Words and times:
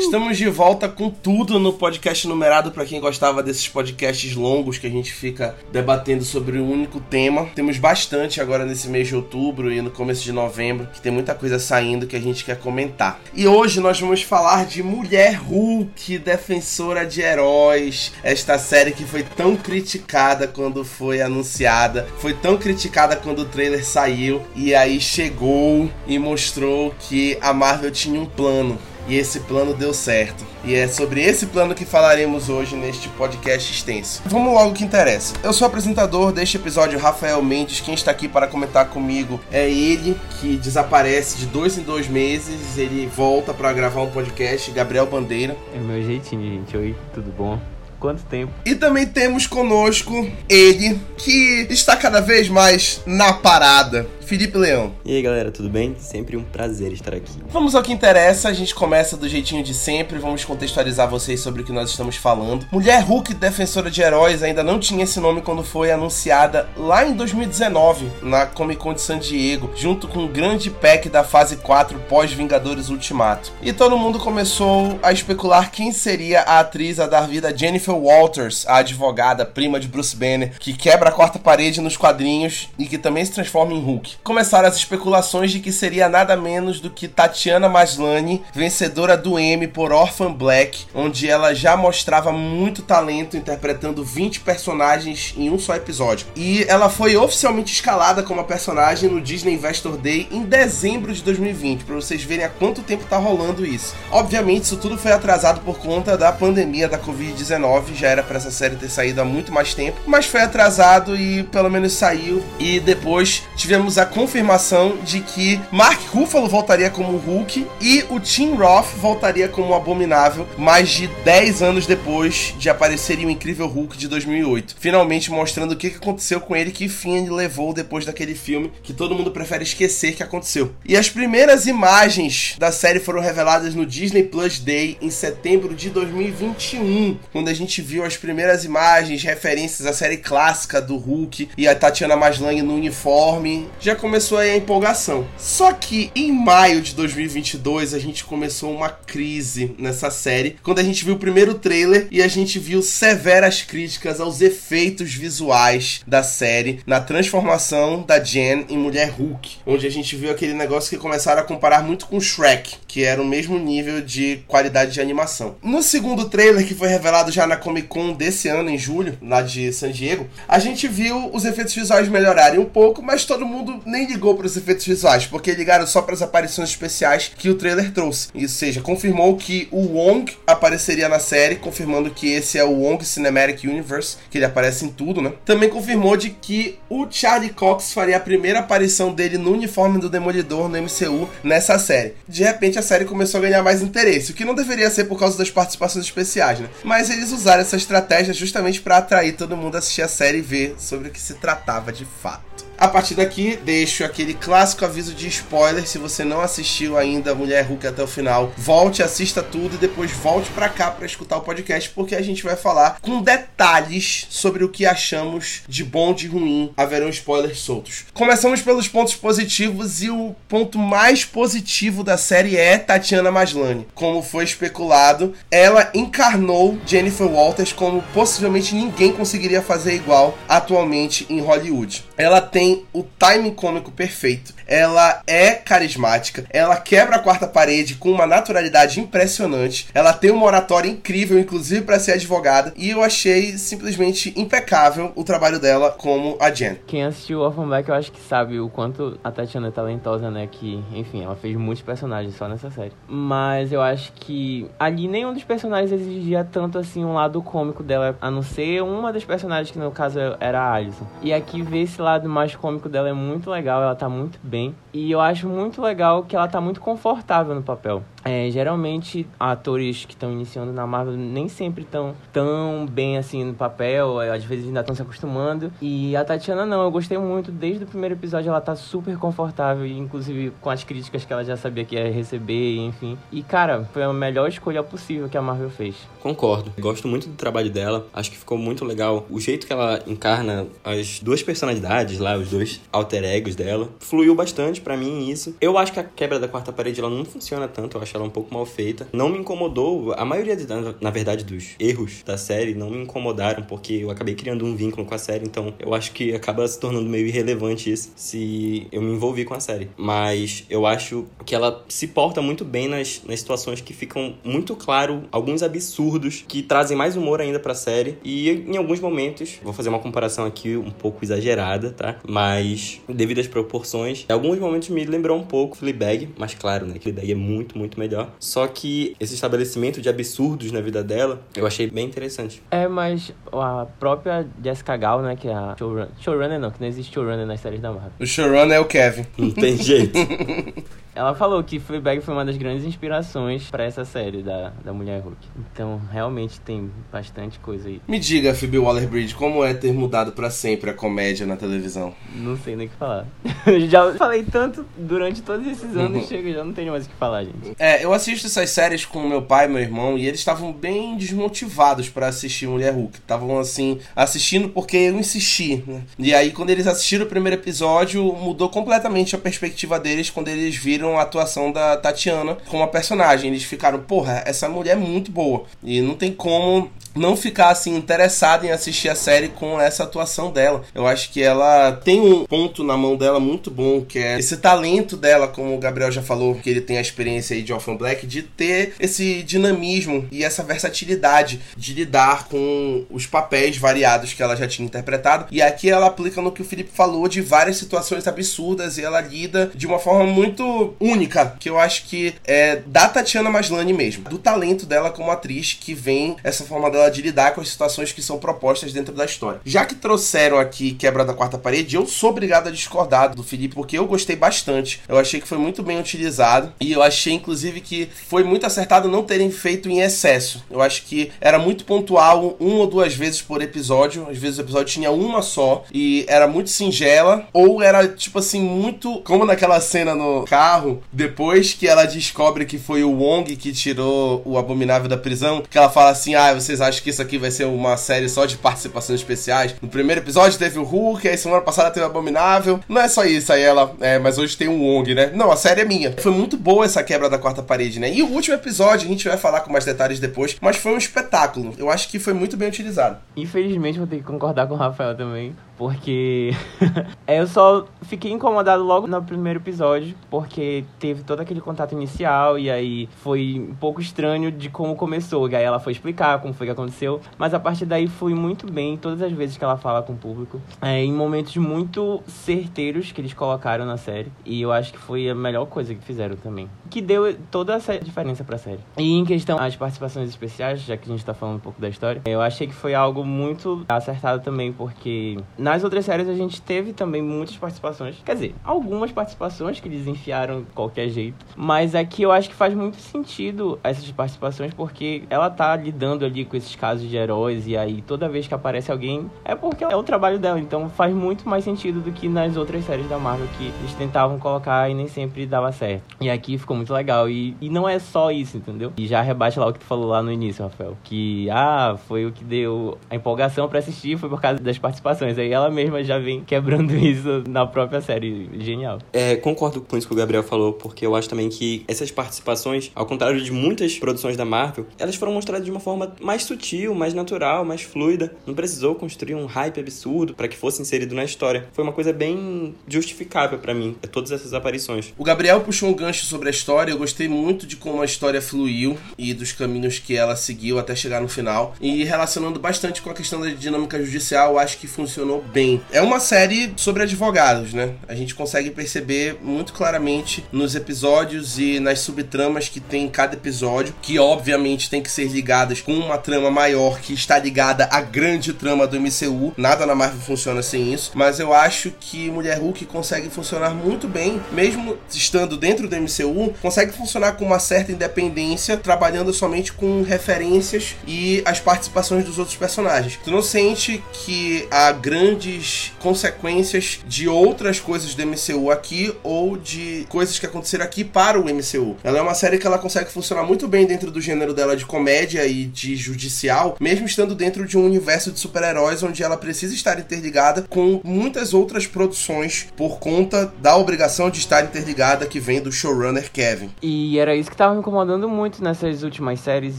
Estamos 0.00 0.38
de 0.38 0.48
volta 0.48 0.88
com 0.88 1.10
tudo 1.10 1.58
no 1.58 1.74
podcast 1.74 2.26
numerado 2.26 2.72
para 2.72 2.86
quem 2.86 2.98
gostava 2.98 3.42
desses 3.42 3.68
podcasts 3.68 4.34
longos 4.34 4.78
que 4.78 4.86
a 4.86 4.90
gente 4.90 5.12
fica 5.12 5.54
debatendo 5.70 6.24
sobre 6.24 6.58
um 6.58 6.72
único 6.72 6.98
tema. 6.98 7.44
Temos 7.54 7.76
bastante 7.76 8.40
agora 8.40 8.64
nesse 8.64 8.88
mês 8.88 9.08
de 9.08 9.14
outubro 9.14 9.70
e 9.70 9.82
no 9.82 9.90
começo 9.90 10.24
de 10.24 10.32
novembro, 10.32 10.88
que 10.92 11.02
tem 11.02 11.12
muita 11.12 11.34
coisa 11.34 11.58
saindo 11.58 12.06
que 12.06 12.16
a 12.16 12.20
gente 12.20 12.46
quer 12.46 12.58
comentar. 12.58 13.20
E 13.34 13.46
hoje 13.46 13.78
nós 13.78 14.00
vamos 14.00 14.22
falar 14.22 14.64
de 14.64 14.82
Mulher 14.82 15.34
Hulk, 15.34 16.18
defensora 16.18 17.04
de 17.04 17.20
heróis. 17.20 18.10
Esta 18.24 18.58
série 18.58 18.92
que 18.92 19.04
foi 19.04 19.22
tão 19.22 19.54
criticada 19.54 20.48
quando 20.48 20.82
foi 20.82 21.20
anunciada, 21.20 22.08
foi 22.18 22.32
tão 22.32 22.56
criticada 22.56 23.16
quando 23.16 23.40
o 23.40 23.44
trailer 23.44 23.84
saiu 23.84 24.40
e 24.56 24.74
aí 24.74 24.98
chegou 24.98 25.90
e 26.06 26.18
mostrou 26.18 26.94
que 26.98 27.36
a 27.42 27.52
Marvel 27.52 27.90
tinha 27.90 28.18
um 28.18 28.26
plano 28.26 28.78
e 29.06 29.16
esse 29.16 29.40
plano 29.40 29.74
deu 29.74 29.92
certo. 29.92 30.44
E 30.64 30.74
é 30.74 30.86
sobre 30.86 31.22
esse 31.22 31.46
plano 31.46 31.74
que 31.74 31.84
falaremos 31.84 32.48
hoje 32.48 32.76
neste 32.76 33.08
podcast 33.10 33.72
extenso. 33.72 34.22
Vamos 34.26 34.52
logo 34.52 34.74
que 34.74 34.84
interessa. 34.84 35.34
Eu 35.42 35.52
sou 35.52 35.66
o 35.66 35.70
apresentador 35.70 36.32
deste 36.32 36.56
episódio, 36.56 36.98
Rafael 36.98 37.42
Mendes. 37.42 37.80
Quem 37.80 37.94
está 37.94 38.10
aqui 38.10 38.28
para 38.28 38.46
comentar 38.46 38.86
comigo 38.90 39.40
é 39.50 39.68
ele, 39.70 40.18
que 40.40 40.56
desaparece 40.56 41.38
de 41.38 41.46
dois 41.46 41.78
em 41.78 41.82
dois 41.82 42.08
meses. 42.08 42.76
Ele 42.76 43.06
volta 43.06 43.54
para 43.54 43.72
gravar 43.72 44.02
um 44.02 44.10
podcast, 44.10 44.70
Gabriel 44.70 45.06
Bandeira. 45.06 45.56
É 45.74 45.78
o 45.78 45.84
meu 45.84 46.02
jeitinho, 46.02 46.42
gente. 46.42 46.76
Oi, 46.76 46.94
tudo 47.14 47.32
bom? 47.32 47.58
Quanto 47.98 48.22
tempo? 48.22 48.50
E 48.64 48.74
também 48.74 49.06
temos 49.06 49.46
conosco 49.46 50.26
ele, 50.48 50.98
que 51.18 51.66
está 51.68 51.94
cada 51.94 52.20
vez 52.20 52.48
mais 52.48 53.02
na 53.04 53.34
parada. 53.34 54.06
Felipe 54.30 54.56
Leão. 54.56 54.92
E 55.04 55.16
aí, 55.16 55.22
galera, 55.22 55.50
tudo 55.50 55.68
bem? 55.68 55.96
Sempre 55.98 56.36
um 56.36 56.44
prazer 56.44 56.92
estar 56.92 57.12
aqui. 57.12 57.32
Vamos 57.48 57.74
ao 57.74 57.82
que 57.82 57.92
interessa, 57.92 58.48
a 58.48 58.52
gente 58.52 58.72
começa 58.72 59.16
do 59.16 59.28
jeitinho 59.28 59.60
de 59.60 59.74
sempre, 59.74 60.20
vamos 60.20 60.44
contextualizar 60.44 61.10
vocês 61.10 61.40
sobre 61.40 61.62
o 61.62 61.64
que 61.64 61.72
nós 61.72 61.90
estamos 61.90 62.14
falando. 62.14 62.64
Mulher 62.70 63.02
Hulk, 63.02 63.34
defensora 63.34 63.90
de 63.90 64.00
heróis, 64.00 64.44
ainda 64.44 64.62
não 64.62 64.78
tinha 64.78 65.02
esse 65.02 65.18
nome 65.18 65.42
quando 65.42 65.64
foi 65.64 65.90
anunciada 65.90 66.68
lá 66.76 67.04
em 67.04 67.12
2019, 67.12 68.06
na 68.22 68.46
Comic 68.46 68.80
Con 68.80 68.94
de 68.94 69.00
San 69.00 69.18
Diego, 69.18 69.72
junto 69.74 70.06
com 70.06 70.24
o 70.24 70.28
grande 70.28 70.70
pack 70.70 71.08
da 71.08 71.24
fase 71.24 71.56
4 71.56 71.98
pós-Vingadores 72.08 72.88
Ultimato. 72.88 73.50
E 73.60 73.72
todo 73.72 73.98
mundo 73.98 74.20
começou 74.20 74.96
a 75.02 75.10
especular 75.10 75.72
quem 75.72 75.90
seria 75.90 76.42
a 76.42 76.60
atriz 76.60 77.00
a 77.00 77.08
dar 77.08 77.26
vida 77.26 77.48
a 77.48 77.56
Jennifer 77.56 77.96
Walters, 77.96 78.64
a 78.68 78.76
advogada, 78.76 79.44
prima 79.44 79.80
de 79.80 79.88
Bruce 79.88 80.14
Banner, 80.14 80.52
que 80.60 80.72
quebra 80.72 81.08
a 81.08 81.12
quarta 81.12 81.36
parede 81.36 81.80
nos 81.80 81.96
quadrinhos 81.96 82.68
e 82.78 82.86
que 82.86 82.96
também 82.96 83.24
se 83.24 83.32
transforma 83.32 83.72
em 83.72 83.80
Hulk 83.80 84.19
começaram 84.22 84.68
as 84.68 84.76
especulações 84.76 85.50
de 85.50 85.60
que 85.60 85.72
seria 85.72 86.08
nada 86.08 86.36
menos 86.36 86.80
do 86.80 86.90
que 86.90 87.08
Tatiana 87.08 87.68
Maslany, 87.68 88.42
vencedora 88.54 89.16
do 89.16 89.38
Emmy 89.38 89.66
por 89.66 89.92
Orphan 89.92 90.32
Black, 90.32 90.86
onde 90.94 91.28
ela 91.28 91.54
já 91.54 91.76
mostrava 91.76 92.32
muito 92.32 92.82
talento 92.82 93.36
interpretando 93.36 94.04
20 94.04 94.40
personagens 94.40 95.34
em 95.36 95.50
um 95.50 95.58
só 95.58 95.74
episódio. 95.74 96.26
E 96.36 96.64
ela 96.68 96.88
foi 96.88 97.16
oficialmente 97.16 97.72
escalada 97.72 98.22
como 98.22 98.40
a 98.40 98.44
personagem 98.44 99.10
no 99.10 99.20
Disney 99.20 99.54
Investor 99.54 99.96
Day 99.96 100.28
em 100.30 100.42
dezembro 100.42 101.12
de 101.12 101.22
2020, 101.22 101.84
para 101.84 101.94
vocês 101.94 102.22
verem 102.22 102.44
há 102.44 102.48
quanto 102.48 102.82
tempo 102.82 103.04
tá 103.04 103.16
rolando 103.16 103.64
isso. 103.64 103.94
Obviamente, 104.10 104.64
isso 104.64 104.76
tudo 104.76 104.98
foi 104.98 105.12
atrasado 105.12 105.60
por 105.60 105.78
conta 105.78 106.16
da 106.16 106.32
pandemia 106.32 106.88
da 106.88 106.98
Covid-19, 106.98 107.94
já 107.94 108.08
era 108.08 108.22
para 108.22 108.36
essa 108.36 108.50
série 108.50 108.76
ter 108.76 108.88
saído 108.88 109.20
há 109.20 109.24
muito 109.24 109.52
mais 109.52 109.74
tempo, 109.74 110.00
mas 110.06 110.26
foi 110.26 110.40
atrasado 110.40 111.16
e 111.16 111.42
pelo 111.44 111.70
menos 111.70 111.92
saiu. 111.92 112.42
E 112.58 112.80
depois 112.80 113.42
tivemos 113.56 113.98
a 113.98 114.06
confirmação 114.10 114.98
de 115.02 115.20
que 115.20 115.60
Mark 115.70 116.00
Ruffalo 116.10 116.48
voltaria 116.48 116.90
como 116.90 117.16
Hulk 117.16 117.66
e 117.80 118.04
o 118.10 118.20
Tim 118.20 118.54
Roth 118.54 118.88
voltaria 118.96 119.48
como 119.48 119.74
Abominável 119.74 120.46
mais 120.58 120.90
de 120.90 121.06
10 121.24 121.62
anos 121.62 121.86
depois 121.86 122.54
de 122.58 122.68
aparecer 122.68 123.18
em 123.18 123.26
o 123.26 123.30
Incrível 123.30 123.66
Hulk 123.66 123.96
de 123.96 124.08
2008. 124.08 124.76
Finalmente 124.78 125.30
mostrando 125.30 125.72
o 125.72 125.76
que 125.76 125.88
aconteceu 125.88 126.40
com 126.40 126.56
ele, 126.56 126.70
que 126.70 126.88
fim 126.88 127.16
ele 127.16 127.30
levou 127.30 127.72
depois 127.72 128.04
daquele 128.04 128.34
filme 128.34 128.72
que 128.82 128.92
todo 128.92 129.14
mundo 129.14 129.30
prefere 129.30 129.64
esquecer 129.64 130.14
que 130.14 130.22
aconteceu. 130.22 130.74
E 130.84 130.96
as 130.96 131.08
primeiras 131.08 131.66
imagens 131.66 132.56
da 132.58 132.72
série 132.72 133.00
foram 133.00 133.20
reveladas 133.20 133.74
no 133.74 133.86
Disney 133.86 134.24
Plus 134.24 134.58
Day 134.58 134.98
em 135.00 135.10
setembro 135.10 135.74
de 135.74 135.90
2021, 135.90 137.18
quando 137.32 137.48
a 137.48 137.54
gente 137.54 137.80
viu 137.80 138.04
as 138.04 138.16
primeiras 138.16 138.64
imagens, 138.64 139.22
referências 139.22 139.86
à 139.86 139.92
série 139.92 140.16
clássica 140.16 140.80
do 140.80 140.96
Hulk 140.96 141.50
e 141.56 141.68
a 141.68 141.74
Tatiana 141.74 142.16
Maslany 142.16 142.62
no 142.62 142.74
uniforme. 142.74 143.68
Já 143.80 143.94
começou 144.00 144.38
aí 144.38 144.50
a 144.50 144.56
empolgação. 144.56 145.26
Só 145.36 145.72
que 145.72 146.10
em 146.16 146.32
maio 146.32 146.80
de 146.80 146.94
2022 146.94 147.92
a 147.94 147.98
gente 147.98 148.24
começou 148.24 148.74
uma 148.74 148.88
crise 148.88 149.74
nessa 149.78 150.10
série, 150.10 150.56
quando 150.62 150.78
a 150.78 150.82
gente 150.82 151.04
viu 151.04 151.14
o 151.14 151.18
primeiro 151.18 151.54
trailer 151.54 152.08
e 152.10 152.22
a 152.22 152.28
gente 152.28 152.58
viu 152.58 152.82
severas 152.82 153.62
críticas 153.62 154.20
aos 154.20 154.40
efeitos 154.40 155.12
visuais 155.12 156.00
da 156.06 156.22
série 156.22 156.80
na 156.86 157.00
transformação 157.00 158.02
da 158.02 158.18
Jen 158.18 158.64
em 158.68 158.78
Mulher 158.78 159.10
Hulk, 159.10 159.58
onde 159.66 159.86
a 159.86 159.90
gente 159.90 160.16
viu 160.16 160.30
aquele 160.30 160.54
negócio 160.54 160.90
que 160.90 160.96
começaram 160.96 161.42
a 161.42 161.44
comparar 161.44 161.82
muito 161.82 162.06
com 162.06 162.20
Shrek, 162.20 162.76
que 162.88 163.04
era 163.04 163.20
o 163.20 163.26
mesmo 163.26 163.58
nível 163.58 164.00
de 164.00 164.42
qualidade 164.48 164.92
de 164.92 165.00
animação. 165.00 165.56
No 165.62 165.82
segundo 165.82 166.28
trailer 166.28 166.66
que 166.66 166.74
foi 166.74 166.88
revelado 166.88 167.30
já 167.30 167.46
na 167.46 167.56
Comic 167.56 167.88
Con 167.88 168.14
desse 168.14 168.48
ano 168.48 168.70
em 168.70 168.78
julho, 168.78 169.18
lá 169.20 169.42
de 169.42 169.72
San 169.72 169.90
Diego, 169.90 170.26
a 170.48 170.58
gente 170.58 170.88
viu 170.88 171.30
os 171.32 171.44
efeitos 171.44 171.74
visuais 171.74 172.08
melhorarem 172.08 172.58
um 172.58 172.64
pouco, 172.64 173.02
mas 173.02 173.24
todo 173.24 173.44
mundo 173.44 173.82
nem 173.90 174.06
ligou 174.06 174.34
para 174.36 174.46
os 174.46 174.56
efeitos 174.56 174.86
visuais, 174.86 175.26
porque 175.26 175.52
ligaram 175.52 175.86
só 175.86 176.00
para 176.00 176.14
as 176.14 176.22
aparições 176.22 176.70
especiais 176.70 177.30
que 177.36 177.50
o 177.50 177.54
trailer 177.54 177.92
trouxe. 177.92 178.28
Ou 178.34 178.48
seja, 178.48 178.80
confirmou 178.80 179.36
que 179.36 179.68
o 179.70 179.80
Wong 179.96 180.32
apareceria 180.46 181.08
na 181.08 181.18
série, 181.18 181.56
confirmando 181.56 182.10
que 182.10 182.32
esse 182.32 182.58
é 182.58 182.64
o 182.64 182.70
Wong 182.70 183.04
Cinematic 183.04 183.64
Universe, 183.64 184.16
que 184.30 184.38
ele 184.38 184.44
aparece 184.44 184.84
em 184.84 184.88
tudo, 184.88 185.20
né? 185.20 185.32
Também 185.44 185.68
confirmou 185.68 186.16
de 186.16 186.30
que 186.30 186.78
o 186.88 187.06
Charlie 187.10 187.50
Cox 187.50 187.92
faria 187.92 188.16
a 188.16 188.20
primeira 188.20 188.60
aparição 188.60 189.12
dele 189.12 189.36
no 189.36 189.52
uniforme 189.52 189.98
do 189.98 190.08
Demolidor 190.08 190.68
no 190.68 190.80
MCU 190.80 191.28
nessa 191.42 191.78
série. 191.78 192.14
De 192.28 192.42
repente 192.42 192.78
a 192.78 192.82
série 192.82 193.04
começou 193.04 193.38
a 193.38 193.42
ganhar 193.42 193.62
mais 193.62 193.82
interesse, 193.82 194.30
o 194.30 194.34
que 194.34 194.44
não 194.44 194.54
deveria 194.54 194.90
ser 194.90 195.04
por 195.04 195.18
causa 195.18 195.36
das 195.36 195.50
participações 195.50 196.04
especiais, 196.04 196.60
né? 196.60 196.68
Mas 196.84 197.10
eles 197.10 197.32
usaram 197.32 197.62
essa 197.62 197.76
estratégia 197.76 198.32
justamente 198.32 198.80
para 198.80 198.98
atrair 198.98 199.32
todo 199.32 199.56
mundo 199.56 199.74
a 199.74 199.78
assistir 199.78 200.02
a 200.02 200.08
série 200.08 200.38
e 200.38 200.42
ver 200.42 200.74
sobre 200.78 201.08
o 201.08 201.10
que 201.10 201.20
se 201.20 201.34
tratava 201.34 201.92
de 201.92 202.04
fato. 202.22 202.70
A 202.80 202.88
partir 202.88 203.14
daqui, 203.14 203.58
deixo 203.70 204.02
aquele 204.02 204.34
clássico 204.34 204.84
aviso 204.84 205.14
de 205.14 205.28
spoiler. 205.28 205.86
Se 205.86 205.96
você 205.96 206.24
não 206.24 206.40
assistiu 206.40 206.98
ainda 206.98 207.36
Mulher 207.36 207.64
Hulk 207.66 207.86
até 207.86 208.02
o 208.02 208.06
final, 208.08 208.52
volte, 208.56 209.00
assista 209.00 209.44
tudo 209.44 209.76
e 209.76 209.78
depois 209.78 210.10
volte 210.10 210.50
para 210.50 210.68
cá 210.68 210.90
para 210.90 211.06
escutar 211.06 211.36
o 211.36 211.42
podcast, 211.42 211.88
porque 211.90 212.16
a 212.16 212.20
gente 212.20 212.42
vai 212.42 212.56
falar 212.56 212.98
com 213.00 213.22
detalhes 213.22 214.26
sobre 214.28 214.64
o 214.64 214.68
que 214.68 214.84
achamos 214.84 215.62
de 215.68 215.84
bom 215.84 216.12
de 216.12 216.26
ruim. 216.26 216.72
Haverão 216.76 217.08
spoilers 217.10 217.60
soltos. 217.60 218.06
Começamos 218.12 218.60
pelos 218.60 218.88
pontos 218.88 219.14
positivos 219.14 220.02
e 220.02 220.10
o 220.10 220.34
ponto 220.48 220.76
mais 220.76 221.24
positivo 221.24 222.02
da 222.02 222.18
série 222.18 222.56
é 222.56 222.76
Tatiana 222.76 223.30
Maslany. 223.30 223.86
Como 223.94 224.20
foi 224.20 224.42
especulado, 224.42 225.32
ela 225.48 225.92
encarnou 225.94 226.76
Jennifer 226.84 227.28
Walters 227.28 227.72
como 227.72 228.02
possivelmente 228.12 228.74
ninguém 228.74 229.12
conseguiria 229.12 229.62
fazer 229.62 229.94
igual 229.94 230.36
atualmente 230.48 231.24
em 231.30 231.40
Hollywood. 231.40 232.09
Ela 232.20 232.42
tem 232.42 232.84
o 232.92 233.02
timing 233.02 233.54
cômico 233.54 233.90
perfeito. 233.90 234.52
Ela 234.66 235.22
é 235.26 235.52
carismática, 235.52 236.44
ela 236.50 236.76
quebra 236.76 237.16
a 237.16 237.18
quarta 237.18 237.46
parede 237.46 237.94
com 237.94 238.10
uma 238.10 238.26
naturalidade 238.26 239.00
impressionante. 239.00 239.88
Ela 239.94 240.12
tem 240.12 240.30
uma 240.30 240.44
oratória 240.44 240.90
incrível, 240.90 241.38
inclusive 241.38 241.80
para 241.80 241.98
ser 241.98 242.12
advogada, 242.12 242.74
e 242.76 242.90
eu 242.90 243.02
achei 243.02 243.56
simplesmente 243.56 244.34
impecável 244.38 245.12
o 245.16 245.24
trabalho 245.24 245.58
dela 245.58 245.92
como 245.92 246.36
a 246.38 246.50
Jen. 246.50 246.76
Quem 246.86 247.04
assistiu 247.04 247.40
Orphan 247.40 247.66
Black 247.66 247.88
eu 247.88 247.94
acho 247.94 248.12
que 248.12 248.20
sabe 248.20 248.60
o 248.60 248.68
quanto 248.68 249.18
a 249.24 249.30
Tatiana 249.32 249.68
é 249.68 249.70
talentosa, 249.70 250.30
né? 250.30 250.46
Que, 250.46 250.84
enfim, 250.92 251.24
ela 251.24 251.36
fez 251.36 251.56
muitos 251.56 251.82
personagens 251.82 252.34
só 252.36 252.46
nessa 252.46 252.70
série. 252.70 252.92
Mas 253.08 253.72
eu 253.72 253.80
acho 253.80 254.12
que 254.12 254.68
ali 254.78 255.08
nenhum 255.08 255.32
dos 255.32 255.42
personagens 255.42 255.90
exigia 255.90 256.44
tanto 256.44 256.78
assim 256.78 257.02
um 257.02 257.14
lado 257.14 257.42
cômico 257.42 257.82
dela, 257.82 258.14
a 258.20 258.30
não 258.30 258.42
ser 258.42 258.82
uma 258.82 259.10
das 259.10 259.24
personagens 259.24 259.70
que 259.70 259.78
no 259.78 259.90
caso 259.90 260.18
era 260.38 260.60
a 260.60 260.74
Alison. 260.74 261.06
E 261.22 261.32
aqui 261.32 261.62
ver 261.62 261.84
esse 261.84 262.00
lado 262.00 262.09
mais 262.18 262.54
cômico 262.56 262.88
dela 262.88 263.08
é 263.08 263.12
muito 263.12 263.50
legal, 263.50 263.82
ela 263.82 263.94
tá 263.94 264.08
muito 264.08 264.38
bem. 264.42 264.74
E 264.92 265.10
eu 265.10 265.20
acho 265.20 265.48
muito 265.48 265.80
legal 265.80 266.24
que 266.24 266.34
ela 266.34 266.48
tá 266.48 266.60
muito 266.60 266.80
confortável 266.80 267.54
no 267.54 267.62
papel. 267.62 268.02
É, 268.24 268.50
geralmente, 268.50 269.26
atores 269.38 270.04
que 270.04 270.12
estão 270.12 270.30
iniciando 270.30 270.72
na 270.72 270.86
Marvel 270.86 271.16
nem 271.16 271.48
sempre 271.48 271.84
estão 271.84 272.14
tão 272.32 272.86
bem 272.90 273.16
assim 273.16 273.44
no 273.44 273.54
papel, 273.54 274.18
às 274.18 274.44
vezes 274.44 274.66
ainda 274.66 274.80
estão 274.80 274.94
se 274.94 275.02
acostumando. 275.02 275.72
E 275.80 276.14
a 276.14 276.24
Tatiana 276.24 276.66
não, 276.66 276.82
eu 276.82 276.90
gostei 276.90 277.16
muito, 277.16 277.50
desde 277.50 277.84
o 277.84 277.86
primeiro 277.86 278.14
episódio 278.14 278.50
ela 278.50 278.60
tá 278.60 278.76
super 278.76 279.16
confortável, 279.16 279.86
inclusive 279.86 280.52
com 280.60 280.70
as 280.70 280.84
críticas 280.84 281.24
que 281.24 281.32
ela 281.32 281.44
já 281.44 281.56
sabia 281.56 281.84
que 281.84 281.96
ia 281.96 282.12
receber, 282.12 282.76
enfim. 282.78 283.16
E 283.32 283.42
cara, 283.42 283.88
foi 283.92 284.02
a 284.02 284.12
melhor 284.12 284.48
escolha 284.48 284.82
possível 284.82 285.28
que 285.28 285.38
a 285.38 285.42
Marvel 285.42 285.70
fez. 285.70 285.96
Concordo, 286.20 286.72
gosto 286.78 287.08
muito 287.08 287.28
do 287.28 287.34
trabalho 287.34 287.70
dela, 287.70 288.06
acho 288.12 288.30
que 288.30 288.36
ficou 288.36 288.58
muito 288.58 288.84
legal 288.84 289.24
o 289.30 289.40
jeito 289.40 289.66
que 289.66 289.72
ela 289.72 290.02
encarna 290.06 290.66
as 290.84 291.20
duas 291.20 291.42
personalidades 291.42 291.99
personalidades 292.00 292.18
lá, 292.18 292.36
os 292.36 292.50
dois 292.50 292.80
alter 292.92 293.24
egos 293.24 293.54
dela. 293.54 293.88
Fluiu 294.00 294.34
bastante 294.34 294.80
para 294.80 294.96
mim 294.96 295.28
isso. 295.28 295.54
Eu 295.60 295.76
acho 295.78 295.92
que 295.92 296.00
a 296.00 296.04
quebra 296.04 296.38
da 296.38 296.48
quarta 296.48 296.72
parede 296.72 297.00
ela 297.00 297.10
não 297.10 297.24
funciona 297.24 297.68
tanto, 297.68 297.96
eu 297.96 298.02
acho 298.02 298.16
ela 298.16 298.24
um 298.24 298.30
pouco 298.30 298.52
mal 298.52 298.64
feita. 298.64 299.08
Não 299.12 299.28
me 299.28 299.38
incomodou, 299.38 300.12
a 300.14 300.24
maioria, 300.24 300.56
na 301.00 301.10
verdade, 301.10 301.44
dos 301.44 301.74
erros 301.78 302.22
da 302.24 302.36
série 302.36 302.74
não 302.74 302.90
me 302.90 303.02
incomodaram, 303.02 303.62
porque 303.64 303.94
eu 303.94 304.10
acabei 304.10 304.34
criando 304.34 304.64
um 304.64 304.74
vínculo 304.74 305.06
com 305.06 305.14
a 305.14 305.18
série, 305.18 305.44
então 305.44 305.74
eu 305.78 305.94
acho 305.94 306.12
que 306.12 306.34
acaba 306.34 306.66
se 306.66 306.78
tornando 306.78 307.08
meio 307.08 307.26
irrelevante 307.26 307.90
isso 307.90 308.12
se 308.16 308.86
eu 308.92 309.02
me 309.02 309.12
envolvi 309.12 309.44
com 309.44 309.54
a 309.54 309.60
série. 309.60 309.90
Mas 309.96 310.64
eu 310.68 310.86
acho 310.86 311.26
que 311.44 311.54
ela 311.54 311.84
se 311.88 312.06
porta 312.06 312.40
muito 312.40 312.64
bem 312.64 312.88
nas, 312.88 313.22
nas 313.26 313.40
situações 313.40 313.80
que 313.80 313.92
ficam 313.92 314.34
muito 314.44 314.74
claro 314.76 315.22
alguns 315.30 315.62
absurdos 315.62 316.44
que 316.46 316.62
trazem 316.62 316.96
mais 316.96 317.16
humor 317.16 317.40
ainda 317.40 317.58
pra 317.58 317.74
série. 317.74 318.18
E 318.24 318.50
em 318.50 318.76
alguns 318.76 319.00
momentos, 319.00 319.58
vou 319.62 319.72
fazer 319.72 319.88
uma 319.88 319.98
comparação 319.98 320.44
aqui 320.44 320.76
um 320.76 320.90
pouco 320.90 321.24
exagerada, 321.24 321.89
tá? 321.90 322.16
Mas 322.26 323.00
devido 323.08 323.40
às 323.40 323.46
proporções, 323.46 324.26
em 324.28 324.32
alguns 324.32 324.58
momentos 324.58 324.88
me 324.88 325.04
lembrou 325.04 325.38
um 325.38 325.44
pouco 325.44 325.76
Fleabag, 325.76 326.30
mas 326.38 326.54
claro, 326.54 326.86
né? 326.86 326.94
Fleabag 327.00 327.30
é 327.30 327.34
muito, 327.34 327.76
muito 327.76 327.98
melhor. 327.98 328.30
Só 328.38 328.66
que 328.66 329.14
esse 329.18 329.34
estabelecimento 329.34 330.00
de 330.00 330.08
absurdos 330.08 330.72
na 330.72 330.80
vida 330.80 331.02
dela, 331.02 331.40
eu 331.56 331.66
achei 331.66 331.90
bem 331.90 332.06
interessante. 332.06 332.62
É, 332.70 332.86
mas 332.88 333.32
a 333.52 333.86
própria 333.98 334.46
Jessica 334.62 334.96
Gal, 334.96 335.22
né, 335.22 335.36
que 335.36 335.48
é 335.48 335.54
a 335.54 335.76
showrunner, 335.78 336.08
showrunner 336.20 336.60
não, 336.60 336.70
que 336.70 336.80
não 336.80 336.88
existe 336.88 337.12
showrunner 337.14 337.46
nas 337.46 337.60
séries 337.60 337.80
da 337.80 337.92
Marvel. 337.92 338.12
O 338.18 338.26
showrunner 338.26 338.76
é 338.76 338.80
o 338.80 338.84
Kevin. 338.84 339.26
Não 339.36 339.50
tem 339.50 339.76
jeito. 339.76 340.18
Ela 341.20 341.34
falou 341.34 341.62
que 341.62 341.78
Fleabag 341.78 342.22
foi 342.22 342.32
uma 342.32 342.46
das 342.46 342.56
grandes 342.56 342.82
inspirações 342.82 343.68
para 343.70 343.84
essa 343.84 344.06
série 344.06 344.42
da, 344.42 344.72
da 344.82 344.90
Mulher 344.90 345.20
Hulk. 345.20 345.36
Então, 345.70 346.00
realmente 346.10 346.58
tem 346.62 346.90
bastante 347.12 347.58
coisa 347.58 347.88
aí. 347.88 348.00
Me 348.08 348.18
diga, 348.18 348.54
Phoebe 348.54 348.78
Waller-Bridge, 348.78 349.34
como 349.34 349.62
é 349.62 349.74
ter 349.74 349.92
mudado 349.92 350.32
para 350.32 350.48
sempre 350.48 350.88
a 350.88 350.94
comédia 350.94 351.46
na 351.46 351.58
televisão? 351.58 352.14
Não 352.34 352.56
sei 352.56 352.74
nem 352.74 352.86
o 352.86 352.88
que 352.90 352.96
falar. 352.96 353.26
já 353.90 354.14
falei 354.14 354.44
tanto 354.44 354.86
durante 354.96 355.42
todos 355.42 355.66
esses 355.66 355.94
anos, 355.94 356.26
chega, 356.26 356.54
já 356.54 356.64
não 356.64 356.72
tenho 356.72 356.90
mais 356.90 357.04
o 357.04 357.10
que 357.10 357.14
falar, 357.16 357.44
gente. 357.44 357.74
É, 357.78 358.02
eu 358.02 358.14
assisto 358.14 358.46
essas 358.46 358.70
séries 358.70 359.04
com 359.04 359.28
meu 359.28 359.42
pai 359.42 359.66
e 359.66 359.68
meu 359.68 359.82
irmão 359.82 360.16
e 360.16 360.26
eles 360.26 360.40
estavam 360.40 360.72
bem 360.72 361.18
desmotivados 361.18 362.08
para 362.08 362.28
assistir 362.28 362.66
Mulher 362.66 362.94
Hulk. 362.94 363.18
Estavam 363.18 363.58
assim, 363.58 363.98
assistindo 364.16 364.70
porque 364.70 364.96
eu 364.96 365.18
insisti, 365.18 365.84
né? 365.86 366.02
E 366.18 366.32
aí, 366.32 366.50
quando 366.50 366.70
eles 366.70 366.86
assistiram 366.86 367.26
o 367.26 367.28
primeiro 367.28 367.60
episódio, 367.60 368.24
mudou 368.32 368.70
completamente 368.70 369.36
a 369.36 369.38
perspectiva 369.38 370.00
deles 370.00 370.30
quando 370.30 370.48
eles 370.48 370.74
viram 370.76 371.09
a 371.18 371.22
atuação 371.22 371.72
da 371.72 371.96
Tatiana 371.96 372.56
como 372.68 372.82
a 372.82 372.88
personagem. 372.88 373.50
Eles 373.50 373.64
ficaram, 373.64 374.00
porra, 374.00 374.42
essa 374.46 374.68
mulher 374.68 374.92
é 374.92 374.96
muito 374.96 375.30
boa. 375.30 375.64
E 375.82 376.00
não 376.00 376.14
tem 376.14 376.32
como 376.32 376.90
não 377.14 377.36
ficar 377.36 377.70
assim 377.70 377.96
interessado 377.96 378.64
em 378.64 378.70
assistir 378.70 379.08
a 379.08 379.14
série 379.14 379.48
com 379.48 379.80
essa 379.80 380.04
atuação 380.04 380.50
dela. 380.50 380.82
Eu 380.94 381.06
acho 381.06 381.30
que 381.30 381.42
ela 381.42 381.92
tem 381.92 382.20
um 382.20 382.44
ponto 382.44 382.84
na 382.84 382.96
mão 382.96 383.16
dela 383.16 383.40
muito 383.40 383.70
bom, 383.70 384.02
que 384.02 384.18
é 384.18 384.38
esse 384.38 384.56
talento 384.56 385.16
dela, 385.16 385.48
como 385.48 385.74
o 385.74 385.78
Gabriel 385.78 386.10
já 386.10 386.22
falou, 386.22 386.54
que 386.54 386.70
ele 386.70 386.80
tem 386.80 386.98
a 386.98 387.00
experiência 387.00 387.56
aí 387.56 387.62
de 387.62 387.72
Orphan 387.72 387.96
Black, 387.96 388.26
de 388.26 388.42
ter 388.42 388.94
esse 389.00 389.42
dinamismo 389.42 390.26
e 390.30 390.44
essa 390.44 390.62
versatilidade 390.62 391.60
de 391.76 391.94
lidar 391.94 392.48
com 392.48 393.04
os 393.10 393.26
papéis 393.26 393.76
variados 393.76 394.32
que 394.32 394.42
ela 394.42 394.56
já 394.56 394.66
tinha 394.66 394.86
interpretado. 394.86 395.46
E 395.50 395.60
aqui 395.60 395.90
ela 395.90 396.06
aplica 396.06 396.40
no 396.40 396.52
que 396.52 396.62
o 396.62 396.64
Felipe 396.64 396.90
falou 396.92 397.28
de 397.28 397.40
várias 397.40 397.76
situações 397.76 398.26
absurdas 398.26 398.98
e 398.98 399.02
ela 399.02 399.20
lida 399.20 399.70
de 399.74 399.86
uma 399.86 399.98
forma 399.98 400.24
muito 400.24 400.94
única, 401.00 401.56
que 401.58 401.68
eu 401.68 401.78
acho 401.78 402.04
que 402.04 402.34
é 402.44 402.76
da 402.86 403.08
Tatiana 403.08 403.50
Maslany 403.50 403.92
mesmo, 403.92 404.24
do 404.28 404.38
talento 404.38 404.84
dela 404.84 405.10
como 405.10 405.30
atriz 405.30 405.76
que 405.80 405.94
vem 405.94 406.36
essa 406.44 406.64
forma 406.64 406.90
dela 406.90 407.10
de 407.10 407.22
lidar 407.22 407.54
com 407.54 407.60
as 407.60 407.68
situações 407.68 408.12
que 408.12 408.22
são 408.22 408.38
propostas 408.38 408.92
dentro 408.92 409.14
da 409.14 409.24
história. 409.24 409.60
Já 409.64 409.84
que 409.84 409.94
trouxeram 409.94 410.58
aqui 410.58 410.92
Quebra 410.92 411.24
da 411.24 411.32
Quarta 411.32 411.56
Parede, 411.58 411.96
eu 411.96 412.06
sou 412.06 412.30
obrigado 412.30 412.68
a 412.68 412.70
discordar 412.70 413.34
do 413.34 413.42
Felipe, 413.42 413.74
porque 413.74 413.96
eu 413.96 414.06
gostei 414.06 414.36
bastante. 414.36 415.00
Eu 415.08 415.18
achei 415.18 415.40
que 415.40 415.48
foi 415.48 415.58
muito 415.58 415.82
bem 415.82 415.98
utilizado 415.98 416.72
e 416.80 416.92
eu 416.92 417.02
achei, 417.02 417.32
inclusive, 417.32 417.80
que 417.80 418.08
foi 418.28 418.44
muito 418.44 418.66
acertado 418.66 419.08
não 419.08 419.22
terem 419.22 419.50
feito 419.50 419.88
em 419.88 420.00
excesso. 420.00 420.64
Eu 420.70 420.82
acho 420.82 421.02
que 421.04 421.32
era 421.40 421.58
muito 421.58 421.84
pontual, 421.84 422.56
um 422.60 422.76
ou 422.76 422.86
duas 422.86 423.14
vezes 423.14 423.40
por 423.40 423.62
episódio. 423.62 424.28
Às 424.28 424.38
vezes 424.38 424.58
o 424.58 424.62
episódio 424.62 424.92
tinha 424.92 425.10
uma 425.10 425.42
só 425.42 425.84
e 425.92 426.24
era 426.28 426.46
muito 426.46 426.70
singela, 426.70 427.48
ou 427.52 427.82
era, 427.82 428.08
tipo 428.08 428.38
assim, 428.38 428.60
muito. 428.60 429.20
Como 429.22 429.44
naquela 429.44 429.80
cena 429.80 430.14
no 430.14 430.44
carro, 430.44 430.79
depois 431.12 431.72
que 431.72 431.86
ela 431.86 432.04
descobre 432.04 432.64
que 432.64 432.78
foi 432.78 433.02
o 433.02 433.10
Wong 433.10 433.54
que 433.56 433.72
tirou 433.72 434.42
o 434.44 434.58
abominável 434.58 435.08
da 435.08 435.16
prisão, 435.16 435.62
que 435.68 435.76
ela 435.76 435.90
fala 435.90 436.10
assim: 436.10 436.34
ah, 436.34 436.54
vocês 436.54 436.80
acham 436.80 437.02
que 437.02 437.10
isso 437.10 437.22
aqui 437.22 437.38
vai 437.38 437.50
ser 437.50 437.64
uma 437.64 437.96
série 437.96 438.28
só 438.28 438.46
de 438.46 438.56
participações 438.56 439.20
especiais. 439.20 439.74
No 439.80 439.88
primeiro 439.88 440.20
episódio 440.20 440.58
teve 440.58 440.78
o 440.78 440.84
Hulk, 440.84 441.28
aí 441.28 441.36
semana 441.36 441.62
passada 441.62 441.90
teve 441.90 442.04
o 442.04 442.08
Abominável. 442.08 442.80
Não 442.88 443.00
é 443.00 443.08
só 443.08 443.24
isso, 443.24 443.52
aí 443.52 443.62
ela, 443.62 443.94
é, 444.00 444.18
mas 444.18 444.38
hoje 444.38 444.56
tem 444.56 444.68
um 444.68 444.82
Wong, 444.82 445.14
né? 445.14 445.30
Não, 445.34 445.50
a 445.50 445.56
série 445.56 445.82
é 445.82 445.84
minha. 445.84 446.14
Foi 446.18 446.32
muito 446.32 446.56
boa 446.56 446.84
essa 446.84 447.02
quebra 447.02 447.28
da 447.28 447.38
quarta 447.38 447.62
parede, 447.62 448.00
né? 448.00 448.12
E 448.12 448.22
o 448.22 448.28
último 448.28 448.54
episódio, 448.54 449.06
a 449.06 449.10
gente 449.10 449.28
vai 449.28 449.36
falar 449.36 449.60
com 449.60 449.72
mais 449.72 449.84
detalhes 449.84 450.20
depois, 450.20 450.56
mas 450.60 450.76
foi 450.76 450.92
um 450.92 450.98
espetáculo. 450.98 451.74
Eu 451.78 451.90
acho 451.90 452.08
que 452.08 452.18
foi 452.18 452.32
muito 452.32 452.56
bem 452.56 452.68
utilizado. 452.68 453.18
Infelizmente, 453.36 453.98
vou 453.98 454.06
ter 454.06 454.16
que 454.16 454.22
concordar 454.22 454.66
com 454.66 454.74
o 454.74 454.76
Rafael 454.76 455.16
também 455.16 455.54
porque 455.80 456.50
eu 457.26 457.46
só 457.46 457.86
fiquei 458.02 458.30
incomodado 458.30 458.84
logo 458.84 459.06
no 459.06 459.22
primeiro 459.22 459.60
episódio, 459.60 460.14
porque 460.28 460.60
teve 460.98 461.22
todo 461.22 461.40
aquele 461.40 461.60
contato 461.60 461.92
inicial 461.92 462.58
e 462.58 462.70
aí 462.70 463.08
foi 463.22 463.66
um 463.70 463.74
pouco 463.74 464.00
estranho 464.00 464.52
de 464.52 464.68
como 464.68 464.94
começou. 464.94 465.48
E 465.48 465.56
aí 465.56 465.64
ela 465.64 465.80
foi 465.80 465.92
explicar 465.92 466.38
como 466.40 466.54
foi 466.54 466.66
que 466.66 466.72
aconteceu, 466.72 467.20
mas 467.38 467.54
a 467.54 467.60
partir 467.60 467.86
daí 467.86 468.06
foi 468.06 468.34
muito 468.34 468.70
bem 468.70 468.96
todas 468.96 469.22
as 469.22 469.32
vezes 469.32 469.56
que 469.56 469.64
ela 469.64 469.76
fala 469.76 470.02
com 470.02 470.12
o 470.12 470.16
público, 470.16 470.60
é, 470.80 471.02
em 471.02 471.12
momentos 471.12 471.56
muito 471.56 472.22
certeiros 472.26 473.12
que 473.12 473.20
eles 473.20 473.34
colocaram 473.34 473.84
na 473.84 473.96
série. 473.96 474.30
E 474.44 474.60
eu 474.60 474.70
acho 474.70 474.92
que 474.92 474.98
foi 474.98 475.28
a 475.28 475.34
melhor 475.34 475.66
coisa 475.66 475.94
que 475.94 476.04
fizeram 476.04 476.36
também, 476.36 476.68
que 476.88 477.00
deu 477.00 477.34
toda 477.50 477.74
essa 477.74 477.98
diferença 477.98 478.44
pra 478.44 478.58
série. 478.58 478.80
E 478.96 479.16
em 479.16 479.24
questão 479.24 479.58
às 479.58 479.74
participações 479.74 480.28
especiais, 480.28 480.82
já 480.82 480.96
que 480.96 481.08
a 481.08 481.12
gente 481.12 481.24
tá 481.24 481.34
falando 481.34 481.56
um 481.56 481.60
pouco 481.60 481.80
da 481.80 481.88
história, 481.88 482.20
eu 482.26 482.40
achei 482.40 482.66
que 482.66 482.74
foi 482.74 482.94
algo 482.94 483.24
muito 483.24 483.84
acertado 483.88 484.42
também, 484.42 484.72
porque 484.72 485.38
na 485.58 485.70
nas 485.70 485.84
outras 485.84 486.04
séries 486.04 486.28
a 486.28 486.34
gente 486.34 486.60
teve 486.60 486.92
também 486.92 487.22
muitas 487.22 487.56
participações. 487.56 488.16
Quer 488.24 488.34
dizer, 488.34 488.54
algumas 488.64 489.12
participações 489.12 489.78
que 489.78 489.88
eles 489.88 490.06
enfiaram 490.06 490.59
qualquer 490.74 491.08
jeito. 491.08 491.36
Mas 491.56 491.94
aqui 491.94 492.22
eu 492.22 492.32
acho 492.32 492.48
que 492.48 492.54
faz 492.54 492.74
muito 492.74 492.96
sentido 492.96 493.78
essas 493.82 494.10
participações 494.10 494.72
porque 494.74 495.22
ela 495.30 495.50
tá 495.50 495.76
lidando 495.76 496.24
ali 496.24 496.44
com 496.44 496.56
esses 496.56 496.74
casos 496.74 497.08
de 497.08 497.16
heróis 497.16 497.66
e 497.66 497.76
aí 497.76 498.02
toda 498.02 498.28
vez 498.28 498.46
que 498.46 498.54
aparece 498.54 498.90
alguém 498.90 499.30
é 499.44 499.54
porque 499.54 499.84
é 499.84 499.96
o 499.96 500.02
trabalho 500.02 500.38
dela. 500.38 500.58
Então 500.58 500.88
faz 500.88 501.14
muito 501.14 501.48
mais 501.48 501.64
sentido 501.64 502.00
do 502.00 502.12
que 502.12 502.28
nas 502.28 502.56
outras 502.56 502.84
séries 502.84 503.08
da 503.08 503.18
Marvel 503.18 503.46
que 503.58 503.72
eles 503.80 503.94
tentavam 503.94 504.38
colocar 504.38 504.90
e 504.90 504.94
nem 504.94 505.06
sempre 505.08 505.46
dava 505.46 505.70
certo. 505.72 506.02
E 506.20 506.30
aqui 506.30 506.58
ficou 506.58 506.76
muito 506.76 506.92
legal. 506.92 507.28
E, 507.28 507.56
e 507.60 507.68
não 507.68 507.88
é 507.88 507.98
só 507.98 508.30
isso, 508.30 508.56
entendeu? 508.56 508.92
E 508.96 509.06
já 509.06 509.20
rebate 509.20 509.58
lá 509.58 509.66
o 509.66 509.72
que 509.72 509.78
tu 509.78 509.84
falou 509.84 510.06
lá 510.06 510.22
no 510.22 510.32
início, 510.32 510.64
Rafael. 510.64 510.96
Que, 511.04 511.48
ah, 511.50 511.96
foi 512.06 512.26
o 512.26 512.32
que 512.32 512.44
deu 512.44 512.98
a 513.08 513.16
empolgação 513.16 513.68
para 513.68 513.78
assistir, 513.78 514.18
foi 514.18 514.28
por 514.28 514.40
causa 514.40 514.58
das 514.58 514.78
participações. 514.78 515.38
Aí 515.38 515.52
ela 515.52 515.70
mesma 515.70 516.02
já 516.02 516.18
vem 516.18 516.42
quebrando 516.42 516.94
isso 516.96 517.44
na 517.48 517.66
própria 517.66 518.00
série. 518.00 518.48
Genial. 518.58 518.98
É, 519.12 519.36
concordo 519.36 519.80
com 519.80 519.96
isso 519.96 520.06
que 520.06 520.12
o 520.12 520.16
Gabriel 520.16 520.42
falou, 520.50 520.72
porque 520.72 521.06
eu 521.06 521.14
acho 521.14 521.28
também 521.28 521.48
que 521.48 521.84
essas 521.86 522.10
participações, 522.10 522.90
ao 522.94 523.06
contrário 523.06 523.40
de 523.40 523.52
muitas 523.52 523.98
produções 523.98 524.36
da 524.36 524.44
Marvel, 524.44 524.86
elas 524.98 525.14
foram 525.14 525.32
mostradas 525.32 525.64
de 525.64 525.70
uma 525.70 525.78
forma 525.80 526.12
mais 526.20 526.42
sutil, 526.42 526.94
mais 526.94 527.14
natural, 527.14 527.64
mais 527.64 527.82
fluida. 527.82 528.34
Não 528.44 528.54
precisou 528.54 528.94
construir 528.96 529.36
um 529.36 529.46
hype 529.46 529.78
absurdo 529.78 530.34
para 530.34 530.48
que 530.48 530.56
fosse 530.56 530.82
inserido 530.82 531.14
na 531.14 531.24
história. 531.24 531.68
Foi 531.72 531.84
uma 531.84 531.92
coisa 531.92 532.12
bem 532.12 532.74
justificável 532.88 533.58
para 533.58 533.72
mim, 533.72 533.96
é 534.02 534.06
todas 534.08 534.32
essas 534.32 534.52
aparições. 534.52 535.14
O 535.16 535.24
Gabriel 535.24 535.60
puxou 535.60 535.88
um 535.88 535.94
gancho 535.94 536.24
sobre 536.26 536.48
a 536.48 536.50
história, 536.50 536.90
eu 536.90 536.98
gostei 536.98 537.28
muito 537.28 537.66
de 537.66 537.76
como 537.76 538.02
a 538.02 538.04
história 538.04 538.42
fluiu 538.42 538.98
e 539.16 539.32
dos 539.32 539.52
caminhos 539.52 539.98
que 540.00 540.16
ela 540.16 540.34
seguiu 540.34 540.78
até 540.78 540.96
chegar 540.96 541.20
no 541.20 541.28
final. 541.28 541.74
E 541.80 542.02
relacionando 542.02 542.58
bastante 542.58 543.00
com 543.00 543.10
a 543.10 543.14
questão 543.14 543.40
da 543.40 543.50
dinâmica 543.50 544.02
judicial, 544.04 544.52
eu 544.52 544.58
acho 544.58 544.78
que 544.78 544.88
funcionou 544.88 545.42
bem. 545.52 545.80
É 545.92 546.02
uma 546.02 546.18
série 546.18 546.72
sobre 546.76 547.04
advogados, 547.04 547.72
né? 547.72 547.94
A 548.08 548.14
gente 548.14 548.34
consegue 548.34 548.70
perceber 548.70 549.38
muito 549.42 549.72
claramente 549.72 550.39
nos 550.52 550.74
episódios 550.74 551.58
e 551.58 551.80
nas 551.80 552.00
subtramas 552.00 552.68
que 552.68 552.80
tem 552.80 553.04
em 553.04 553.08
cada 553.08 553.34
episódio, 553.34 553.94
que 554.02 554.18
obviamente 554.18 554.90
tem 554.90 555.02
que 555.02 555.10
ser 555.10 555.28
ligadas 555.28 555.80
com 555.80 555.92
uma 555.92 556.18
trama 556.18 556.50
maior 556.50 557.00
que 557.00 557.12
está 557.12 557.38
ligada 557.38 557.88
à 557.90 558.00
grande 558.00 558.52
trama 558.52 558.86
do 558.86 559.00
MCU. 559.00 559.52
Nada 559.56 559.86
na 559.86 559.94
Marvel 559.94 560.20
funciona 560.20 560.62
sem 560.62 560.92
isso, 560.92 561.12
mas 561.14 561.40
eu 561.40 561.52
acho 561.52 561.92
que 561.98 562.30
Mulher 562.30 562.58
Hulk 562.58 562.84
consegue 562.86 563.30
funcionar 563.30 563.70
muito 563.70 564.06
bem, 564.06 564.40
mesmo 564.52 564.96
estando 565.10 565.56
dentro 565.56 565.88
do 565.88 565.96
MCU, 565.96 566.54
consegue 566.60 566.92
funcionar 566.92 567.32
com 567.32 567.44
uma 567.44 567.58
certa 567.58 567.92
independência, 567.92 568.76
trabalhando 568.76 569.32
somente 569.32 569.72
com 569.72 570.02
referências 570.02 570.96
e 571.06 571.42
as 571.44 571.60
participações 571.60 572.24
dos 572.24 572.38
outros 572.38 572.56
personagens. 572.56 573.18
Tu 573.22 573.30
não 573.30 573.42
sente 573.42 574.02
que 574.12 574.68
grande 575.00 575.30
grandes 575.40 575.92
consequências 576.00 577.00
de 577.06 577.28
outras 577.28 577.78
coisas 577.78 578.14
do 578.14 578.26
MCU 578.26 578.70
aqui 578.70 579.14
ou 579.22 579.56
de 579.56 580.06
coisas 580.08 580.29
que 580.38 580.46
aconteceram 580.46 580.84
aqui 580.84 581.04
para 581.04 581.40
o 581.40 581.44
MCU. 581.44 581.96
Ela 582.02 582.18
é 582.18 582.22
uma 582.22 582.34
série 582.34 582.58
que 582.58 582.66
ela 582.66 582.78
consegue 582.78 583.10
funcionar 583.10 583.42
muito 583.42 583.66
bem 583.66 583.86
dentro 583.86 584.10
do 584.10 584.20
gênero 584.20 584.54
dela 584.54 584.76
de 584.76 584.86
comédia 584.86 585.46
e 585.46 585.64
de 585.64 585.96
judicial, 585.96 586.76
mesmo 586.80 587.06
estando 587.06 587.34
dentro 587.34 587.66
de 587.66 587.76
um 587.76 587.84
universo 587.84 588.30
de 588.30 588.38
super-heróis 588.38 589.02
onde 589.02 589.22
ela 589.22 589.36
precisa 589.36 589.74
estar 589.74 589.98
interligada 589.98 590.62
com 590.68 591.00
muitas 591.02 591.54
outras 591.54 591.86
produções 591.86 592.68
por 592.76 592.98
conta 592.98 593.52
da 593.60 593.76
obrigação 593.76 594.30
de 594.30 594.38
estar 594.38 594.64
interligada 594.64 595.26
que 595.26 595.40
vem 595.40 595.60
do 595.60 595.72
showrunner 595.72 596.30
Kevin. 596.30 596.70
E 596.82 597.18
era 597.18 597.34
isso 597.34 597.50
que 597.50 597.56
tava 597.56 597.74
me 597.74 597.80
incomodando 597.80 598.28
muito 598.28 598.62
nessas 598.62 599.02
últimas 599.02 599.40
séries 599.40 599.78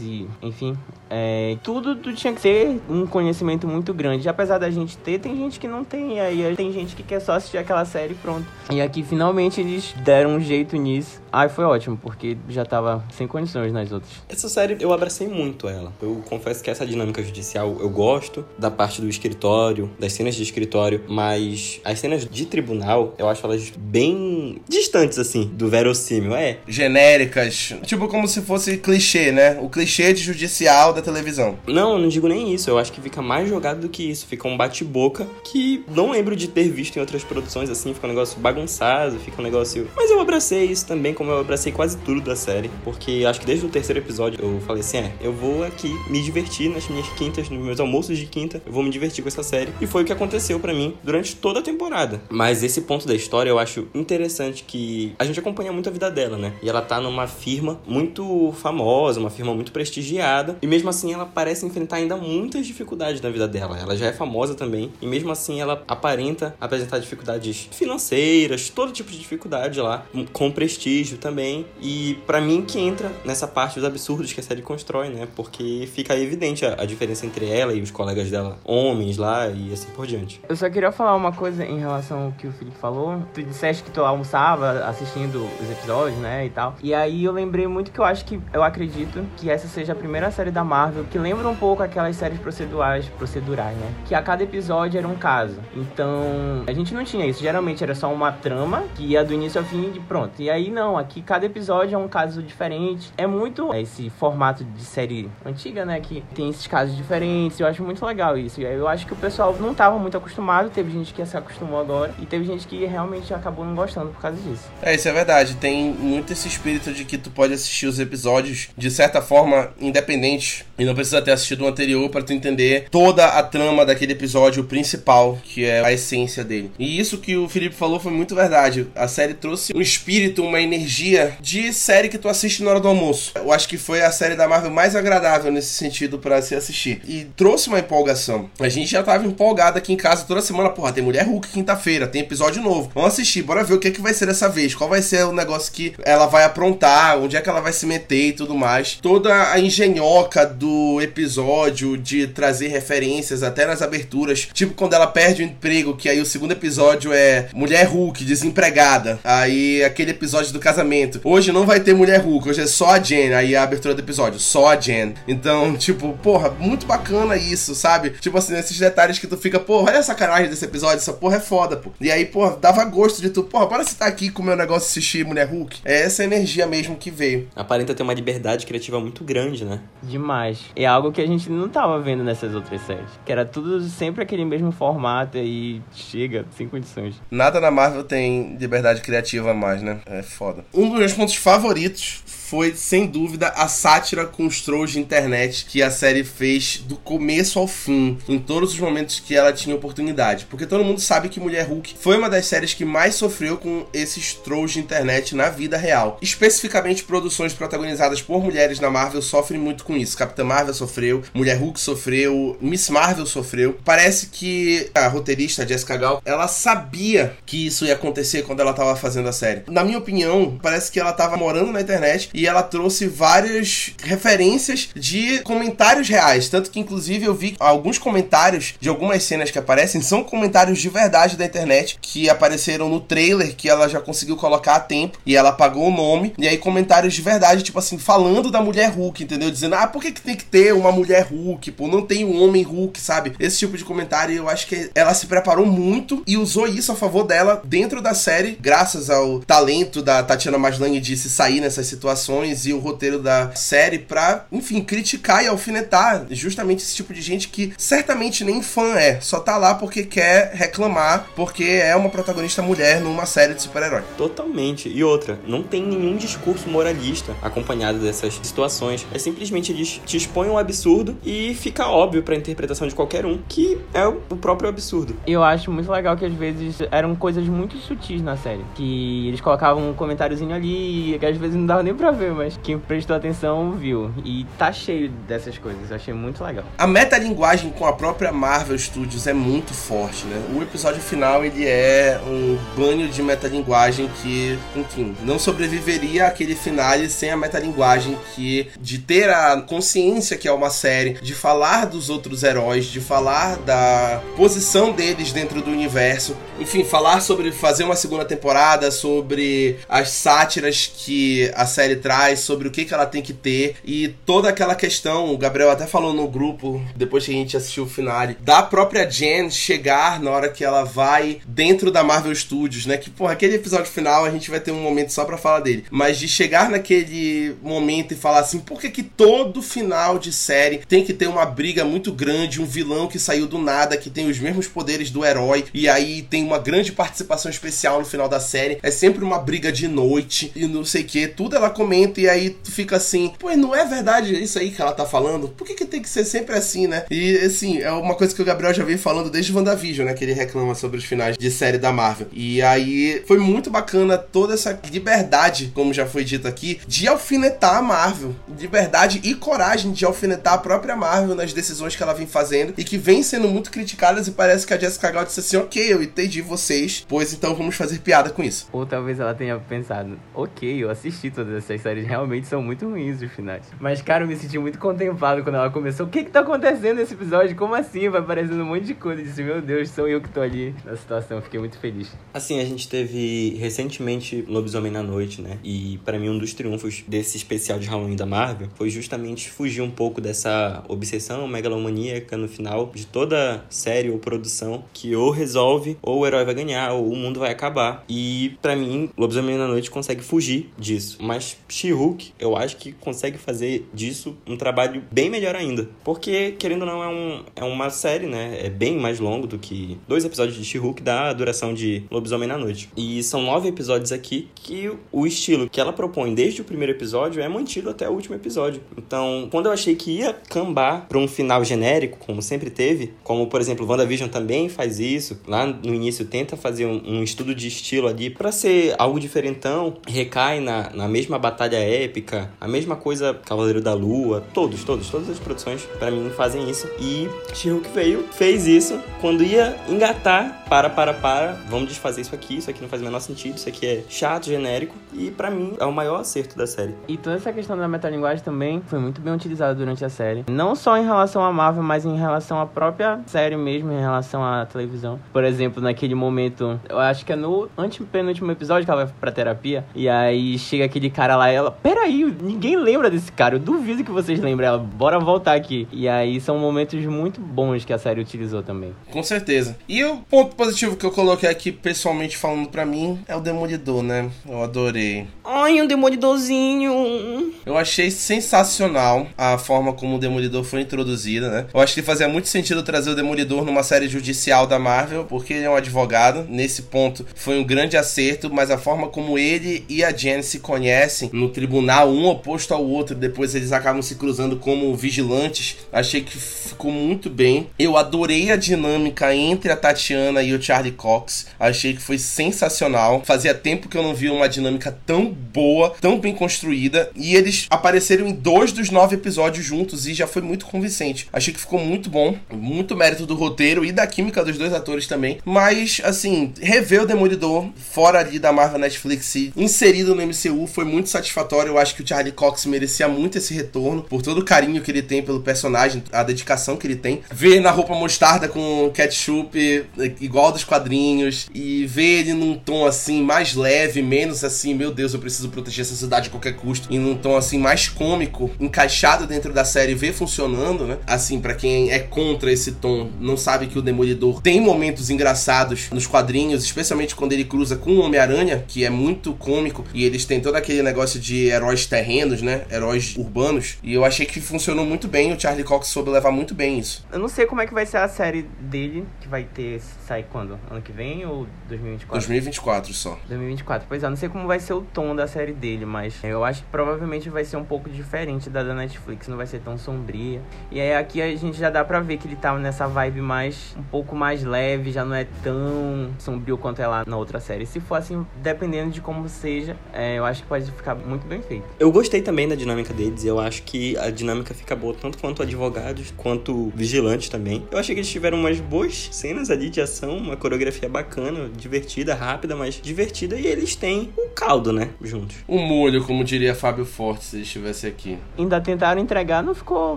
e, 0.00 0.28
enfim, 0.42 0.76
é, 1.14 1.58
tudo 1.62 1.94
tu 1.94 2.14
tinha 2.14 2.32
que 2.32 2.40
ter 2.40 2.80
um 2.88 3.06
conhecimento 3.06 3.68
muito 3.68 3.92
grande. 3.92 4.26
Apesar 4.30 4.56
da 4.56 4.70
gente 4.70 4.96
ter, 4.96 5.18
tem 5.18 5.36
gente 5.36 5.60
que 5.60 5.68
não 5.68 5.84
tem. 5.84 6.18
Aí 6.18 6.56
tem 6.56 6.72
gente 6.72 6.96
que 6.96 7.02
quer 7.02 7.20
só 7.20 7.32
assistir 7.32 7.58
aquela 7.58 7.84
série 7.84 8.12
e 8.12 8.16
pronto. 8.16 8.46
E 8.70 8.80
aqui 8.80 9.02
finalmente 9.02 9.60
eles 9.60 9.94
deram 9.98 10.36
um 10.36 10.40
jeito 10.40 10.74
nisso. 10.76 11.20
Aí 11.30 11.48
foi 11.48 11.64
ótimo, 11.64 11.98
porque 11.98 12.36
já 12.48 12.64
tava 12.64 13.04
sem 13.16 13.26
condições 13.26 13.72
nas 13.72 13.92
outras. 13.92 14.10
Essa 14.28 14.48
série 14.48 14.76
eu 14.80 14.92
abracei 14.92 15.28
muito 15.28 15.68
ela. 15.68 15.92
Eu 16.00 16.22
confesso 16.28 16.62
que 16.62 16.70
essa 16.70 16.86
dinâmica 16.86 17.22
judicial 17.22 17.76
eu 17.78 17.90
gosto 17.90 18.44
da 18.58 18.70
parte 18.70 19.00
do 19.00 19.08
escritório, 19.08 19.90
das 19.98 20.14
cenas 20.14 20.34
de 20.34 20.42
escritório, 20.42 21.02
mas 21.08 21.80
as 21.84 21.98
cenas 21.98 22.24
de 22.24 22.46
tribunal 22.46 23.14
eu 23.18 23.28
acho 23.28 23.44
elas 23.44 23.70
bem 23.76 24.62
distantes 24.66 25.18
assim 25.18 25.44
do 25.44 25.68
verossímil, 25.68 26.34
é. 26.34 26.58
Genéricas, 26.66 27.74
tipo 27.82 28.08
como 28.08 28.26
se 28.26 28.40
fosse 28.40 28.78
clichê, 28.78 29.30
né? 29.30 29.58
O 29.60 29.68
clichê 29.68 30.12
de 30.12 30.22
judicial 30.22 30.92
da 30.92 31.01
televisão. 31.02 31.58
Não, 31.66 31.94
eu 31.94 31.98
não 31.98 32.08
digo 32.08 32.28
nem 32.28 32.52
isso. 32.52 32.70
Eu 32.70 32.78
acho 32.78 32.92
que 32.92 33.00
fica 33.00 33.20
mais 33.20 33.48
jogado 33.48 33.80
do 33.80 33.88
que 33.88 34.10
isso. 34.10 34.26
Fica 34.26 34.48
um 34.48 34.56
bate-boca 34.56 35.26
que 35.44 35.84
não 35.94 36.10
lembro 36.10 36.34
de 36.36 36.48
ter 36.48 36.68
visto 36.70 36.96
em 36.96 37.00
outras 37.00 37.24
produções 37.24 37.68
assim. 37.68 37.92
Fica 37.92 38.06
um 38.06 38.10
negócio 38.10 38.38
bagunçado, 38.40 39.18
fica 39.18 39.40
um 39.40 39.44
negócio. 39.44 39.88
Mas 39.96 40.10
eu 40.10 40.20
abracei 40.20 40.64
isso 40.64 40.86
também 40.86 41.14
como 41.14 41.30
eu 41.30 41.38
abracei 41.38 41.72
quase 41.72 41.96
tudo 41.98 42.20
da 42.20 42.36
série, 42.36 42.70
porque 42.84 43.24
acho 43.26 43.40
que 43.40 43.46
desde 43.46 43.66
o 43.66 43.68
terceiro 43.68 44.00
episódio 44.00 44.40
eu 44.42 44.60
falei 44.60 44.80
assim: 44.80 44.98
é, 44.98 45.12
eu 45.20 45.32
vou 45.32 45.64
aqui 45.64 45.88
me 46.08 46.22
divertir 46.22 46.70
nas 46.70 46.88
minhas 46.88 47.08
quintas, 47.10 47.48
nos 47.48 47.64
meus 47.64 47.80
almoços 47.80 48.16
de 48.18 48.26
quinta, 48.26 48.62
eu 48.64 48.72
vou 48.72 48.82
me 48.82 48.90
divertir 48.90 49.22
com 49.22 49.28
essa 49.28 49.42
série. 49.42 49.72
E 49.80 49.86
foi 49.86 50.02
o 50.02 50.04
que 50.04 50.12
aconteceu 50.12 50.58
para 50.60 50.72
mim 50.72 50.94
durante 51.02 51.36
toda 51.36 51.60
a 51.60 51.62
temporada. 51.62 52.20
Mas 52.30 52.62
esse 52.62 52.82
ponto 52.82 53.06
da 53.06 53.14
história 53.14 53.50
eu 53.50 53.58
acho 53.58 53.86
interessante 53.94 54.64
que 54.64 55.14
a 55.18 55.24
gente 55.24 55.38
acompanha 55.38 55.72
muito 55.72 55.88
a 55.88 55.92
vida 55.92 56.10
dela, 56.10 56.36
né? 56.36 56.52
E 56.62 56.68
ela 56.68 56.82
tá 56.82 57.00
numa 57.00 57.26
firma 57.26 57.80
muito 57.86 58.52
famosa, 58.60 59.20
uma 59.20 59.30
firma 59.30 59.54
muito 59.54 59.72
prestigiada, 59.72 60.56
e 60.62 60.66
mesmo 60.66 60.88
assim 60.92 61.12
ela 61.12 61.26
parece 61.26 61.66
enfrentar 61.66 61.96
ainda 61.96 62.16
muitas 62.16 62.66
dificuldades 62.66 63.20
na 63.20 63.30
vida 63.30 63.48
dela. 63.48 63.78
Ela 63.78 63.96
já 63.96 64.06
é 64.06 64.12
famosa 64.12 64.54
também, 64.54 64.92
e 65.00 65.06
mesmo 65.06 65.32
assim 65.32 65.60
ela 65.60 65.82
aparenta 65.88 66.54
apresentar 66.60 66.98
dificuldades 66.98 67.68
financeiras, 67.72 68.70
todo 68.70 68.92
tipo 68.92 69.10
de 69.10 69.18
dificuldade 69.18 69.80
lá, 69.80 70.04
com 70.32 70.50
prestígio 70.50 71.18
também. 71.18 71.66
E 71.80 72.18
para 72.26 72.40
mim 72.40 72.62
que 72.62 72.78
entra 72.78 73.10
nessa 73.24 73.48
parte 73.48 73.74
dos 73.74 73.84
absurdos 73.84 74.32
que 74.32 74.40
a 74.40 74.42
série 74.42 74.62
constrói, 74.62 75.08
né? 75.08 75.26
Porque 75.34 75.88
fica 75.92 76.16
evidente 76.16 76.64
a, 76.64 76.82
a, 76.82 76.84
diferença 76.84 77.26
entre 77.26 77.48
ela 77.48 77.72
e 77.72 77.80
os 77.80 77.90
colegas 77.90 78.30
dela, 78.30 78.58
homens 78.64 79.16
lá 79.16 79.48
e 79.48 79.72
assim 79.72 79.88
por 79.94 80.06
diante. 80.06 80.40
Eu 80.48 80.56
só 80.56 80.68
queria 80.70 80.92
falar 80.92 81.14
uma 81.16 81.32
coisa 81.32 81.64
em 81.64 81.78
relação 81.78 82.26
ao 82.26 82.32
que 82.32 82.46
o 82.46 82.52
Felipe 82.52 82.78
falou. 82.78 83.22
Tu 83.34 83.42
disseste 83.42 83.82
que 83.82 83.90
tu 83.90 84.02
almoçava 84.02 84.84
assistindo 84.84 85.48
os 85.60 85.70
episódios, 85.70 86.18
né, 86.18 86.46
e 86.46 86.50
tal. 86.50 86.74
E 86.82 86.94
aí 86.94 87.24
eu 87.24 87.32
lembrei 87.32 87.66
muito 87.66 87.90
que 87.90 87.98
eu 87.98 88.04
acho 88.04 88.24
que 88.24 88.40
eu 88.52 88.62
acredito 88.62 89.24
que 89.36 89.50
essa 89.50 89.68
seja 89.68 89.92
a 89.92 89.96
primeira 89.96 90.30
série 90.30 90.50
da 90.50 90.64
Marvel 90.64 90.81
que 91.10 91.18
lembra 91.18 91.48
um 91.48 91.54
pouco 91.54 91.82
aquelas 91.82 92.16
séries 92.16 92.38
procedurais, 92.38 93.06
procedurais, 93.18 93.76
né? 93.76 93.92
Que 94.06 94.14
a 94.14 94.22
cada 94.22 94.42
episódio 94.42 94.98
era 94.98 95.06
um 95.06 95.14
caso. 95.14 95.56
Então, 95.74 96.64
a 96.66 96.72
gente 96.72 96.94
não 96.94 97.04
tinha 97.04 97.26
isso. 97.26 97.42
Geralmente 97.42 97.82
era 97.82 97.94
só 97.94 98.12
uma 98.12 98.32
trama 98.32 98.84
que 98.94 99.04
ia 99.04 99.24
do 99.24 99.32
início 99.32 99.60
ao 99.60 99.66
fim 99.66 99.90
de 99.90 100.00
pronto. 100.00 100.40
E 100.40 100.50
aí 100.50 100.70
não, 100.70 100.96
aqui 100.96 101.22
cada 101.22 101.46
episódio 101.46 101.94
é 101.94 101.98
um 101.98 102.08
caso 102.08 102.42
diferente. 102.42 103.12
É 103.16 103.26
muito 103.26 103.72
esse 103.74 104.10
formato 104.10 104.64
de 104.64 104.84
série 104.84 105.30
antiga, 105.44 105.84
né? 105.84 106.00
Que 106.00 106.22
tem 106.34 106.48
esses 106.48 106.66
casos 106.66 106.96
diferentes. 106.96 107.58
Eu 107.60 107.66
acho 107.66 107.82
muito 107.82 108.04
legal 108.04 108.36
isso. 108.36 108.60
E 108.60 108.64
eu 108.64 108.88
acho 108.88 109.06
que 109.06 109.12
o 109.12 109.16
pessoal 109.16 109.56
não 109.60 109.72
estava 109.72 109.98
muito 109.98 110.16
acostumado. 110.16 110.70
Teve 110.70 110.90
gente 110.90 111.12
que 111.12 111.24
se 111.24 111.36
acostumou 111.36 111.80
agora. 111.80 112.14
E 112.18 112.26
teve 112.26 112.44
gente 112.44 112.66
que 112.66 112.84
realmente 112.84 113.32
acabou 113.34 113.64
não 113.64 113.74
gostando 113.74 114.10
por 114.10 114.20
causa 114.20 114.36
disso. 114.36 114.70
É, 114.80 114.94
isso 114.94 115.08
é 115.08 115.12
verdade. 115.12 115.56
Tem 115.56 115.92
muito 115.92 116.32
esse 116.32 116.48
espírito 116.48 116.92
de 116.92 117.04
que 117.04 117.18
tu 117.18 117.30
pode 117.30 117.54
assistir 117.54 117.86
os 117.86 117.98
episódios 117.98 118.70
de 118.76 118.90
certa 118.90 119.20
forma 119.20 119.70
independente. 119.80 120.66
E 120.78 120.84
não 120.84 120.94
precisa 120.94 121.22
ter 121.22 121.32
assistido 121.32 121.64
o 121.64 121.68
anterior 121.68 122.08
para 122.08 122.22
tu 122.22 122.32
entender 122.32 122.86
toda 122.90 123.26
a 123.26 123.42
trama 123.42 123.84
daquele 123.84 124.12
episódio 124.12 124.64
principal, 124.64 125.38
que 125.44 125.64
é 125.64 125.84
a 125.84 125.92
essência 125.92 126.42
dele. 126.42 126.70
E 126.78 126.98
isso 126.98 127.18
que 127.18 127.36
o 127.36 127.48
Felipe 127.48 127.74
falou 127.74 128.00
foi 128.00 128.12
muito 128.12 128.34
verdade. 128.34 128.86
A 128.94 129.06
série 129.06 129.34
trouxe 129.34 129.72
um 129.74 129.80
espírito, 129.80 130.42
uma 130.42 130.60
energia 130.60 131.36
de 131.40 131.72
série 131.72 132.08
que 132.08 132.18
tu 132.18 132.28
assiste 132.28 132.62
na 132.62 132.70
hora 132.70 132.80
do 132.80 132.88
almoço. 132.88 133.32
Eu 133.34 133.52
acho 133.52 133.68
que 133.68 133.76
foi 133.76 134.02
a 134.02 134.10
série 134.10 134.34
da 134.34 134.48
Marvel 134.48 134.70
mais 134.70 134.96
agradável 134.96 135.52
nesse 135.52 135.74
sentido 135.74 136.18
para 136.18 136.40
se 136.42 136.54
assistir. 136.54 137.00
E 137.06 137.26
trouxe 137.36 137.68
uma 137.68 137.78
empolgação. 137.78 138.50
A 138.58 138.68
gente 138.68 138.90
já 138.90 139.02
tava 139.02 139.26
empolgado 139.26 139.78
aqui 139.78 139.92
em 139.92 139.96
casa 139.96 140.24
toda 140.24 140.40
semana. 140.40 140.70
Porra, 140.70 140.92
tem 140.92 141.04
Mulher 141.04 141.26
Hulk 141.26 141.48
quinta-feira, 141.48 142.06
tem 142.06 142.22
episódio 142.22 142.62
novo. 142.62 142.90
Vamos 142.94 143.12
assistir, 143.12 143.42
bora 143.42 143.64
ver 143.64 143.74
o 143.74 143.78
que, 143.78 143.88
é 143.88 143.90
que 143.90 144.00
vai 144.00 144.14
ser 144.14 144.26
dessa 144.26 144.48
vez. 144.48 144.74
Qual 144.74 144.88
vai 144.88 145.02
ser 145.02 145.24
o 145.24 145.32
negócio 145.32 145.72
que 145.72 145.94
ela 146.04 146.26
vai 146.26 146.44
aprontar, 146.44 147.18
onde 147.18 147.36
é 147.36 147.40
que 147.40 147.48
ela 147.48 147.60
vai 147.60 147.72
se 147.72 147.86
meter 147.86 148.28
e 148.28 148.32
tudo 148.32 148.54
mais. 148.54 148.98
Toda 149.00 149.50
a 149.50 149.58
engenhoca 149.58 150.46
do 150.62 151.00
episódio 151.00 151.98
de 151.98 152.28
trazer 152.28 152.68
referências 152.68 153.42
até 153.42 153.66
nas 153.66 153.82
aberturas. 153.82 154.48
Tipo 154.52 154.74
quando 154.74 154.94
ela 154.94 155.08
perde 155.08 155.42
o 155.42 155.44
emprego, 155.44 155.96
que 155.96 156.08
aí 156.08 156.20
o 156.20 156.24
segundo 156.24 156.52
episódio 156.52 157.12
é 157.12 157.48
Mulher 157.52 157.88
Hulk, 157.88 158.24
desempregada. 158.24 159.18
Aí 159.24 159.82
aquele 159.82 160.12
episódio 160.12 160.52
do 160.52 160.60
casamento. 160.60 161.20
Hoje 161.24 161.50
não 161.50 161.66
vai 161.66 161.80
ter 161.80 161.94
mulher 161.94 162.20
Hulk, 162.20 162.48
hoje 162.48 162.60
é 162.60 162.66
só 162.68 162.90
a 162.90 163.00
Jen. 163.00 163.34
Aí 163.34 163.56
a 163.56 163.64
abertura 163.64 163.92
do 163.92 164.00
episódio, 164.00 164.38
só 164.38 164.68
a 164.68 164.76
Jen. 164.76 165.14
Então, 165.26 165.76
tipo, 165.76 166.16
porra, 166.22 166.50
muito 166.50 166.86
bacana 166.86 167.36
isso, 167.36 167.74
sabe? 167.74 168.10
Tipo 168.10 168.38
assim, 168.38 168.56
esses 168.56 168.78
detalhes 168.78 169.18
que 169.18 169.26
tu 169.26 169.36
fica, 169.36 169.58
porra, 169.58 169.90
olha 169.90 169.98
a 169.98 170.02
sacanagem 170.04 170.48
desse 170.48 170.64
episódio, 170.64 170.98
essa 170.98 171.12
porra 171.12 171.38
é 171.38 171.40
foda, 171.40 171.76
pô. 171.76 171.90
E 172.00 172.08
aí, 172.08 172.24
porra, 172.24 172.56
dava 172.56 172.84
gosto 172.84 173.20
de 173.20 173.30
tu, 173.30 173.42
porra, 173.42 173.66
bora 173.66 173.82
você 173.82 173.96
tá 173.96 174.06
aqui 174.06 174.30
com 174.30 174.42
o 174.42 174.44
meu 174.44 174.56
negócio 174.56 174.86
assistir 174.86 175.24
Mulher 175.24 175.48
Hulk. 175.48 175.80
É 175.84 176.02
essa 176.02 176.22
energia 176.22 176.68
mesmo 176.68 176.94
que 176.94 177.10
veio. 177.10 177.48
Aparenta 177.56 177.92
ter 177.94 178.04
uma 178.04 178.14
liberdade 178.14 178.64
criativa 178.64 179.00
muito 179.00 179.24
grande, 179.24 179.64
né? 179.64 179.80
Demais. 180.02 180.51
É 180.74 180.86
algo 180.86 181.12
que 181.12 181.20
a 181.20 181.26
gente 181.26 181.50
não 181.50 181.68
tava 181.68 182.00
vendo 182.00 182.22
nessas 182.24 182.54
outras 182.54 182.80
séries. 182.82 183.10
Que 183.24 183.32
era 183.32 183.44
tudo 183.44 183.80
sempre 183.82 184.22
aquele 184.22 184.44
mesmo 184.44 184.72
formato 184.72 185.38
e 185.38 185.82
chega, 185.92 186.44
sem 186.50 186.68
condições. 186.68 187.20
Nada 187.30 187.60
na 187.60 187.70
Marvel 187.70 188.04
tem 188.04 188.56
liberdade 188.56 189.00
criativa 189.00 189.52
mais, 189.54 189.82
né? 189.82 190.00
É 190.06 190.22
foda. 190.22 190.64
Um 190.72 190.88
dos 190.88 190.98
meus 190.98 191.12
pontos 191.12 191.34
favoritos 191.34 192.22
foi, 192.52 192.74
sem 192.74 193.06
dúvida, 193.06 193.48
a 193.48 193.66
sátira 193.66 194.26
com 194.26 194.44
os 194.44 194.60
trolls 194.60 194.92
de 194.92 195.00
internet 195.00 195.64
que 195.64 195.82
a 195.82 195.90
série 195.90 196.22
fez 196.22 196.82
do 196.84 196.98
começo 196.98 197.58
ao 197.58 197.66
fim, 197.66 198.18
em 198.28 198.38
todos 198.38 198.74
os 198.74 198.78
momentos 198.78 199.20
que 199.20 199.34
ela 199.34 199.54
tinha 199.54 199.74
oportunidade. 199.74 200.44
Porque 200.50 200.66
todo 200.66 200.84
mundo 200.84 201.00
sabe 201.00 201.30
que 201.30 201.40
Mulher 201.40 201.66
Hulk 201.66 201.94
foi 201.98 202.18
uma 202.18 202.28
das 202.28 202.44
séries 202.44 202.74
que 202.74 202.84
mais 202.84 203.14
sofreu 203.14 203.56
com 203.56 203.86
esses 203.94 204.34
trolls 204.34 204.74
de 204.74 204.80
internet 204.80 205.34
na 205.34 205.48
vida 205.48 205.78
real. 205.78 206.18
Especificamente, 206.20 207.04
produções 207.04 207.54
protagonizadas 207.54 208.20
por 208.20 208.44
mulheres 208.44 208.78
na 208.78 208.90
Marvel 208.90 209.22
sofrem 209.22 209.58
muito 209.58 209.82
com 209.82 209.96
isso. 209.96 210.14
Capitã 210.14 210.44
Marvel 210.44 210.74
sofreu, 210.74 211.22
Mulher 211.32 211.56
Hulk 211.56 211.80
sofreu, 211.80 212.58
Miss 212.60 212.90
Marvel 212.90 213.24
sofreu. 213.24 213.78
Parece 213.82 214.26
que 214.26 214.90
a 214.94 215.08
roteirista 215.08 215.66
Jessica 215.66 215.96
Gal, 215.96 216.20
ela 216.22 216.46
sabia 216.48 217.34
que 217.46 217.66
isso 217.68 217.86
ia 217.86 217.94
acontecer 217.94 218.42
quando 218.42 218.60
ela 218.60 218.72
estava 218.72 218.94
fazendo 218.94 219.30
a 219.30 219.32
série. 219.32 219.62
Na 219.68 219.82
minha 219.82 219.96
opinião, 219.96 220.58
parece 220.62 220.92
que 220.92 221.00
ela 221.00 221.12
estava 221.12 221.38
morando 221.38 221.72
na 221.72 221.80
internet 221.80 222.28
e 222.41 222.41
e 222.42 222.46
ela 222.46 222.62
trouxe 222.64 223.06
várias 223.06 223.92
referências 224.02 224.88
de 224.96 225.38
comentários 225.42 226.08
reais. 226.08 226.48
Tanto 226.48 226.72
que, 226.72 226.80
inclusive, 226.80 227.24
eu 227.24 227.34
vi 227.34 227.54
alguns 227.60 227.98
comentários 227.98 228.74
de 228.80 228.88
algumas 228.88 229.22
cenas 229.22 229.52
que 229.52 229.60
aparecem 229.60 230.00
são 230.00 230.24
comentários 230.24 230.80
de 230.80 230.88
verdade 230.88 231.36
da 231.36 231.44
internet 231.44 231.98
que 232.02 232.28
apareceram 232.28 232.88
no 232.88 232.98
trailer 232.98 233.54
que 233.54 233.68
ela 233.68 233.88
já 233.88 234.00
conseguiu 234.00 234.36
colocar 234.36 234.74
a 234.74 234.80
tempo 234.80 235.18
e 235.24 235.36
ela 235.36 235.50
apagou 235.50 235.86
o 235.86 235.96
nome. 235.96 236.34
E 236.36 236.48
aí, 236.48 236.58
comentários 236.58 237.14
de 237.14 237.22
verdade, 237.22 237.62
tipo 237.62 237.78
assim, 237.78 237.96
falando 237.96 238.50
da 238.50 238.60
mulher 238.60 238.90
Hulk, 238.90 239.22
entendeu? 239.22 239.48
Dizendo, 239.48 239.76
ah, 239.76 239.86
por 239.86 240.02
que, 240.02 240.10
que 240.10 240.20
tem 240.20 240.34
que 240.34 240.44
ter 240.44 240.74
uma 240.74 240.90
mulher 240.90 241.28
Hulk? 241.30 241.70
Pô, 241.70 241.86
não 241.86 242.02
tem 242.02 242.24
um 242.24 242.42
homem 242.42 242.64
Hulk, 242.64 243.00
sabe? 243.00 243.34
Esse 243.38 243.58
tipo 243.58 243.78
de 243.78 243.84
comentário 243.84 244.34
eu 244.34 244.48
acho 244.48 244.66
que 244.66 244.90
ela 244.96 245.14
se 245.14 245.26
preparou 245.26 245.64
muito 245.64 246.24
e 246.26 246.36
usou 246.36 246.66
isso 246.66 246.90
a 246.90 246.96
favor 246.96 247.22
dela 247.22 247.62
dentro 247.64 248.02
da 248.02 248.14
série, 248.14 248.58
graças 248.60 249.08
ao 249.08 249.38
talento 249.38 250.02
da 250.02 250.24
Tatiana 250.24 250.58
Maslany 250.58 251.00
de 251.00 251.16
se 251.16 251.30
sair 251.30 251.60
nessas 251.60 251.86
situações 251.86 252.31
atuações 252.32 252.66
e 252.66 252.72
o 252.72 252.78
roteiro 252.78 253.18
da 253.18 253.54
série 253.54 253.98
pra, 253.98 254.46
enfim, 254.50 254.80
criticar 254.80 255.44
e 255.44 255.48
alfinetar 255.48 256.26
justamente 256.30 256.82
esse 256.82 256.94
tipo 256.94 257.12
de 257.12 257.20
gente 257.20 257.48
que 257.48 257.72
certamente 257.76 258.44
nem 258.44 258.62
fã 258.62 258.94
é, 258.94 259.20
só 259.20 259.38
tá 259.38 259.56
lá 259.56 259.74
porque 259.74 260.04
quer 260.04 260.52
reclamar, 260.54 261.26
porque 261.36 261.64
é 261.64 261.94
uma 261.94 262.08
protagonista 262.08 262.62
mulher 262.62 263.00
numa 263.00 263.26
série 263.26 263.54
de 263.54 263.62
super-herói. 263.62 264.02
Totalmente. 264.16 264.88
E 264.88 265.04
outra, 265.04 265.38
não 265.46 265.62
tem 265.62 265.84
nenhum 265.84 266.16
discurso 266.16 266.68
moralista 266.68 267.34
acompanhado 267.42 267.98
dessas 267.98 268.40
situações. 268.42 269.06
É 269.12 269.18
simplesmente 269.18 269.72
eles 269.72 270.00
te 270.06 270.16
expõem 270.16 270.48
um 270.48 270.58
absurdo 270.58 271.16
e 271.24 271.54
fica 271.54 271.88
óbvio 271.88 272.22
pra 272.22 272.34
interpretação 272.34 272.88
de 272.88 272.94
qualquer 272.94 273.26
um 273.26 273.38
que 273.48 273.78
é 273.92 274.06
o 274.06 274.36
próprio 274.36 274.68
absurdo. 274.68 275.16
Eu 275.26 275.42
acho 275.42 275.70
muito 275.70 275.90
legal 275.90 276.16
que 276.16 276.24
às 276.24 276.32
vezes 276.32 276.78
eram 276.90 277.14
coisas 277.14 277.46
muito 277.46 277.76
sutis 277.78 278.22
na 278.22 278.36
série. 278.36 278.64
Que 278.74 279.28
eles 279.28 279.40
colocavam 279.40 279.90
um 279.90 279.94
comentáriozinho 279.94 280.54
ali, 280.54 281.16
que 281.18 281.26
às 281.26 281.36
vezes 281.36 281.56
não 281.56 281.66
dava 281.66 281.82
nem 281.82 281.94
pra 281.94 282.10
ver, 282.10 282.21
mas 282.30 282.58
quem 282.62 282.78
prestou 282.78 283.16
atenção 283.16 283.72
viu. 283.72 284.12
E 284.24 284.46
tá 284.58 284.72
cheio 284.72 285.08
dessas 285.26 285.58
coisas, 285.58 285.90
eu 285.90 285.96
achei 285.96 286.14
muito 286.14 286.42
legal. 286.42 286.64
A 286.78 286.86
metalinguagem 286.86 287.70
com 287.70 287.86
a 287.86 287.92
própria 287.92 288.32
Marvel 288.32 288.78
Studios 288.78 289.26
é 289.26 289.32
muito 289.32 289.74
forte, 289.74 290.26
né? 290.26 290.42
O 290.54 290.62
episódio 290.62 291.00
final 291.00 291.44
ele 291.44 291.66
é 291.66 292.20
um 292.26 292.58
banho 292.76 293.08
de 293.08 293.22
metalinguagem 293.22 294.10
que, 294.22 294.58
enfim, 294.76 295.16
não 295.22 295.38
sobreviveria 295.38 296.26
àquele 296.26 296.54
finale 296.54 297.08
sem 297.08 297.30
a 297.30 297.36
metalinguagem 297.36 298.18
que 298.34 298.70
de 298.80 298.98
ter 298.98 299.28
a 299.30 299.60
consciência 299.60 300.36
que 300.36 300.48
é 300.48 300.52
uma 300.52 300.70
série, 300.70 301.14
de 301.14 301.34
falar 301.34 301.86
dos 301.86 302.10
outros 302.10 302.42
heróis, 302.42 302.86
de 302.86 303.00
falar 303.00 303.56
da 303.58 304.22
posição 304.36 304.92
deles 304.92 305.32
dentro 305.32 305.60
do 305.60 305.70
universo, 305.70 306.36
enfim, 306.58 306.84
falar 306.84 307.20
sobre 307.20 307.52
fazer 307.52 307.84
uma 307.84 307.96
segunda 307.96 308.24
temporada, 308.24 308.90
sobre 308.90 309.78
as 309.88 310.10
sátiras 310.10 310.90
que 310.94 311.50
a 311.54 311.66
série 311.66 311.96
traz, 312.02 312.40
sobre 312.40 312.68
o 312.68 312.70
que, 312.70 312.84
que 312.84 312.92
ela 312.92 313.06
tem 313.06 313.22
que 313.22 313.32
ter 313.32 313.76
e 313.84 314.08
toda 314.26 314.48
aquela 314.48 314.74
questão, 314.74 315.32
o 315.32 315.38
Gabriel 315.38 315.70
até 315.70 315.86
falou 315.86 316.12
no 316.12 316.26
grupo, 316.26 316.82
depois 316.96 317.24
que 317.24 317.30
a 317.30 317.34
gente 317.34 317.56
assistiu 317.56 317.84
o 317.84 317.88
finale, 317.88 318.36
da 318.40 318.62
própria 318.62 319.08
Jen 319.08 319.50
chegar 319.50 320.20
na 320.20 320.30
hora 320.30 320.48
que 320.48 320.64
ela 320.64 320.82
vai 320.82 321.40
dentro 321.46 321.90
da 321.90 322.02
Marvel 322.02 322.34
Studios, 322.34 322.86
né? 322.86 322.96
Que, 322.96 323.10
porra, 323.10 323.32
aquele 323.32 323.56
episódio 323.56 323.86
final 323.86 324.24
a 324.24 324.30
gente 324.30 324.50
vai 324.50 324.60
ter 324.60 324.72
um 324.72 324.82
momento 324.82 325.12
só 325.12 325.24
pra 325.24 325.38
falar 325.38 325.60
dele, 325.60 325.84
mas 325.90 326.18
de 326.18 326.26
chegar 326.26 326.68
naquele 326.68 327.54
momento 327.62 328.12
e 328.12 328.16
falar 328.16 328.40
assim, 328.40 328.58
por 328.58 328.80
que 328.80 328.90
que 328.90 329.02
todo 329.02 329.62
final 329.62 330.18
de 330.18 330.32
série 330.32 330.78
tem 330.78 331.04
que 331.04 331.12
ter 331.12 331.26
uma 331.26 331.46
briga 331.46 331.84
muito 331.84 332.12
grande, 332.12 332.60
um 332.60 332.66
vilão 332.66 333.06
que 333.06 333.18
saiu 333.18 333.46
do 333.46 333.58
nada, 333.58 333.96
que 333.96 334.10
tem 334.10 334.28
os 334.28 334.38
mesmos 334.38 334.66
poderes 334.66 335.10
do 335.10 335.24
herói, 335.24 335.64
e 335.72 335.88
aí 335.88 336.22
tem 336.22 336.44
uma 336.44 336.58
grande 336.58 336.92
participação 336.92 337.50
especial 337.50 338.00
no 338.00 338.06
final 338.06 338.28
da 338.28 338.40
série, 338.40 338.78
é 338.82 338.90
sempre 338.90 339.24
uma 339.24 339.38
briga 339.38 339.70
de 339.70 339.86
noite 339.88 340.52
e 340.54 340.66
não 340.66 340.84
sei 340.84 341.02
o 341.02 341.06
que, 341.06 341.28
tudo 341.28 341.56
ela 341.56 341.70
comenta 341.92 342.20
e 342.22 342.28
aí 342.28 342.50
tu 342.50 342.72
fica 342.72 342.96
assim, 342.96 343.32
pô, 343.38 343.54
não 343.54 343.74
é 343.74 343.84
verdade 343.84 344.42
isso 344.42 344.58
aí 344.58 344.70
que 344.70 344.80
ela 344.80 344.92
tá 344.92 345.04
falando? 345.04 345.48
Por 345.48 345.66
que, 345.66 345.74
que 345.74 345.84
tem 345.84 346.00
que 346.00 346.08
ser 346.08 346.24
sempre 346.24 346.56
assim, 346.56 346.86
né? 346.86 347.04
E 347.10 347.36
assim, 347.36 347.80
é 347.80 347.90
uma 347.92 348.14
coisa 348.14 348.34
que 348.34 348.40
o 348.40 348.44
Gabriel 348.44 348.72
já 348.72 348.82
vem 348.82 348.96
falando 348.96 349.30
desde 349.30 349.54
WandaVision, 349.54 350.06
né? 350.06 350.14
Que 350.14 350.24
ele 350.24 350.32
reclama 350.32 350.74
sobre 350.74 350.98
os 350.98 351.04
finais 351.04 351.36
de 351.36 351.50
série 351.50 351.76
da 351.76 351.92
Marvel. 351.92 352.28
E 352.32 352.62
aí 352.62 353.22
foi 353.26 353.36
muito 353.36 353.70
bacana 353.70 354.16
toda 354.16 354.54
essa 354.54 354.78
liberdade, 354.90 355.70
como 355.74 355.92
já 355.92 356.06
foi 356.06 356.24
dito 356.24 356.48
aqui, 356.48 356.80
de 356.86 357.06
alfinetar 357.06 357.76
a 357.76 357.82
Marvel. 357.82 358.34
Liberdade 358.58 359.20
e 359.22 359.34
coragem 359.34 359.92
de 359.92 360.06
alfinetar 360.06 360.54
a 360.54 360.58
própria 360.58 360.96
Marvel 360.96 361.34
nas 361.34 361.52
decisões 361.52 361.94
que 361.94 362.02
ela 362.02 362.14
vem 362.14 362.26
fazendo 362.26 362.72
e 362.78 362.84
que 362.84 362.96
vem 362.96 363.22
sendo 363.22 363.48
muito 363.48 363.70
criticadas 363.70 364.28
e 364.28 364.30
parece 364.30 364.66
que 364.66 364.72
a 364.72 364.78
Jessica 364.78 365.10
Gal 365.10 365.24
disse 365.26 365.40
assim, 365.40 365.56
ok, 365.58 365.92
eu 365.92 366.02
entendi 366.02 366.40
vocês, 366.40 367.04
pois 367.06 367.34
então 367.34 367.54
vamos 367.54 367.74
fazer 367.74 367.98
piada 367.98 368.30
com 368.30 368.42
isso. 368.42 368.66
Ou 368.72 368.86
talvez 368.86 369.20
ela 369.20 369.34
tenha 369.34 369.58
pensado, 369.58 370.18
ok, 370.34 370.82
eu 370.82 370.90
assisti 370.90 371.30
todas 371.30 371.54
essas 371.54 371.81
séries, 371.82 372.06
realmente 372.06 372.46
são 372.46 372.62
muito 372.62 372.88
ruins 372.88 373.20
os 373.20 373.32
finais. 373.32 373.66
Mas, 373.80 374.00
cara, 374.00 374.24
eu 374.24 374.28
me 374.28 374.36
senti 374.36 374.58
muito 374.58 374.78
contemplado 374.78 375.42
quando 375.42 375.56
ela 375.56 375.70
começou. 375.70 376.06
O 376.06 376.08
que 376.08 376.24
que 376.24 376.30
tá 376.30 376.40
acontecendo 376.40 376.96
nesse 376.96 377.14
episódio? 377.14 377.54
Como 377.56 377.74
assim? 377.74 378.08
Vai 378.08 378.20
aparecendo 378.20 378.62
um 378.62 378.66
monte 378.66 378.84
de 378.86 378.94
coisa. 378.94 379.20
Eu 379.20 379.26
disse, 379.26 379.42
meu 379.42 379.60
Deus, 379.60 379.90
sou 379.90 380.08
eu 380.08 380.20
que 380.20 380.28
tô 380.28 380.40
ali 380.40 380.74
na 380.84 380.96
situação. 380.96 381.40
Fiquei 381.42 381.58
muito 381.60 381.78
feliz. 381.78 382.12
Assim, 382.32 382.60
a 382.60 382.64
gente 382.64 382.88
teve 382.88 383.56
recentemente 383.58 384.44
Lobisomem 384.48 384.92
na 384.92 385.02
Noite, 385.02 385.42
né? 385.42 385.58
E 385.64 385.98
para 386.04 386.18
mim 386.18 386.28
um 386.28 386.38
dos 386.38 386.54
triunfos 386.54 387.04
desse 387.06 387.36
especial 387.36 387.78
de 387.78 387.88
Halloween 387.88 388.16
da 388.16 388.26
Marvel 388.26 388.68
foi 388.74 388.88
justamente 388.88 389.50
fugir 389.50 389.82
um 389.82 389.90
pouco 389.90 390.20
dessa 390.20 390.84
obsessão 390.88 391.46
megalomaníaca 391.48 392.36
no 392.36 392.48
final 392.48 392.90
de 392.94 393.06
toda 393.06 393.64
série 393.68 394.10
ou 394.10 394.18
produção 394.18 394.84
que 394.92 395.14
ou 395.14 395.30
resolve 395.30 395.96
ou 396.02 396.20
o 396.20 396.26
herói 396.26 396.44
vai 396.44 396.54
ganhar 396.54 396.92
ou 396.92 397.10
o 397.10 397.16
mundo 397.16 397.40
vai 397.40 397.50
acabar. 397.50 398.04
E 398.08 398.56
para 398.60 398.76
mim, 398.76 399.10
Lobisomem 399.16 399.56
na 399.56 399.66
Noite 399.66 399.90
consegue 399.90 400.22
fugir 400.22 400.70
disso. 400.78 401.18
Mas 401.20 401.56
She-Hulk, 401.72 402.34
eu 402.38 402.54
acho 402.54 402.76
que 402.76 402.92
consegue 402.92 403.38
fazer 403.38 403.88
disso 403.94 404.36
um 404.46 404.58
trabalho 404.58 405.02
bem 405.10 405.30
melhor 405.30 405.56
ainda. 405.56 405.88
Porque, 406.04 406.52
querendo 406.58 406.82
ou 406.82 406.86
não, 406.86 407.02
é, 407.02 407.08
um, 407.08 407.42
é 407.56 407.64
uma 407.64 407.88
série, 407.88 408.26
né? 408.26 408.58
É 408.62 408.68
bem 408.68 408.98
mais 408.98 409.18
longo 409.18 409.46
do 409.46 409.58
que 409.58 409.98
dois 410.06 410.22
episódios 410.22 410.56
de 410.56 410.64
She-Hulk 410.64 411.02
da 411.02 411.32
duração 411.32 411.72
de 411.72 412.04
Lobisomem 412.10 412.46
na 412.46 412.58
Noite. 412.58 412.90
E 412.94 413.22
são 413.22 413.42
nove 413.42 413.68
episódios 413.68 414.12
aqui 414.12 414.48
que 414.54 414.92
o 415.10 415.26
estilo 415.26 415.68
que 415.68 415.80
ela 415.80 415.94
propõe 415.94 416.34
desde 416.34 416.60
o 416.60 416.64
primeiro 416.64 416.92
episódio 416.92 417.42
é 417.42 417.48
mantido 417.48 417.88
até 417.88 418.06
o 418.06 418.12
último 418.12 418.34
episódio. 418.34 418.82
Então, 418.96 419.48
quando 419.50 419.66
eu 419.66 419.72
achei 419.72 419.96
que 419.96 420.10
ia 420.18 420.34
cambar 420.34 421.06
pra 421.08 421.18
um 421.18 421.26
final 421.26 421.64
genérico, 421.64 422.18
como 422.18 422.42
sempre 422.42 422.68
teve, 422.68 423.14
como 423.24 423.46
por 423.46 423.62
exemplo, 423.62 423.88
WandaVision 423.88 424.28
também 424.28 424.68
faz 424.68 425.00
isso, 425.00 425.40
lá 425.46 425.66
no 425.66 425.94
início 425.94 426.26
tenta 426.26 426.54
fazer 426.54 426.84
um, 426.84 427.00
um 427.04 427.22
estudo 427.22 427.54
de 427.54 427.66
estilo 427.66 428.08
ali 428.08 428.28
para 428.28 428.52
ser 428.52 428.94
algo 428.98 429.18
diferentão, 429.18 429.96
recai 430.06 430.60
na, 430.60 430.90
na 430.90 431.08
mesma 431.08 431.38
batalha 431.38 431.61
épica, 431.70 432.50
a 432.60 432.68
mesma 432.68 432.96
coisa 432.96 433.34
Cavaleiro 433.46 433.80
da 433.80 433.94
Lua, 433.94 434.42
todos, 434.52 434.84
todos, 434.84 435.08
todas 435.10 435.28
as 435.28 435.38
produções 435.38 435.82
para 435.98 436.10
mim 436.10 436.30
fazem 436.30 436.68
isso. 436.68 436.88
E 436.98 437.28
She-Hulk 437.54 437.88
veio, 437.94 438.24
fez 438.32 438.66
isso, 438.66 438.98
quando 439.20 439.42
ia 439.42 439.76
engatar, 439.88 440.64
para, 440.68 440.88
para, 440.88 441.12
para, 441.12 441.52
vamos 441.68 441.88
desfazer 441.88 442.22
isso 442.22 442.34
aqui, 442.34 442.56
isso 442.56 442.70
aqui 442.70 442.80
não 442.80 442.88
faz 442.88 443.02
o 443.02 443.04
menor 443.04 443.20
sentido, 443.20 443.56
isso 443.56 443.68
aqui 443.68 443.86
é 443.86 444.04
chato, 444.08 444.46
genérico, 444.46 444.96
e 445.12 445.30
para 445.30 445.50
mim 445.50 445.74
é 445.78 445.84
o 445.84 445.92
maior 445.92 446.20
acerto 446.20 446.56
da 446.56 446.66
série. 446.66 446.94
E 447.06 447.18
toda 447.18 447.36
essa 447.36 447.52
questão 447.52 447.76
da 447.76 447.86
metalinguagem 447.86 448.42
também 448.42 448.82
foi 448.86 448.98
muito 448.98 449.20
bem 449.20 449.34
utilizada 449.34 449.74
durante 449.74 450.02
a 450.02 450.08
série. 450.08 450.46
Não 450.50 450.74
só 450.74 450.96
em 450.96 451.04
relação 451.04 451.44
à 451.44 451.52
Marvel, 451.52 451.82
mas 451.82 452.06
em 452.06 452.16
relação 452.16 452.58
à 452.58 452.64
própria 452.66 453.20
série 453.26 453.54
mesmo, 453.54 453.92
em 453.92 454.00
relação 454.00 454.42
à 454.42 454.64
televisão. 454.64 455.20
Por 455.30 455.44
exemplo, 455.44 455.82
naquele 455.82 456.14
momento, 456.14 456.80
eu 456.88 456.98
acho 456.98 457.26
que 457.26 457.32
é 457.34 457.36
no 457.36 457.68
antepenúltimo 457.76 458.50
episódio 458.50 458.86
que 458.86 458.90
ela 458.90 459.04
vai 459.04 459.14
pra 459.20 459.30
terapia, 459.30 459.84
e 459.94 460.08
aí 460.08 460.58
chega 460.58 460.86
aquele 460.86 461.10
cara 461.10 461.36
lá 461.36 461.51
ela, 461.52 461.70
peraí, 461.70 462.24
ninguém 462.40 462.76
lembra 462.76 463.10
desse 463.10 463.30
cara, 463.32 463.56
eu 463.56 463.60
duvido 463.60 464.04
que 464.04 464.10
vocês 464.10 464.40
lembrem 464.40 464.68
ela, 464.68 464.78
bora 464.78 465.18
voltar 465.18 465.54
aqui. 465.54 465.86
E 465.92 466.08
aí 466.08 466.40
são 466.40 466.58
momentos 466.58 467.04
muito 467.06 467.40
bons 467.40 467.84
que 467.84 467.92
a 467.92 467.98
série 467.98 468.20
utilizou 468.20 468.62
também. 468.62 468.92
Com 469.10 469.22
certeza. 469.22 469.76
E 469.88 470.04
o 470.04 470.18
ponto 470.18 470.56
positivo 470.56 470.96
que 470.96 471.06
eu 471.06 471.10
coloquei 471.10 471.48
aqui, 471.48 471.70
pessoalmente 471.72 472.36
falando 472.36 472.68
pra 472.68 472.84
mim, 472.84 473.20
é 473.26 473.36
o 473.36 473.40
Demolidor, 473.40 474.02
né? 474.02 474.30
Eu 474.48 474.62
adorei. 474.62 475.26
Ai, 475.44 475.80
um 475.80 475.86
demolidorzinho. 475.86 477.52
Eu 477.64 477.76
achei 477.76 478.10
sensacional 478.10 479.26
a 479.36 479.58
forma 479.58 479.92
como 479.92 480.16
o 480.16 480.18
Demolidor 480.18 480.64
foi 480.64 480.80
introduzido, 480.80 481.48
né? 481.48 481.66
Eu 481.72 481.80
acho 481.80 481.94
que 481.94 482.02
fazia 482.02 482.28
muito 482.28 482.48
sentido 482.48 482.82
trazer 482.82 483.10
o 483.10 483.14
Demolidor 483.14 483.64
numa 483.64 483.82
série 483.82 484.08
judicial 484.08 484.66
da 484.66 484.78
Marvel, 484.78 485.24
porque 485.24 485.52
ele 485.52 485.64
é 485.64 485.70
um 485.70 485.76
advogado. 485.76 486.46
Nesse 486.48 486.82
ponto 486.82 487.26
foi 487.34 487.58
um 487.58 487.64
grande 487.64 487.96
acerto, 487.96 488.52
mas 488.52 488.70
a 488.70 488.78
forma 488.78 489.08
como 489.08 489.38
ele 489.38 489.84
e 489.88 490.04
a 490.04 490.10
Jen 490.10 490.42
se 490.42 490.58
conhecem 490.58 491.30
no 491.42 491.48
tribunal, 491.48 492.10
um 492.10 492.26
oposto 492.26 492.72
ao 492.72 492.84
outro, 492.84 493.14
depois 493.14 493.54
eles 493.54 493.72
acabam 493.72 494.00
se 494.00 494.14
cruzando 494.14 494.56
como 494.56 494.94
vigilantes, 494.94 495.76
achei 495.92 496.22
que 496.22 496.36
ficou 496.36 496.90
muito 496.90 497.28
bem. 497.28 497.68
Eu 497.78 497.96
adorei 497.96 498.50
a 498.50 498.56
dinâmica 498.56 499.34
entre 499.34 499.72
a 499.72 499.76
Tatiana 499.76 500.42
e 500.42 500.54
o 500.54 500.62
Charlie 500.62 500.92
Cox, 500.92 501.46
achei 501.58 501.94
que 501.94 502.00
foi 502.00 502.18
sensacional. 502.18 503.22
Fazia 503.24 503.54
tempo 503.54 503.88
que 503.88 503.96
eu 503.96 504.02
não 504.02 504.14
via 504.14 504.32
uma 504.32 504.48
dinâmica 504.48 504.96
tão 505.04 505.26
boa, 505.26 505.90
tão 506.00 506.18
bem 506.18 506.34
construída, 506.34 507.10
e 507.16 507.34
eles 507.34 507.66
apareceram 507.68 508.26
em 508.26 508.32
dois 508.32 508.72
dos 508.72 508.90
nove 508.90 509.16
episódios 509.16 509.64
juntos 509.64 510.06
e 510.06 510.14
já 510.14 510.26
foi 510.26 510.42
muito 510.42 510.66
convincente. 510.66 511.28
Achei 511.32 511.52
que 511.52 511.60
ficou 511.60 511.78
muito 511.78 512.08
bom, 512.08 512.36
muito 512.52 512.96
mérito 512.96 513.26
do 513.26 513.34
roteiro 513.34 513.84
e 513.84 513.90
da 513.90 514.06
química 514.06 514.44
dos 514.44 514.56
dois 514.56 514.72
atores 514.72 515.06
também. 515.06 515.38
Mas, 515.44 516.00
assim, 516.04 516.52
rever 516.60 517.02
o 517.02 517.06
Demolidor 517.06 517.68
fora 517.76 518.20
ali 518.20 518.38
da 518.38 518.52
Marvel 518.52 518.78
Netflix 518.78 519.34
e 519.34 519.52
inserido 519.56 520.14
no 520.14 520.22
MCU 520.26 520.66
foi 520.66 520.84
muito 520.84 521.08
satisfatório. 521.08 521.31
Eu 521.66 521.78
acho 521.78 521.94
que 521.94 522.02
o 522.02 522.06
Charlie 522.06 522.32
Cox 522.32 522.66
merecia 522.66 523.08
muito 523.08 523.38
esse 523.38 523.54
retorno 523.54 524.02
por 524.02 524.22
todo 524.22 524.38
o 524.38 524.44
carinho 524.44 524.82
que 524.82 524.90
ele 524.90 525.02
tem 525.02 525.22
pelo 525.22 525.40
personagem, 525.40 526.02
a 526.12 526.22
dedicação 526.22 526.76
que 526.76 526.86
ele 526.86 526.96
tem. 526.96 527.22
Ver 527.30 527.60
na 527.60 527.70
roupa 527.70 527.94
mostarda 527.94 528.48
com 528.48 528.90
ketchup 528.92 529.84
igual 530.20 530.52
dos 530.52 530.64
quadrinhos 530.64 531.48
e 531.54 531.86
ver 531.86 532.20
ele 532.20 532.34
num 532.34 532.54
tom 532.56 532.86
assim 532.86 533.22
mais 533.22 533.54
leve, 533.54 534.02
menos 534.02 534.44
assim, 534.44 534.74
meu 534.74 534.92
Deus, 534.92 535.14
eu 535.14 535.20
preciso 535.20 535.48
proteger 535.48 535.84
essa 535.84 535.94
cidade 535.94 536.28
a 536.28 536.30
qualquer 536.30 536.54
custo, 536.54 536.88
e 536.90 536.98
num 536.98 537.16
tom 537.16 537.36
assim 537.36 537.58
mais 537.58 537.88
cômico, 537.88 538.50
encaixado 538.60 539.26
dentro 539.26 539.52
da 539.52 539.64
série, 539.64 539.94
ver 539.94 540.12
funcionando, 540.12 540.86
né? 540.86 540.98
Assim, 541.06 541.40
para 541.40 541.54
quem 541.54 541.90
é 541.90 541.98
contra 541.98 542.52
esse 542.52 542.72
tom, 542.72 543.10
não 543.20 543.36
sabe 543.36 543.66
que 543.66 543.78
o 543.78 543.82
Demolidor 543.82 544.40
tem 544.40 544.60
momentos 544.60 545.10
engraçados 545.10 545.88
nos 545.90 546.06
quadrinhos, 546.06 546.64
especialmente 546.64 547.14
quando 547.14 547.32
ele 547.32 547.44
cruza 547.44 547.76
com 547.76 547.92
o 547.92 548.00
Homem-Aranha, 548.00 548.64
que 548.66 548.84
é 548.84 548.90
muito 548.90 549.32
cômico, 549.34 549.84
e 549.94 550.04
eles 550.04 550.24
têm 550.24 550.40
todo 550.40 550.56
aquele 550.56 550.82
negócio 550.82 551.11
de 551.18 551.46
heróis 551.48 551.86
terrenos, 551.86 552.42
né? 552.42 552.64
Heróis 552.70 553.16
urbanos. 553.16 553.78
E 553.82 553.94
eu 553.94 554.04
achei 554.04 554.26
que 554.26 554.40
funcionou 554.40 554.84
muito 554.84 555.08
bem. 555.08 555.32
O 555.32 555.40
Charlie 555.40 555.64
Cox 555.64 555.88
soube 555.88 556.10
levar 556.10 556.30
muito 556.30 556.54
bem 556.54 556.78
isso. 556.78 557.06
Eu 557.12 557.18
não 557.18 557.28
sei 557.28 557.46
como 557.46 557.60
é 557.60 557.66
que 557.66 557.74
vai 557.74 557.86
ser 557.86 557.98
a 557.98 558.08
série 558.08 558.42
dele, 558.60 559.06
que 559.20 559.28
vai 559.28 559.44
ter. 559.44 559.80
Sai 560.06 560.24
quando? 560.30 560.58
Ano 560.70 560.80
que 560.82 560.92
vem 560.92 561.24
ou 561.26 561.46
2024? 561.68 562.14
2024 562.26 562.94
só. 562.94 563.18
2024. 563.28 563.86
Pois 563.88 564.02
é, 564.02 564.08
não 564.08 564.16
sei 564.16 564.28
como 564.28 564.46
vai 564.46 564.60
ser 564.60 564.72
o 564.74 564.80
tom 564.82 565.14
da 565.14 565.26
série 565.26 565.52
dele, 565.52 565.84
mas 565.84 566.14
eu 566.24 566.44
acho 566.44 566.62
que 566.62 566.68
provavelmente 566.70 567.28
vai 567.28 567.44
ser 567.44 567.56
um 567.56 567.64
pouco 567.64 567.88
diferente 567.90 568.48
da 568.50 568.62
da 568.62 568.74
Netflix, 568.74 569.28
não 569.28 569.36
vai 569.36 569.46
ser 569.46 569.60
tão 569.60 569.76
sombria. 569.76 570.40
E 570.70 570.80
aí 570.80 570.94
aqui 570.94 571.20
a 571.20 571.36
gente 571.36 571.58
já 571.58 571.70
dá 571.70 571.84
pra 571.84 572.00
ver 572.00 572.16
que 572.16 572.26
ele 572.26 572.36
tá 572.36 572.54
nessa 572.58 572.86
vibe 572.86 573.20
mais. 573.20 573.74
um 573.78 573.82
pouco 573.82 574.14
mais 574.14 574.42
leve, 574.44 574.92
já 574.92 575.04
não 575.04 575.14
é 575.14 575.26
tão 575.42 576.10
sombrio 576.18 576.56
quanto 576.58 576.80
é 576.80 576.86
lá 576.86 577.04
na 577.06 577.16
outra 577.16 577.40
série. 577.40 577.66
Se 577.66 577.80
for 577.80 577.96
assim, 577.96 578.26
dependendo 578.36 578.90
de 578.90 579.00
como 579.00 579.28
seja, 579.28 579.76
é, 579.92 580.18
eu 580.18 580.24
acho 580.24 580.42
que 580.42 580.48
pode 580.48 580.70
ficar 580.70 580.94
muito 581.06 581.26
bem 581.26 581.42
feito. 581.42 581.64
Eu 581.78 581.90
gostei 581.90 582.22
também 582.22 582.48
da 582.48 582.54
dinâmica 582.54 582.92
deles, 582.92 583.24
eu 583.24 583.38
acho 583.38 583.62
que 583.62 583.96
a 583.98 584.10
dinâmica 584.10 584.54
fica 584.54 584.74
boa 584.74 584.94
tanto 584.94 585.18
quanto 585.18 585.42
advogados, 585.42 586.12
quanto 586.16 586.72
vigilantes 586.74 587.28
também. 587.28 587.64
Eu 587.70 587.78
achei 587.78 587.94
que 587.94 588.00
eles 588.00 588.10
tiveram 588.10 588.38
umas 588.38 588.60
boas 588.60 589.08
cenas 589.12 589.50
ali 589.50 589.70
de 589.70 589.80
ação, 589.80 590.16
uma 590.16 590.36
coreografia 590.36 590.88
bacana, 590.88 591.50
divertida, 591.56 592.14
rápida, 592.14 592.54
mas 592.56 592.80
divertida, 592.80 593.36
e 593.36 593.46
eles 593.46 593.74
têm 593.74 594.12
o 594.16 594.28
caldo, 594.28 594.72
né, 594.72 594.90
juntos. 595.02 595.36
O 595.46 595.58
molho, 595.58 596.04
como 596.04 596.24
diria 596.24 596.54
Fábio 596.54 596.84
Forte 596.84 597.24
se 597.24 597.36
ele 597.36 597.42
estivesse 597.42 597.86
aqui. 597.86 598.18
Ainda 598.38 598.60
tentaram 598.60 599.00
entregar, 599.00 599.42
não 599.42 599.54
ficou 599.54 599.96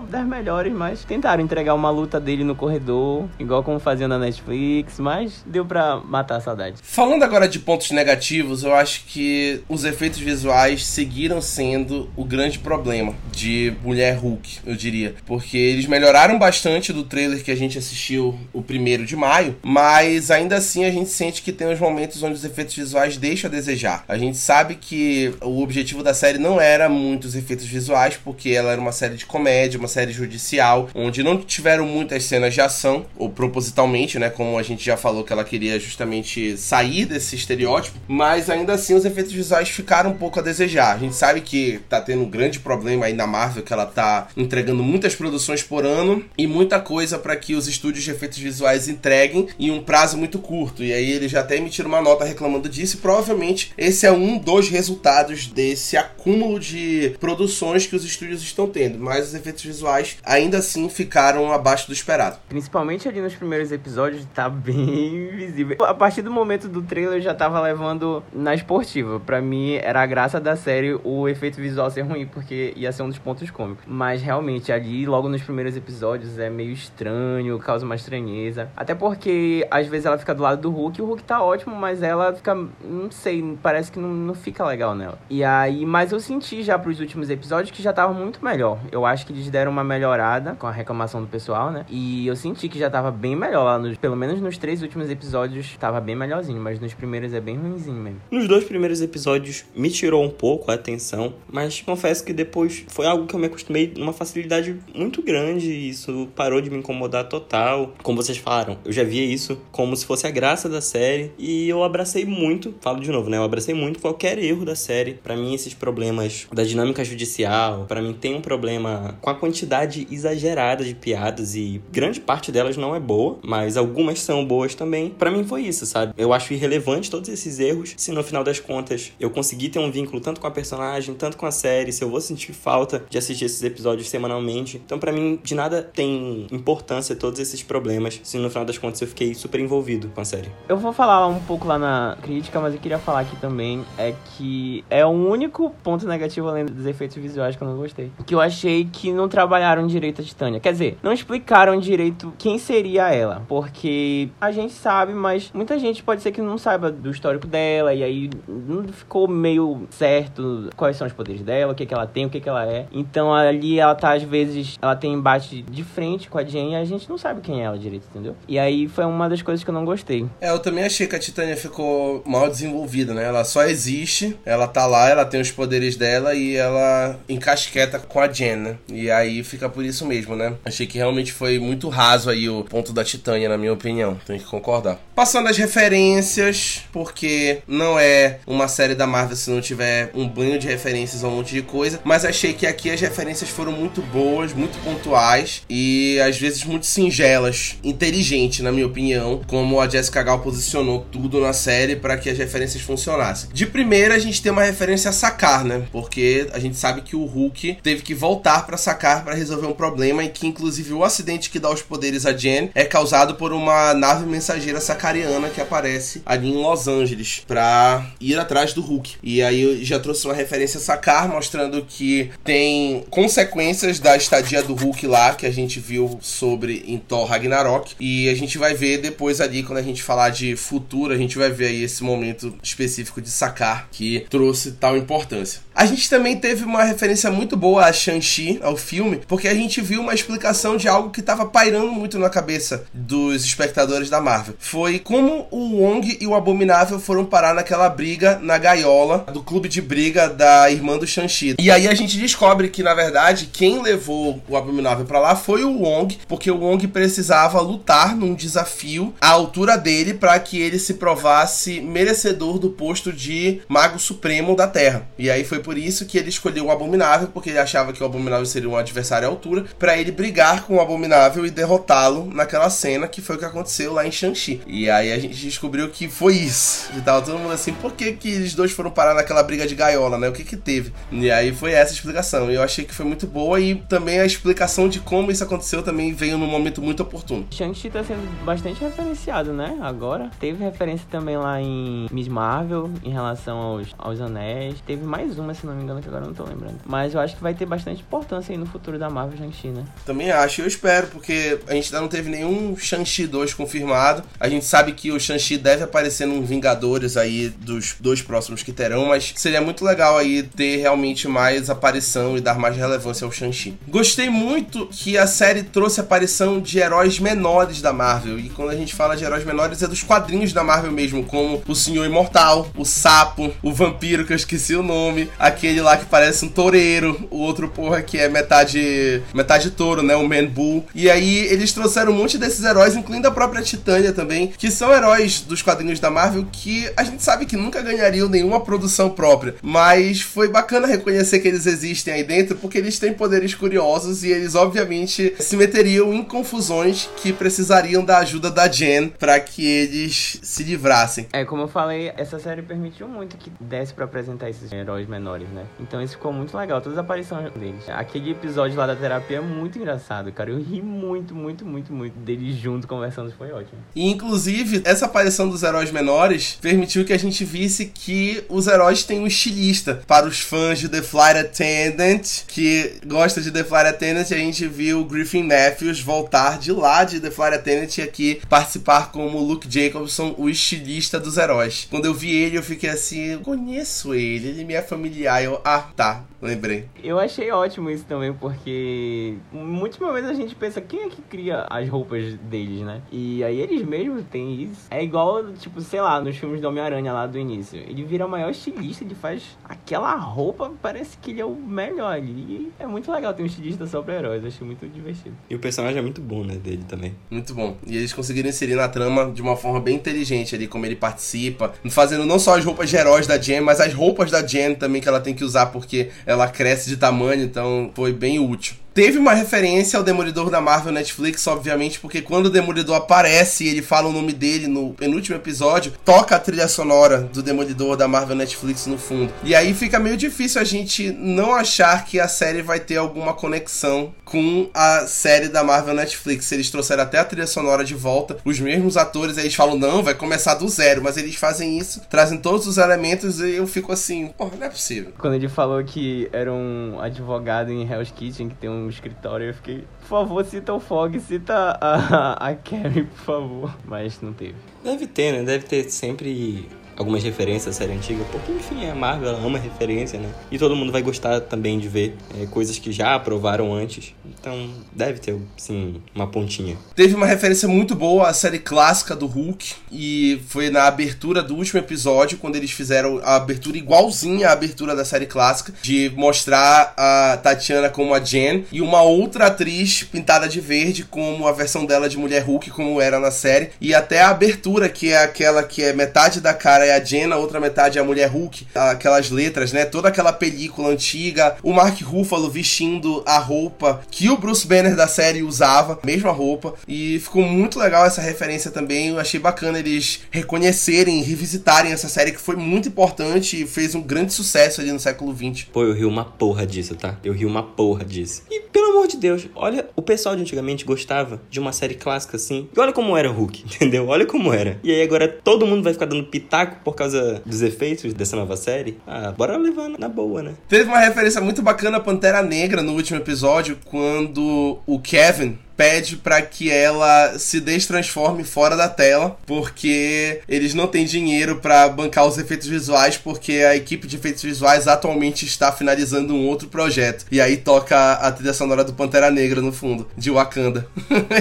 das 0.00 0.26
melhores, 0.26 0.72
mas 0.72 1.04
tentaram 1.04 1.42
entregar 1.42 1.74
uma 1.74 1.90
luta 1.90 2.20
dele 2.20 2.44
no 2.44 2.54
corredor, 2.54 3.26
igual 3.38 3.62
como 3.62 3.78
faziam 3.78 4.08
na 4.08 4.18
Netflix, 4.18 4.98
mas 4.98 5.44
deu 5.46 5.64
pra 5.64 5.96
matar 6.04 6.36
a 6.36 6.40
saudade. 6.40 6.76
Falando 6.82 7.22
agora 7.22 7.48
de 7.48 7.58
pontos 7.58 7.90
negativos, 7.90 8.64
eu 8.64 8.74
acho 8.74 9.04
que 9.06 9.62
os 9.68 9.84
efeitos 9.84 10.18
visuais 10.18 10.86
seguiram 10.96 11.42
sendo 11.42 12.08
o 12.16 12.24
grande 12.24 12.58
problema 12.58 13.14
de 13.30 13.74
Mulher 13.84 14.16
Hulk, 14.16 14.60
eu 14.64 14.74
diria. 14.74 15.14
Porque 15.26 15.58
eles 15.58 15.84
melhoraram 15.84 16.38
bastante 16.38 16.90
do 16.90 17.04
trailer 17.04 17.44
que 17.44 17.50
a 17.50 17.54
gente 17.54 17.76
assistiu 17.76 18.34
o 18.50 18.62
primeiro 18.62 19.04
de 19.04 19.14
maio, 19.14 19.56
mas 19.62 20.30
ainda 20.30 20.56
assim 20.56 20.86
a 20.86 20.90
gente 20.90 21.10
sente 21.10 21.42
que 21.42 21.52
tem 21.52 21.68
uns 21.68 21.78
momentos 21.78 22.22
onde 22.22 22.32
os 22.32 22.44
efeitos 22.46 22.74
visuais 22.74 23.18
deixam 23.18 23.50
a 23.50 23.52
desejar. 23.52 24.06
A 24.08 24.16
gente 24.16 24.38
sabe 24.38 24.76
que 24.76 25.34
o 25.42 25.62
objetivo 25.62 26.02
da 26.02 26.14
série 26.14 26.38
não 26.38 26.58
era 26.58 26.88
muitos 26.88 27.34
efeitos 27.34 27.66
visuais, 27.66 28.18
porque 28.24 28.48
ela 28.48 28.72
era 28.72 28.80
uma 28.80 28.92
série 28.92 29.16
de 29.16 29.26
comédia, 29.26 29.78
uma 29.78 29.88
série 29.88 30.12
judicial, 30.12 30.88
onde 30.94 31.22
não 31.22 31.36
tiveram 31.36 31.84
muitas 31.84 32.24
cenas 32.24 32.54
de 32.54 32.62
ação, 32.62 33.04
ou 33.18 33.28
propositalmente, 33.28 34.18
né? 34.18 34.30
Como 34.30 34.58
a 34.58 34.62
gente 34.62 34.82
já 34.82 34.96
falou 34.96 35.22
que 35.24 35.32
ela 35.32 35.44
queria 35.44 35.78
justamente 35.78 36.56
sair 36.56 37.04
desse 37.04 37.36
estereótipo, 37.36 37.98
mas 38.08 38.48
ainda 38.48 38.72
assim 38.72 38.94
os 38.94 39.04
efeitos 39.04 39.34
visuais 39.34 39.68
ficaram 39.68 40.12
um 40.12 40.16
pouco 40.16 40.40
a 40.40 40.42
desejar. 40.42 40.85
A 40.92 40.98
gente 40.98 41.14
sabe 41.14 41.40
que 41.40 41.80
tá 41.88 42.00
tendo 42.00 42.22
um 42.22 42.30
grande 42.30 42.60
problema 42.60 43.06
aí 43.06 43.12
na 43.12 43.26
Marvel, 43.26 43.62
que 43.62 43.72
ela 43.72 43.86
tá 43.86 44.28
entregando 44.36 44.82
muitas 44.82 45.14
produções 45.14 45.62
por 45.62 45.84
ano 45.84 46.24
e 46.36 46.46
muita 46.46 46.80
coisa 46.80 47.18
para 47.18 47.36
que 47.36 47.54
os 47.54 47.66
estúdios 47.66 48.04
de 48.04 48.10
efeitos 48.10 48.38
visuais 48.38 48.88
entreguem 48.88 49.48
em 49.58 49.70
um 49.70 49.82
prazo 49.82 50.16
muito 50.16 50.38
curto. 50.38 50.82
E 50.82 50.92
aí 50.92 51.10
eles 51.10 51.30
já 51.30 51.40
até 51.40 51.56
emitiram 51.56 51.88
uma 51.88 52.00
nota 52.00 52.24
reclamando 52.24 52.68
disso 52.68 52.96
e 52.96 53.00
provavelmente 53.00 53.72
esse 53.76 54.06
é 54.06 54.12
um 54.12 54.38
dos 54.38 54.68
resultados 54.68 55.46
desse 55.46 55.96
acúmulo 55.96 56.58
de 56.60 57.16
produções 57.20 57.86
que 57.86 57.96
os 57.96 58.04
estúdios 58.04 58.42
estão 58.42 58.68
tendo. 58.68 58.98
Mas 58.98 59.28
os 59.28 59.34
efeitos 59.34 59.64
visuais 59.64 60.18
ainda 60.24 60.58
assim 60.58 60.88
ficaram 60.88 61.52
abaixo 61.52 61.86
do 61.86 61.92
esperado. 61.92 62.38
Principalmente 62.48 63.08
ali 63.08 63.20
nos 63.20 63.34
primeiros 63.34 63.72
episódios, 63.72 64.26
tá 64.34 64.48
bem 64.48 65.28
visível. 65.34 65.76
A 65.80 65.94
partir 65.94 66.22
do 66.22 66.30
momento 66.30 66.68
do 66.68 66.82
trailer, 66.82 67.18
eu 67.18 67.20
já 67.20 67.34
tava 67.34 67.60
levando 67.60 68.22
na 68.32 68.54
esportiva. 68.54 69.20
Pra 69.20 69.40
mim, 69.40 69.74
era 69.74 70.02
a 70.02 70.06
graça 70.06 70.40
da 70.40 70.56
série 70.56 70.75
o 71.04 71.28
efeito 71.28 71.56
visual 71.56 71.90
ser 71.90 72.02
ruim, 72.02 72.26
porque 72.26 72.72
ia 72.76 72.92
ser 72.92 73.02
um 73.02 73.08
dos 73.08 73.18
pontos 73.18 73.50
cômicos. 73.50 73.84
Mas 73.86 74.22
realmente, 74.22 74.72
ali, 74.72 75.06
logo 75.06 75.28
nos 75.28 75.42
primeiros 75.42 75.76
episódios, 75.76 76.38
é 76.38 76.50
meio 76.50 76.72
estranho, 76.72 77.58
causa 77.58 77.84
uma 77.84 77.94
estranheza. 77.94 78.70
Até 78.76 78.94
porque, 78.94 79.66
às 79.70 79.86
vezes, 79.86 80.06
ela 80.06 80.18
fica 80.18 80.34
do 80.34 80.42
lado 80.42 80.60
do 80.60 80.70
Hulk, 80.70 81.00
o 81.02 81.06
Hulk 81.06 81.22
tá 81.22 81.42
ótimo, 81.42 81.74
mas 81.74 82.02
ela 82.02 82.34
fica. 82.34 82.54
Não 82.54 83.10
sei, 83.10 83.56
parece 83.62 83.90
que 83.90 83.98
não, 83.98 84.08
não 84.08 84.34
fica 84.34 84.64
legal 84.64 84.94
nela. 84.94 85.18
E 85.28 85.42
aí, 85.42 85.84
mas 85.84 86.12
eu 86.12 86.20
senti 86.20 86.62
já 86.62 86.78
pros 86.78 87.00
últimos 87.00 87.30
episódios 87.30 87.70
que 87.70 87.82
já 87.82 87.92
tava 87.92 88.12
muito 88.12 88.44
melhor. 88.44 88.78
Eu 88.90 89.04
acho 89.06 89.26
que 89.26 89.32
eles 89.32 89.48
deram 89.50 89.70
uma 89.70 89.84
melhorada 89.84 90.54
com 90.54 90.66
a 90.66 90.70
reclamação 90.70 91.20
do 91.20 91.26
pessoal, 91.26 91.70
né? 91.70 91.84
E 91.88 92.26
eu 92.26 92.36
senti 92.36 92.68
que 92.68 92.78
já 92.78 92.90
tava 92.90 93.10
bem 93.10 93.36
melhor 93.36 93.64
lá, 93.64 93.78
nos, 93.78 93.96
pelo 93.96 94.16
menos 94.16 94.40
nos 94.40 94.58
três 94.58 94.82
últimos 94.82 95.10
episódios, 95.10 95.76
tava 95.78 96.00
bem 96.00 96.16
melhorzinho, 96.16 96.60
mas 96.60 96.80
nos 96.80 96.94
primeiros 96.94 97.32
é 97.32 97.40
bem 97.40 97.56
ruimzinho 97.56 98.00
mesmo. 98.00 98.20
Nos 98.30 98.48
dois 98.48 98.64
primeiros 98.64 99.00
episódios 99.00 99.64
me 99.74 99.90
tirou 99.90 100.24
um 100.24 100.30
pouco 100.30 100.65
a 100.70 100.74
atenção, 100.74 101.34
mas 101.50 101.80
confesso 101.80 102.24
que 102.24 102.32
depois 102.32 102.84
foi 102.88 103.06
algo 103.06 103.26
que 103.26 103.34
eu 103.34 103.40
me 103.40 103.46
acostumei 103.46 103.92
numa 103.96 104.12
facilidade 104.12 104.76
muito 104.94 105.22
grande 105.22 105.70
e 105.70 105.88
isso 105.90 106.28
parou 106.34 106.60
de 106.60 106.70
me 106.70 106.78
incomodar 106.78 107.28
total. 107.28 107.94
Como 108.02 108.22
vocês 108.22 108.38
falaram, 108.38 108.78
eu 108.84 108.92
já 108.92 109.04
via 109.04 109.24
isso 109.24 109.60
como 109.72 109.96
se 109.96 110.06
fosse 110.06 110.26
a 110.26 110.30
graça 110.30 110.68
da 110.68 110.80
série 110.80 111.32
e 111.38 111.68
eu 111.68 111.82
abracei 111.82 112.24
muito, 112.24 112.74
falo 112.80 113.00
de 113.00 113.10
novo, 113.10 113.28
né? 113.30 113.36
Eu 113.36 113.42
abracei 113.42 113.74
muito 113.74 114.00
qualquer 114.00 114.38
erro 114.38 114.64
da 114.64 114.74
série. 114.74 115.14
Para 115.14 115.36
mim 115.36 115.54
esses 115.54 115.74
problemas 115.74 116.46
da 116.52 116.64
dinâmica 116.64 117.04
judicial, 117.04 117.84
para 117.86 118.02
mim 118.02 118.12
tem 118.12 118.34
um 118.34 118.40
problema 118.40 119.18
com 119.20 119.30
a 119.30 119.34
quantidade 119.34 120.06
exagerada 120.10 120.84
de 120.84 120.94
piadas 120.94 121.54
e 121.54 121.80
grande 121.90 122.20
parte 122.20 122.50
delas 122.50 122.76
não 122.76 122.94
é 122.94 123.00
boa, 123.00 123.38
mas 123.42 123.76
algumas 123.76 124.20
são 124.20 124.44
boas 124.44 124.74
também. 124.74 125.10
Para 125.10 125.30
mim 125.30 125.44
foi 125.44 125.62
isso, 125.62 125.86
sabe? 125.86 126.12
Eu 126.16 126.32
acho 126.32 126.52
irrelevante 126.52 127.10
todos 127.10 127.28
esses 127.28 127.58
erros 127.58 127.94
se 127.96 128.12
no 128.12 128.22
final 128.22 128.42
das 128.42 128.60
contas 128.60 129.12
eu 129.18 129.30
conseguir 129.30 129.68
ter 129.68 129.78
um 129.78 129.90
vínculo 129.90 130.20
tanto 130.20 130.40
com 130.40 130.46
a 130.46 130.50
personagem, 130.56 131.14
tanto 131.14 131.36
com 131.36 131.44
a 131.44 131.50
série, 131.50 131.92
se 131.92 132.02
eu 132.02 132.08
vou 132.08 132.20
sentir 132.20 132.54
falta 132.54 133.04
de 133.10 133.18
assistir 133.18 133.44
esses 133.44 133.62
episódios 133.62 134.08
semanalmente. 134.08 134.80
Então, 134.84 134.98
para 134.98 135.12
mim, 135.12 135.38
de 135.42 135.54
nada 135.54 135.82
tem 135.82 136.46
importância 136.50 137.14
todos 137.14 137.38
esses 137.38 137.62
problemas 137.62 138.18
se 138.24 138.38
no 138.38 138.48
final 138.48 138.64
das 138.64 138.78
contas 138.78 139.02
eu 139.02 139.06
fiquei 139.06 139.34
super 139.34 139.60
envolvido 139.60 140.08
com 140.08 140.20
a 140.20 140.24
série. 140.24 140.50
Eu 140.66 140.78
vou 140.78 140.94
falar 140.94 141.26
um 141.26 141.38
pouco 141.40 141.68
lá 141.68 141.78
na 141.78 142.16
crítica, 142.22 142.58
mas 142.58 142.72
eu 142.72 142.80
queria 142.80 142.98
falar 142.98 143.20
aqui 143.20 143.36
também 143.36 143.84
é 143.98 144.14
que 144.36 144.82
é 144.88 145.04
o 145.04 145.10
único 145.10 145.70
ponto 145.84 146.06
negativo 146.06 146.48
além 146.48 146.64
dos 146.64 146.86
efeitos 146.86 147.16
visuais 147.18 147.54
que 147.54 147.62
eu 147.62 147.68
não 147.68 147.76
gostei. 147.76 148.10
Que 148.24 148.34
eu 148.34 148.40
achei 148.40 148.88
que 148.90 149.12
não 149.12 149.28
trabalharam 149.28 149.86
direito 149.86 150.22
a 150.22 150.24
Titânia. 150.24 150.58
Quer 150.58 150.72
dizer, 150.72 150.98
não 151.02 151.12
explicaram 151.12 151.78
direito 151.78 152.32
quem 152.38 152.58
seria 152.58 153.12
ela. 153.12 153.44
Porque 153.46 154.30
a 154.40 154.50
gente 154.50 154.72
sabe, 154.72 155.12
mas 155.12 155.50
muita 155.52 155.78
gente 155.78 156.02
pode 156.02 156.22
ser 156.22 156.32
que 156.32 156.40
não 156.40 156.56
saiba 156.56 156.90
do 156.90 157.10
histórico 157.10 157.46
dela. 157.46 157.92
E 157.92 158.02
aí 158.02 158.30
não 158.48 158.84
ficou 158.88 159.28
meio 159.28 159.86
certo 159.90 160.45
quais 160.76 160.96
são 160.96 161.06
os 161.06 161.12
poderes 161.12 161.42
dela, 161.42 161.72
o 161.72 161.74
que, 161.74 161.86
que 161.86 161.94
ela 161.94 162.06
tem, 162.06 162.26
o 162.26 162.30
que, 162.30 162.40
que 162.40 162.48
ela 162.48 162.66
é. 162.66 162.86
Então 162.92 163.34
ali 163.34 163.78
ela 163.78 163.94
tá, 163.94 164.14
às 164.14 164.22
vezes, 164.22 164.78
ela 164.80 164.96
tem 164.96 165.12
embate 165.12 165.62
de 165.62 165.84
frente 165.84 166.28
com 166.28 166.38
a 166.38 166.44
Jane 166.44 166.72
e 166.72 166.76
a 166.76 166.84
gente 166.84 167.08
não 167.08 167.18
sabe 167.18 167.40
quem 167.40 167.60
é 167.60 167.64
ela 167.64 167.78
direito, 167.78 168.06
entendeu? 168.10 168.36
E 168.48 168.58
aí 168.58 168.88
foi 168.88 169.04
uma 169.04 169.28
das 169.28 169.42
coisas 169.42 169.62
que 169.62 169.70
eu 169.70 169.74
não 169.74 169.84
gostei. 169.84 170.26
É, 170.40 170.50
eu 170.50 170.58
também 170.58 170.84
achei 170.84 171.06
que 171.06 171.16
a 171.16 171.18
Titânia 171.18 171.56
ficou 171.56 172.22
mal 172.26 172.48
desenvolvida, 172.48 173.14
né? 173.14 173.24
Ela 173.24 173.44
só 173.44 173.64
existe, 173.64 174.36
ela 174.44 174.66
tá 174.66 174.86
lá, 174.86 175.08
ela 175.08 175.24
tem 175.24 175.40
os 175.40 175.50
poderes 175.50 175.96
dela 175.96 176.34
e 176.34 176.56
ela 176.56 177.18
encasqueta 177.28 177.98
com 177.98 178.20
a 178.20 178.28
Jen, 178.28 178.56
né? 178.56 178.76
E 178.88 179.10
aí 179.10 179.42
fica 179.42 179.68
por 179.68 179.84
isso 179.84 180.06
mesmo, 180.06 180.36
né? 180.36 180.54
Achei 180.64 180.86
que 180.86 180.98
realmente 180.98 181.32
foi 181.32 181.58
muito 181.58 181.88
raso 181.88 182.30
aí 182.30 182.48
o 182.48 182.64
ponto 182.64 182.92
da 182.92 183.04
Titânia, 183.04 183.48
na 183.48 183.58
minha 183.58 183.72
opinião. 183.72 184.18
Tenho 184.26 184.38
que 184.38 184.46
concordar. 184.46 184.98
Passando 185.14 185.48
as 185.48 185.56
referências, 185.56 186.84
porque 186.92 187.62
não 187.66 187.98
é 187.98 188.40
uma 188.46 188.68
série 188.68 188.94
da 188.94 189.06
Marvel 189.06 189.36
se 189.36 189.50
não 189.50 189.60
tiver 189.60 190.10
um 190.14 190.25
banho 190.28 190.58
de 190.58 190.66
referências 190.66 191.24
a 191.24 191.28
um 191.28 191.36
monte 191.36 191.54
de 191.54 191.62
coisa, 191.62 192.00
mas 192.04 192.24
achei 192.24 192.52
que 192.52 192.66
aqui 192.66 192.90
as 192.90 193.00
referências 193.00 193.50
foram 193.50 193.72
muito 193.72 194.02
boas, 194.02 194.52
muito 194.52 194.78
pontuais 194.82 195.62
e 195.68 196.18
às 196.20 196.38
vezes 196.38 196.64
muito 196.64 196.86
singelas, 196.86 197.76
inteligente, 197.82 198.62
na 198.62 198.72
minha 198.72 198.86
opinião, 198.86 199.40
como 199.46 199.80
a 199.80 199.88
Jessica 199.88 200.22
Gal 200.22 200.40
posicionou 200.40 201.06
tudo 201.10 201.40
na 201.40 201.52
série 201.52 201.96
para 201.96 202.16
que 202.16 202.30
as 202.30 202.38
referências 202.38 202.82
funcionassem. 202.82 203.50
De 203.52 203.66
primeira, 203.66 204.14
a 204.14 204.18
gente 204.18 204.42
tem 204.42 204.52
uma 204.52 204.62
referência 204.62 205.10
a 205.10 205.12
sacar, 205.12 205.64
né? 205.64 205.84
Porque 205.92 206.48
a 206.52 206.58
gente 206.58 206.76
sabe 206.76 207.02
que 207.02 207.16
o 207.16 207.24
Hulk 207.24 207.78
teve 207.82 208.02
que 208.02 208.14
voltar 208.14 208.66
para 208.66 208.76
sacar 208.76 209.24
para 209.24 209.34
resolver 209.34 209.66
um 209.66 209.72
problema 209.72 210.24
e 210.24 210.28
que 210.28 210.46
inclusive 210.46 210.92
o 210.92 211.04
acidente 211.04 211.50
que 211.50 211.58
dá 211.58 211.70
os 211.70 211.82
poderes 211.82 212.26
a 212.26 212.32
Jen 212.32 212.70
é 212.74 212.84
causado 212.84 213.34
por 213.34 213.52
uma 213.52 213.94
nave 213.94 214.26
mensageira 214.26 214.80
sacariana 214.80 215.48
que 215.48 215.60
aparece 215.60 216.22
ali 216.24 216.48
em 216.48 216.62
Los 216.62 216.88
Angeles 216.88 217.42
para 217.46 218.06
ir 218.20 218.38
atrás 218.38 218.72
do 218.72 218.80
Hulk. 218.80 219.16
E 219.22 219.42
aí 219.42 219.84
já 219.84 219.98
trouxe 219.98 220.15
uma 220.24 220.34
referência 220.34 220.80
sacar 220.80 221.28
mostrando 221.28 221.84
que 221.84 222.30
tem 222.44 223.04
consequências 223.10 223.98
da 223.98 224.16
estadia 224.16 224.62
do 224.62 224.74
Hulk 224.74 225.06
lá 225.06 225.34
que 225.34 225.46
a 225.46 225.50
gente 225.50 225.80
viu 225.80 226.18
sobre 226.22 226.84
em 226.86 226.98
Thor 226.98 227.26
Ragnarok 227.26 227.94
e 228.00 228.28
a 228.28 228.34
gente 228.34 228.58
vai 228.58 228.74
ver 228.74 228.98
depois 228.98 229.40
ali 229.40 229.62
quando 229.62 229.78
a 229.78 229.82
gente 229.82 230.02
falar 230.02 230.30
de 230.30 230.56
futuro, 230.56 231.12
a 231.12 231.16
gente 231.16 231.36
vai 231.36 231.50
ver 231.50 231.66
aí 231.66 231.82
esse 231.82 232.02
momento 232.02 232.54
específico 232.62 233.20
de 233.20 233.30
sacar 233.30 233.88
que 233.90 234.26
trouxe 234.30 234.72
tal 234.72 234.96
importância. 234.96 235.66
A 235.76 235.84
gente 235.84 236.08
também 236.08 236.36
teve 236.36 236.64
uma 236.64 236.84
referência 236.84 237.30
muito 237.30 237.54
boa 237.54 237.84
a 237.84 237.92
Shang-Chi, 237.92 238.58
ao 238.62 238.78
filme, 238.78 239.20
porque 239.28 239.46
a 239.46 239.54
gente 239.54 239.82
viu 239.82 240.00
uma 240.00 240.14
explicação 240.14 240.74
de 240.78 240.88
algo 240.88 241.10
que 241.10 241.20
estava 241.20 241.44
pairando 241.44 241.92
muito 241.92 242.18
na 242.18 242.30
cabeça 242.30 242.86
dos 242.94 243.44
espectadores 243.44 244.08
da 244.08 244.18
Marvel. 244.18 244.54
Foi 244.58 244.98
como 244.98 245.46
o 245.50 245.82
Wong 245.82 246.16
e 246.18 246.26
o 246.26 246.34
Abominável 246.34 246.98
foram 246.98 247.26
parar 247.26 247.52
naquela 247.52 247.90
briga 247.90 248.38
na 248.42 248.56
gaiola 248.56 249.26
do 249.32 249.42
clube 249.42 249.68
de 249.68 249.82
briga 249.82 250.05
briga 250.06 250.28
da 250.28 250.70
irmã 250.70 250.96
do 250.96 251.06
Shang-Chi. 251.06 251.56
E 251.58 251.68
aí 251.68 251.88
a 251.88 251.94
gente 251.94 252.16
descobre 252.16 252.68
que, 252.68 252.80
na 252.80 252.94
verdade, 252.94 253.50
quem 253.52 253.82
levou 253.82 254.40
o 254.48 254.56
Abominável 254.56 255.04
para 255.04 255.18
lá 255.18 255.34
foi 255.34 255.64
o 255.64 255.82
Wong, 255.82 256.16
porque 256.28 256.48
o 256.48 256.58
Wong 256.58 256.86
precisava 256.86 257.60
lutar 257.60 258.14
num 258.14 258.32
desafio 258.32 259.12
à 259.20 259.30
altura 259.30 259.76
dele 259.76 260.14
para 260.14 260.38
que 260.38 260.60
ele 260.60 260.78
se 260.78 260.94
provasse 260.94 261.80
merecedor 261.80 262.58
do 262.58 262.70
posto 262.70 263.12
de 263.12 263.60
Mago 263.66 263.98
Supremo 263.98 264.54
da 264.54 264.68
Terra. 264.68 265.08
E 265.18 265.28
aí 265.28 265.42
foi 265.42 265.58
por 265.58 265.76
isso 265.76 266.06
que 266.06 266.16
ele 266.16 266.28
escolheu 266.28 266.66
o 266.66 266.70
Abominável, 266.70 267.28
porque 267.34 267.50
ele 267.50 267.58
achava 267.58 267.92
que 267.92 268.00
o 268.00 268.06
Abominável 268.06 268.46
seria 268.46 268.68
um 268.68 268.76
adversário 268.76 269.26
à 269.26 269.30
altura, 269.30 269.64
para 269.76 269.98
ele 269.98 270.12
brigar 270.12 270.62
com 270.62 270.76
o 270.76 270.80
Abominável 270.80 271.44
e 271.44 271.50
derrotá-lo 271.50 272.30
naquela 272.32 272.70
cena 272.70 273.08
que 273.08 273.20
foi 273.20 273.34
o 273.34 273.38
que 273.40 273.44
aconteceu 273.44 273.92
lá 273.92 274.06
em 274.06 274.12
Shang-Chi. 274.12 274.60
E 274.68 274.88
aí 274.88 275.12
a 275.12 275.18
gente 275.18 275.36
descobriu 275.36 275.88
que 275.88 276.08
foi 276.08 276.34
isso. 276.34 276.90
E 276.96 277.00
tava 277.00 277.22
todo 277.22 277.40
mundo 277.40 277.52
assim, 277.52 277.72
por 277.72 277.92
que, 277.92 278.12
que 278.12 278.28
eles 278.28 278.54
dois 278.54 278.70
foram 278.70 278.90
parar 278.92 279.14
naquela 279.14 279.42
briga 279.42 279.66
de 279.66 279.74
gaiola, 279.74 279.95
né? 280.18 280.28
O 280.28 280.32
que 280.32 280.44
que 280.44 280.56
teve? 280.56 280.92
E 281.10 281.30
aí 281.30 281.52
foi 281.52 281.72
essa 281.72 281.92
explicação. 281.92 282.50
E 282.50 282.54
eu 282.54 282.62
achei 282.62 282.84
que 282.84 282.94
foi 282.94 283.04
muito 283.04 283.26
boa 283.26 283.60
e 283.60 283.74
também 283.74 284.20
a 284.20 284.26
explicação 284.26 284.88
de 284.88 285.00
como 285.00 285.30
isso 285.30 285.42
aconteceu 285.42 285.82
também 285.82 286.12
veio 286.12 286.38
num 286.38 286.46
momento 286.46 286.82
muito 286.82 287.02
oportuno. 287.02 287.46
Shang-Chi 287.50 287.90
tá 287.90 288.04
sendo 288.04 288.44
bastante 288.44 288.80
referenciado, 288.80 289.52
né? 289.52 289.78
Agora. 289.80 290.30
Teve 290.40 290.64
referência 290.64 291.06
também 291.10 291.36
lá 291.36 291.60
em 291.60 292.08
Miss 292.10 292.28
Marvel, 292.28 292.90
em 293.02 293.10
relação 293.10 293.58
aos, 293.58 293.88
aos 293.98 294.20
anéis. 294.20 294.76
Teve 294.86 295.04
mais 295.04 295.38
uma, 295.38 295.54
se 295.54 295.66
não 295.66 295.74
me 295.74 295.82
engano, 295.82 296.00
que 296.00 296.08
agora 296.08 296.24
eu 296.24 296.28
não 296.28 296.34
tô 296.34 296.44
lembrando. 296.44 296.78
Mas 296.84 297.14
eu 297.14 297.20
acho 297.20 297.36
que 297.36 297.42
vai 297.42 297.54
ter 297.54 297.66
bastante 297.66 298.02
importância 298.02 298.52
aí 298.52 298.58
no 298.58 298.66
futuro 298.66 298.98
da 298.98 299.08
Marvel 299.08 299.38
Shang-Chi, 299.38 299.68
né? 299.68 299.84
Também 300.04 300.30
acho, 300.30 300.60
eu 300.60 300.66
espero, 300.66 301.06
porque 301.08 301.58
a 301.66 301.74
gente 301.74 301.86
ainda 301.86 302.00
não 302.00 302.08
teve 302.08 302.30
nenhum 302.30 302.76
Shang-Chi 302.76 303.26
2 303.26 303.54
confirmado. 303.54 304.22
A 304.38 304.48
gente 304.48 304.64
sabe 304.64 304.92
que 304.92 305.10
o 305.10 305.18
Shang-Chi 305.18 305.58
deve 305.58 305.84
aparecer 305.84 306.26
num 306.26 306.42
Vingadores 306.42 307.16
aí 307.16 307.48
dos 307.48 307.96
dois 308.00 308.22
próximos 308.22 308.62
que 308.62 308.72
terão, 308.72 309.06
mas 309.06 309.32
seria 309.36 309.60
muito 309.60 309.84
legal 309.86 310.18
aí 310.18 310.42
ter 310.42 310.76
realmente 310.76 311.28
mais 311.28 311.70
aparição 311.70 312.36
e 312.36 312.40
dar 312.40 312.58
mais 312.58 312.76
relevância 312.76 313.24
ao 313.24 313.32
Shang-Chi. 313.32 313.78
Gostei 313.88 314.28
muito 314.28 314.86
que 314.90 315.16
a 315.16 315.26
série 315.26 315.62
trouxe 315.62 316.00
a 316.00 316.02
aparição 316.02 316.60
de 316.60 316.78
heróis 316.78 317.18
menores 317.18 317.80
da 317.80 317.92
Marvel. 317.92 318.38
E 318.38 318.48
quando 318.50 318.70
a 318.70 318.76
gente 318.76 318.94
fala 318.94 319.16
de 319.16 319.24
heróis 319.24 319.44
menores, 319.44 319.82
é 319.82 319.86
dos 319.86 320.02
quadrinhos 320.02 320.52
da 320.52 320.64
Marvel 320.64 320.92
mesmo, 320.92 321.24
como 321.24 321.62
o 321.66 321.74
Senhor 321.74 322.04
Imortal, 322.04 322.68
o 322.76 322.84
Sapo, 322.84 323.52
o 323.62 323.72
Vampiro, 323.72 324.24
que 324.24 324.32
eu 324.32 324.36
esqueci 324.36 324.74
o 324.74 324.82
nome, 324.82 325.30
aquele 325.38 325.80
lá 325.80 325.96
que 325.96 326.06
parece 326.06 326.44
um 326.44 326.48
toureiro, 326.48 327.26
o 327.30 327.38
outro 327.38 327.68
porra 327.68 328.02
que 328.02 328.18
é 328.18 328.28
metade 328.28 329.22
metade 329.32 329.70
touro, 329.70 330.02
né? 330.02 330.16
O 330.16 330.26
Man 330.26 330.46
Bull. 330.46 330.84
E 330.94 331.10
aí 331.10 331.38
eles 331.46 331.72
trouxeram 331.72 332.12
um 332.12 332.16
monte 332.16 332.38
desses 332.38 332.64
heróis, 332.64 332.96
incluindo 332.96 333.28
a 333.28 333.30
própria 333.30 333.62
Titânia 333.62 334.12
também, 334.12 334.48
que 334.48 334.70
são 334.70 334.92
heróis 334.92 335.40
dos 335.40 335.62
quadrinhos 335.62 336.00
da 336.00 336.10
Marvel 336.10 336.46
que 336.50 336.90
a 336.96 337.04
gente 337.04 337.22
sabe 337.22 337.46
que 337.46 337.56
nunca 337.56 337.82
ganhariam 337.82 338.28
nenhuma 338.28 338.60
produção 338.60 339.10
própria. 339.10 339.54
Mas 339.76 340.22
foi 340.22 340.48
bacana 340.48 340.86
reconhecer 340.86 341.38
que 341.38 341.48
eles 341.48 341.66
existem 341.66 342.14
aí 342.14 342.24
dentro, 342.24 342.56
porque 342.56 342.78
eles 342.78 342.98
têm 342.98 343.12
poderes 343.12 343.54
curiosos 343.54 344.24
e 344.24 344.30
eles, 344.30 344.54
obviamente, 344.54 345.34
se 345.38 345.54
meteriam 345.54 346.14
em 346.14 346.24
confusões 346.24 347.10
que 347.18 347.30
precisariam 347.30 348.02
da 348.02 348.16
ajuda 348.20 348.50
da 348.50 348.68
Jen 348.68 349.08
para 349.08 349.38
que 349.38 349.66
eles 349.66 350.40
se 350.42 350.62
livrassem. 350.62 351.26
É, 351.30 351.44
como 351.44 351.60
eu 351.60 351.68
falei, 351.68 352.10
essa 352.16 352.38
série 352.38 352.62
permitiu 352.62 353.06
muito 353.06 353.36
que 353.36 353.52
desse 353.60 353.92
para 353.92 354.06
apresentar 354.06 354.48
esses 354.48 354.72
heróis 354.72 355.06
menores, 355.06 355.46
né? 355.50 355.66
Então 355.78 356.00
isso 356.00 356.14
ficou 356.14 356.32
muito 356.32 356.56
legal, 356.56 356.80
todas 356.80 356.96
as 356.96 357.04
aparições 357.04 357.52
deles. 357.52 357.86
Aquele 357.88 358.30
episódio 358.30 358.78
lá 358.78 358.86
da 358.86 358.96
terapia 358.96 359.36
é 359.36 359.40
muito 359.42 359.78
engraçado, 359.78 360.32
cara. 360.32 360.48
Eu 360.48 360.58
ri 360.58 360.80
muito, 360.80 361.34
muito, 361.34 361.66
muito, 361.66 361.92
muito 361.92 362.18
deles 362.20 362.56
juntos 362.56 362.86
conversando, 362.86 363.30
foi 363.36 363.52
ótimo. 363.52 363.78
E 363.94 364.10
inclusive, 364.10 364.80
essa 364.86 365.04
aparição 365.04 365.50
dos 365.50 365.62
heróis 365.62 365.90
menores 365.90 366.56
permitiu 366.62 367.04
que 367.04 367.12
a 367.12 367.18
gente 367.18 367.44
visse 367.44 367.84
que 367.84 368.42
os 368.48 368.66
heróis 368.66 369.04
têm 369.04 369.20
um 369.20 369.28
estilista. 369.66 370.02
Para 370.06 370.26
os 370.26 370.40
fãs 370.40 370.78
de 370.78 370.88
The 370.88 371.02
Flight 371.02 371.38
Attendant, 371.38 372.44
que 372.46 372.94
gosta 373.04 373.40
de 373.40 373.50
The 373.50 373.64
Flight 373.64 373.88
Attendant, 373.88 374.30
a 374.30 374.36
gente 374.36 374.66
viu 374.66 375.00
o 375.00 375.04
Griffin 375.04 375.42
Matthews 375.42 376.00
voltar 376.00 376.58
de 376.58 376.72
lá 376.72 377.04
de 377.04 377.20
The 377.20 377.30
Flight 377.30 377.56
Attendant 377.56 377.98
e 377.98 378.02
aqui 378.02 378.40
participar 378.48 379.10
como 379.10 379.38
Luke 379.38 379.68
Jacobson, 379.68 380.34
o 380.38 380.48
estilista 380.48 381.18
dos 381.18 381.36
heróis. 381.36 381.86
Quando 381.90 382.06
eu 382.06 382.14
vi 382.14 382.30
ele, 382.30 382.56
eu 382.56 382.62
fiquei 382.62 382.90
assim, 382.90 383.20
eu 383.26 383.40
conheço 383.40 384.14
ele, 384.14 384.48
ele 384.48 384.64
me 384.64 384.74
é 384.74 384.82
familiar. 384.82 385.42
Eu, 385.42 385.60
ah, 385.64 385.88
tá, 385.96 386.24
lembrei. 386.40 386.88
Eu 387.02 387.18
achei 387.18 387.50
ótimo 387.50 387.90
isso 387.90 388.04
também, 388.04 388.32
porque 388.32 389.36
muitos 389.52 389.98
momentos 389.98 390.30
a 390.30 390.34
gente 390.34 390.54
pensa 390.54 390.80
quem 390.80 391.02
é 391.02 391.08
que 391.08 391.22
cria 391.22 391.66
as 391.68 391.88
roupas 391.88 392.34
deles, 392.34 392.80
né? 392.80 393.00
E 393.10 393.42
aí 393.42 393.60
eles 393.60 393.82
mesmos 393.82 394.24
têm 394.30 394.62
isso. 394.62 394.86
É 394.90 395.02
igual, 395.02 395.52
tipo, 395.54 395.80
sei 395.80 396.00
lá, 396.00 396.20
nos 396.20 396.36
filmes 396.36 396.60
do 396.60 396.68
Homem-Aranha 396.68 397.12
lá 397.12 397.26
do 397.26 397.38
início. 397.38 397.78
Ele 397.78 398.04
vira 398.04 398.26
o 398.26 398.28
maior 398.28 398.50
estilista, 398.50 399.04
ele 399.04 399.14
faz 399.14 399.56
aquela 399.64 400.14
roupa, 400.14 400.72
parece 400.82 401.16
que 401.18 401.30
ele 401.30 401.40
é 401.40 401.44
o 401.44 401.54
melhor 401.54 402.12
ali. 402.12 402.30
E 402.30 402.72
é 402.78 402.86
muito 402.86 403.10
legal 403.10 403.32
ter 403.34 403.42
um 403.42 403.46
estilista 403.46 403.86
só 403.86 404.02
pra 404.02 404.14
heróis, 404.14 404.44
achei 404.44 404.66
muito 404.66 404.86
divertido. 404.88 405.36
E 405.48 405.54
o 405.54 405.58
personagem 405.58 405.98
é 405.98 406.02
muito 406.02 406.20
bom, 406.20 406.44
né, 406.44 406.54
dele 406.56 406.84
também. 406.88 407.14
Muito 407.30 407.54
bom. 407.54 407.76
E 407.86 407.96
eles 407.96 408.12
conseguiram 408.12 408.48
inserir 408.48 408.74
na 408.74 408.88
trama 408.88 409.30
de 409.30 409.42
uma 409.42 409.56
forma 409.56 409.80
bem 409.80 409.96
inteligente 409.96 410.54
ali, 410.54 410.66
como 410.66 410.86
ele 410.86 410.96
participa, 410.96 411.72
fazendo 411.90 412.24
não 412.24 412.38
só 412.38 412.56
as 412.56 412.64
roupas 412.64 412.90
de 412.90 412.96
heróis 412.96 413.26
da 413.26 413.38
Jen, 413.38 413.60
mas 413.60 413.80
as 413.80 413.92
roupas 413.92 414.30
da 414.30 414.46
Jen 414.46 414.74
também 414.74 415.00
que 415.00 415.08
ela 415.08 415.20
tem 415.20 415.34
que 415.34 415.44
usar 415.44 415.66
porque 415.66 416.10
ela 416.26 416.48
cresce 416.48 416.90
de 416.90 416.96
tamanho, 416.96 417.42
então 417.42 417.90
foi 417.94 418.12
bem 418.12 418.38
útil. 418.40 418.74
Teve 418.96 419.18
uma 419.18 419.34
referência 419.34 419.98
ao 419.98 420.02
Demolidor 420.02 420.48
da 420.48 420.58
Marvel 420.58 420.90
Netflix, 420.90 421.46
obviamente, 421.46 422.00
porque 422.00 422.22
quando 422.22 422.46
o 422.46 422.50
Demolidor 422.50 422.96
aparece 422.96 423.64
e 423.64 423.68
ele 423.68 423.82
fala 423.82 424.08
o 424.08 424.12
nome 424.12 424.32
dele 424.32 424.68
no 424.68 424.94
penúltimo 424.94 425.36
episódio, 425.36 425.92
toca 426.02 426.34
a 426.34 426.38
trilha 426.38 426.66
sonora 426.66 427.18
do 427.18 427.42
Demolidor 427.42 427.94
da 427.94 428.08
Marvel 428.08 428.34
Netflix 428.34 428.86
no 428.86 428.96
fundo. 428.96 429.30
E 429.44 429.54
aí 429.54 429.74
fica 429.74 429.98
meio 429.98 430.16
difícil 430.16 430.62
a 430.62 430.64
gente 430.64 431.12
não 431.12 431.54
achar 431.54 432.06
que 432.06 432.18
a 432.18 432.26
série 432.26 432.62
vai 432.62 432.80
ter 432.80 432.96
alguma 432.96 433.34
conexão 433.34 434.14
com 434.24 434.70
a 434.72 435.06
série 435.06 435.48
da 435.48 435.62
Marvel 435.62 435.92
Netflix. 435.92 436.50
Eles 436.50 436.70
trouxeram 436.70 437.02
até 437.02 437.18
a 437.18 437.24
trilha 437.26 437.46
sonora 437.46 437.84
de 437.84 437.94
volta, 437.94 438.38
os 438.46 438.58
mesmos 438.58 438.96
atores, 438.96 439.36
aí 439.36 439.44
eles 439.44 439.54
falam, 439.54 439.76
não, 439.76 440.02
vai 440.02 440.14
começar 440.14 440.54
do 440.54 440.66
zero, 440.70 441.02
mas 441.02 441.18
eles 441.18 441.34
fazem 441.34 441.78
isso, 441.78 442.00
trazem 442.08 442.38
todos 442.38 442.66
os 442.66 442.78
elementos 442.78 443.40
e 443.40 443.56
eu 443.56 443.66
fico 443.66 443.92
assim, 443.92 444.28
porra, 444.28 444.56
não 444.58 444.66
é 444.66 444.70
possível. 444.70 445.12
Quando 445.18 445.34
ele 445.34 445.50
falou 445.50 445.84
que 445.84 446.30
era 446.32 446.50
um 446.50 446.98
advogado 446.98 447.70
em 447.70 447.86
Hell's 447.86 448.10
Kitchen, 448.10 448.48
que 448.48 448.54
tem 448.54 448.70
um 448.70 448.85
escritório, 448.88 449.46
eu 449.46 449.54
fiquei, 449.54 449.84
por 450.00 450.06
favor, 450.06 450.44
cita 450.44 450.72
o 450.72 450.80
Fog, 450.80 451.18
cita 451.20 451.78
a, 451.80 452.48
a 452.50 452.54
Carrie, 452.54 453.04
por 453.04 453.18
favor. 453.18 453.76
Mas 453.84 454.20
não 454.20 454.32
teve. 454.32 454.54
Deve 454.82 455.06
ter, 455.06 455.32
né? 455.32 455.42
Deve 455.42 455.66
ter 455.66 455.90
sempre 455.90 456.68
algumas 456.96 457.22
referências 457.22 457.74
à 457.74 457.78
série 457.78 457.92
antiga, 457.92 458.24
porque 458.30 458.52
enfim, 458.52 458.88
a 458.88 458.94
Marvel 458.94 459.36
ama 459.36 459.58
referência, 459.58 460.18
né? 460.18 460.28
E 460.50 460.58
todo 460.58 460.74
mundo 460.74 460.92
vai 460.92 461.02
gostar 461.02 461.40
também 461.40 461.78
de 461.78 461.88
ver 461.88 462.16
é, 462.40 462.46
coisas 462.46 462.78
que 462.78 462.92
já 462.92 463.14
aprovaram 463.14 463.74
antes. 463.74 464.14
Então 464.24 464.70
deve 464.92 465.18
ter, 465.18 465.36
sim, 465.56 466.00
uma 466.14 466.26
pontinha. 466.26 466.76
Teve 466.94 467.14
uma 467.14 467.26
referência 467.26 467.68
muito 467.68 467.94
boa 467.94 468.28
à 468.28 468.34
série 468.34 468.58
clássica 468.58 469.14
do 469.14 469.26
Hulk, 469.26 469.74
e 469.90 470.40
foi 470.48 470.70
na 470.70 470.84
abertura 470.84 471.42
do 471.42 471.54
último 471.54 471.80
episódio, 471.80 472.38
quando 472.38 472.56
eles 472.56 472.70
fizeram 472.70 473.20
a 473.22 473.36
abertura 473.36 473.76
igualzinha 473.76 474.48
à 474.48 474.52
abertura 474.52 474.94
da 474.94 475.04
série 475.04 475.26
clássica, 475.26 475.72
de 475.82 476.10
mostrar 476.16 476.94
a 476.96 477.38
Tatiana 477.42 477.88
como 477.88 478.14
a 478.14 478.20
Jen 478.20 478.64
e 478.72 478.80
uma 478.80 479.02
outra 479.02 479.46
atriz 479.46 480.02
pintada 480.04 480.48
de 480.48 480.60
verde 480.60 481.04
como 481.04 481.46
a 481.46 481.52
versão 481.52 481.84
dela 481.84 482.08
de 482.08 482.16
Mulher 482.16 482.42
Hulk, 482.42 482.70
como 482.70 483.00
era 483.00 483.18
na 483.18 483.30
série, 483.30 483.70
e 483.80 483.94
até 483.94 484.20
a 484.20 484.30
abertura, 484.30 484.88
que 484.88 485.10
é 485.10 485.22
aquela 485.22 485.62
que 485.62 485.82
é 485.82 485.92
metade 485.92 486.40
da 486.40 486.54
cara 486.54 486.85
é 486.86 486.94
a 486.94 487.04
Jen, 487.04 487.32
a 487.32 487.36
outra 487.36 487.60
metade 487.60 487.98
é 487.98 488.00
a 488.00 488.04
Mulher 488.04 488.28
Hulk, 488.28 488.66
aquelas 488.74 489.30
letras, 489.30 489.72
né? 489.72 489.84
Toda 489.84 490.08
aquela 490.08 490.32
película 490.32 490.88
antiga, 490.88 491.56
o 491.62 491.72
Mark 491.72 492.00
Ruffalo 492.02 492.50
vestindo 492.50 493.22
a 493.26 493.38
roupa 493.38 494.00
que 494.10 494.30
o 494.30 494.36
Bruce 494.36 494.66
Banner 494.66 494.96
da 494.96 495.06
série 495.08 495.42
usava, 495.42 495.98
mesma 496.04 496.30
roupa, 496.30 496.74
e 496.86 497.18
ficou 497.18 497.42
muito 497.42 497.78
legal 497.78 498.06
essa 498.06 498.20
referência 498.20 498.70
também. 498.70 499.08
Eu 499.08 499.18
achei 499.18 499.38
bacana 499.40 499.78
eles 499.78 500.20
reconhecerem, 500.30 501.22
revisitarem 501.22 501.92
essa 501.92 502.08
série 502.08 502.32
que 502.32 502.40
foi 502.40 502.56
muito 502.56 502.88
importante 502.88 503.62
e 503.62 503.66
fez 503.66 503.94
um 503.94 504.02
grande 504.02 504.32
sucesso 504.32 504.80
ali 504.80 504.92
no 504.92 505.00
século 505.00 505.34
XX. 505.34 505.66
Pô, 505.72 505.82
eu 505.82 505.92
ri 505.92 506.04
uma 506.04 506.24
porra 506.24 506.66
disso, 506.66 506.94
tá? 506.94 507.18
Eu 507.24 507.32
ri 507.32 507.44
uma 507.44 507.62
porra 507.62 508.04
disso. 508.04 508.42
E 508.50 508.60
pelo 508.72 508.90
amor 508.92 509.06
de 509.06 509.16
Deus, 509.16 509.48
olha, 509.54 509.88
o 509.96 510.02
pessoal 510.02 510.36
de 510.36 510.42
antigamente 510.42 510.84
gostava 510.84 511.40
de 511.50 511.58
uma 511.58 511.72
série 511.72 511.94
clássica 511.94 512.36
assim. 512.36 512.68
E 512.74 512.80
olha 512.80 512.92
como 512.92 513.16
era 513.16 513.30
o 513.30 513.34
Hulk, 513.34 513.64
entendeu? 513.66 514.08
Olha 514.08 514.26
como 514.26 514.52
era. 514.52 514.78
E 514.82 514.90
aí 514.90 515.02
agora 515.02 515.28
todo 515.28 515.66
mundo 515.66 515.82
vai 515.82 515.92
ficar 515.92 516.06
dando 516.06 516.24
pitaco 516.24 516.75
por 516.84 516.94
causa 516.94 517.42
dos 517.44 517.62
efeitos 517.62 518.12
dessa 518.14 518.36
nova 518.36 518.56
série. 518.56 518.98
Ah, 519.06 519.32
bora 519.32 519.56
levar 519.56 519.88
na 519.88 520.08
boa, 520.08 520.42
né? 520.42 520.54
Teve 520.68 520.84
uma 520.84 521.00
referência 521.00 521.40
muito 521.40 521.62
bacana 521.62 521.98
à 521.98 522.00
Pantera 522.00 522.42
Negra 522.42 522.82
no 522.82 522.92
último 522.92 523.18
episódio, 523.18 523.78
quando 523.84 524.78
o 524.86 524.98
Kevin 525.00 525.58
pede 525.76 526.16
para 526.16 526.40
que 526.42 526.70
ela 526.70 527.38
se 527.38 527.60
destransforme 527.60 528.44
fora 528.44 528.76
da 528.76 528.88
tela, 528.88 529.36
porque 529.46 530.40
eles 530.48 530.74
não 530.74 530.86
têm 530.86 531.04
dinheiro 531.04 531.56
para 531.56 531.88
bancar 531.88 532.26
os 532.26 532.38
efeitos 532.38 532.66
visuais, 532.66 533.16
porque 533.16 533.52
a 533.52 533.76
equipe 533.76 534.06
de 534.06 534.16
efeitos 534.16 534.42
visuais 534.42 534.88
atualmente 534.88 535.44
está 535.44 535.70
finalizando 535.70 536.34
um 536.34 536.46
outro 536.46 536.68
projeto. 536.68 537.26
E 537.30 537.40
aí 537.40 537.56
toca 537.56 538.12
a 538.12 538.32
trilha 538.32 538.54
sonora 538.54 538.84
do 538.84 538.94
Pantera 538.94 539.30
Negra 539.30 539.60
no 539.60 539.72
fundo, 539.72 540.08
de 540.16 540.30
Wakanda. 540.30 540.86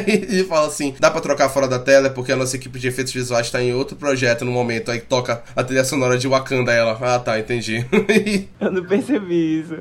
ele 0.05 0.43
fala 0.45 0.67
assim: 0.67 0.93
dá 0.99 1.09
para 1.09 1.21
trocar 1.21 1.49
fora 1.49 1.67
da 1.67 1.79
tela, 1.79 2.09
porque 2.09 2.31
a 2.31 2.35
nossa 2.35 2.55
equipe 2.55 2.79
de 2.79 2.87
efeitos 2.87 3.13
visuais 3.13 3.47
está 3.47 3.61
em 3.61 3.73
outro 3.73 3.95
projeto 3.95 4.43
no 4.43 4.51
momento. 4.51 4.91
Aí 4.91 4.99
toca 4.99 5.43
a 5.55 5.63
trilha 5.63 5.83
sonora 5.83 6.17
de 6.17 6.27
Wakanda. 6.27 6.71
Ela, 6.71 6.97
ah 7.01 7.19
tá, 7.19 7.39
entendi. 7.39 7.85
eu 8.59 8.71
não 8.71 8.83
percebi 8.85 9.61
isso. 9.61 9.75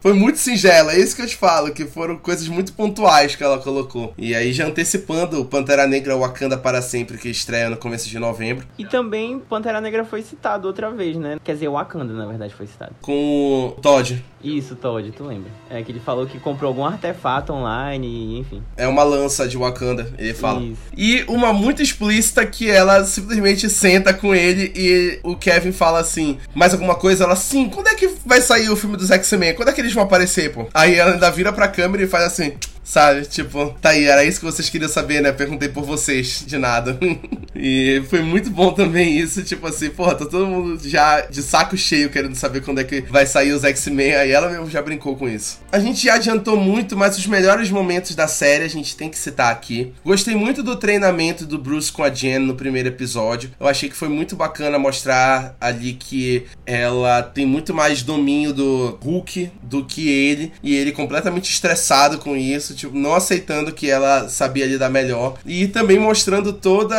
Foi 0.00 0.12
muito 0.12 0.38
singela, 0.38 0.92
é 0.92 0.98
isso 0.98 1.14
que 1.14 1.22
eu 1.22 1.26
te 1.26 1.36
falo, 1.36 1.72
que 1.72 1.86
foram 1.86 2.16
coisas 2.16 2.48
muito 2.48 2.72
pontuais 2.72 3.36
que 3.36 3.42
ela 3.42 3.59
colocou. 3.60 4.12
E 4.18 4.34
aí 4.34 4.52
já 4.52 4.66
antecipando 4.66 5.40
o 5.40 5.44
Pantera 5.44 5.86
Negra 5.86 6.16
Wakanda 6.16 6.56
para 6.56 6.82
sempre, 6.82 7.18
que 7.18 7.28
estreia 7.28 7.70
no 7.70 7.76
começo 7.76 8.08
de 8.08 8.18
novembro. 8.18 8.66
E 8.78 8.84
também 8.84 9.38
Pantera 9.38 9.80
Negra 9.80 10.04
foi 10.04 10.22
citado 10.22 10.66
outra 10.66 10.90
vez, 10.90 11.16
né? 11.16 11.38
Quer 11.44 11.54
dizer, 11.54 11.68
Wakanda, 11.68 12.12
na 12.12 12.26
verdade, 12.26 12.54
foi 12.54 12.66
citado. 12.66 12.94
Com 13.00 13.74
o 13.76 13.80
Todd. 13.80 14.22
Isso, 14.42 14.74
Todd, 14.74 15.10
tu 15.12 15.24
lembra? 15.24 15.50
É 15.68 15.82
que 15.82 15.92
ele 15.92 16.00
falou 16.00 16.26
que 16.26 16.38
comprou 16.38 16.68
algum 16.68 16.84
artefato 16.84 17.52
online, 17.52 18.38
enfim. 18.38 18.62
É 18.76 18.88
uma 18.88 19.02
lança 19.02 19.46
de 19.46 19.56
Wakanda, 19.56 20.12
ele 20.18 20.32
fala. 20.32 20.60
Isso. 20.62 20.80
E 20.96 21.24
uma 21.28 21.52
muito 21.52 21.82
explícita 21.82 22.44
que 22.46 22.70
ela 22.70 23.04
simplesmente 23.04 23.68
senta 23.68 24.14
com 24.14 24.34
ele 24.34 24.72
e 24.74 25.20
o 25.22 25.36
Kevin 25.36 25.72
fala 25.72 26.00
assim: 26.00 26.38
mais 26.54 26.72
alguma 26.72 26.94
coisa? 26.94 27.24
Ela, 27.24 27.36
sim, 27.36 27.68
quando 27.68 27.88
é 27.88 27.94
que 27.94 28.08
vai 28.24 28.40
sair 28.40 28.70
o 28.70 28.76
filme 28.76 28.96
dos 28.96 29.10
X-Men? 29.10 29.54
Quando 29.54 29.68
é 29.68 29.72
que 29.72 29.80
eles 29.80 29.92
vão 29.92 30.04
aparecer, 30.04 30.52
pô? 30.52 30.66
Aí 30.72 30.94
ela 30.94 31.12
ainda 31.12 31.30
vira 31.30 31.52
pra 31.52 31.68
câmera 31.68 32.02
e 32.02 32.06
faz 32.06 32.24
assim. 32.24 32.54
Sabe? 32.90 33.24
Tipo, 33.24 33.72
tá 33.80 33.90
aí, 33.90 34.06
era 34.06 34.24
isso 34.24 34.40
que 34.40 34.44
vocês 34.44 34.68
queriam 34.68 34.88
saber, 34.88 35.22
né? 35.22 35.30
Perguntei 35.30 35.68
por 35.68 35.84
vocês, 35.84 36.42
de 36.44 36.58
nada. 36.58 36.98
e 37.54 38.02
foi 38.10 38.20
muito 38.20 38.50
bom 38.50 38.72
também 38.72 39.16
isso, 39.16 39.44
tipo 39.44 39.64
assim, 39.68 39.90
porra, 39.90 40.16
tá 40.16 40.26
todo 40.26 40.44
mundo 40.44 40.88
já 40.88 41.20
de 41.20 41.40
saco 41.40 41.76
cheio 41.76 42.10
querendo 42.10 42.34
saber 42.34 42.62
quando 42.62 42.80
é 42.80 42.84
que 42.84 43.02
vai 43.02 43.26
sair 43.26 43.52
os 43.52 43.62
X-Men, 43.62 44.16
aí 44.16 44.32
ela 44.32 44.48
mesmo 44.48 44.68
já 44.68 44.82
brincou 44.82 45.14
com 45.14 45.28
isso. 45.28 45.60
A 45.70 45.78
gente 45.78 46.02
já 46.02 46.14
adiantou 46.14 46.56
muito, 46.56 46.96
mas 46.96 47.16
os 47.16 47.28
melhores 47.28 47.70
momentos 47.70 48.16
da 48.16 48.26
série 48.26 48.64
a 48.64 48.68
gente 48.68 48.96
tem 48.96 49.08
que 49.08 49.16
citar 49.16 49.52
aqui. 49.52 49.92
Gostei 50.04 50.34
muito 50.34 50.60
do 50.60 50.74
treinamento 50.74 51.46
do 51.46 51.58
Bruce 51.58 51.92
com 51.92 52.02
a 52.02 52.10
Jen 52.10 52.40
no 52.40 52.56
primeiro 52.56 52.88
episódio. 52.88 53.52
Eu 53.60 53.68
achei 53.68 53.88
que 53.88 53.94
foi 53.94 54.08
muito 54.08 54.34
bacana 54.34 54.80
mostrar 54.80 55.54
ali 55.60 55.92
que 55.92 56.44
ela 56.66 57.22
tem 57.22 57.46
muito 57.46 57.72
mais 57.72 58.02
domínio 58.02 58.52
do 58.52 58.98
Hulk 59.00 59.48
do 59.62 59.84
que 59.84 60.08
ele, 60.08 60.52
e 60.60 60.74
ele 60.74 60.90
completamente 60.90 61.48
estressado 61.52 62.18
com 62.18 62.36
isso 62.36 62.79
tipo, 62.80 62.96
não 62.96 63.14
aceitando 63.14 63.72
que 63.72 63.90
ela 63.90 64.28
sabia 64.28 64.66
lidar 64.66 64.90
melhor. 64.90 65.38
E 65.44 65.68
também 65.68 65.98
mostrando 65.98 66.52
toda 66.52 66.96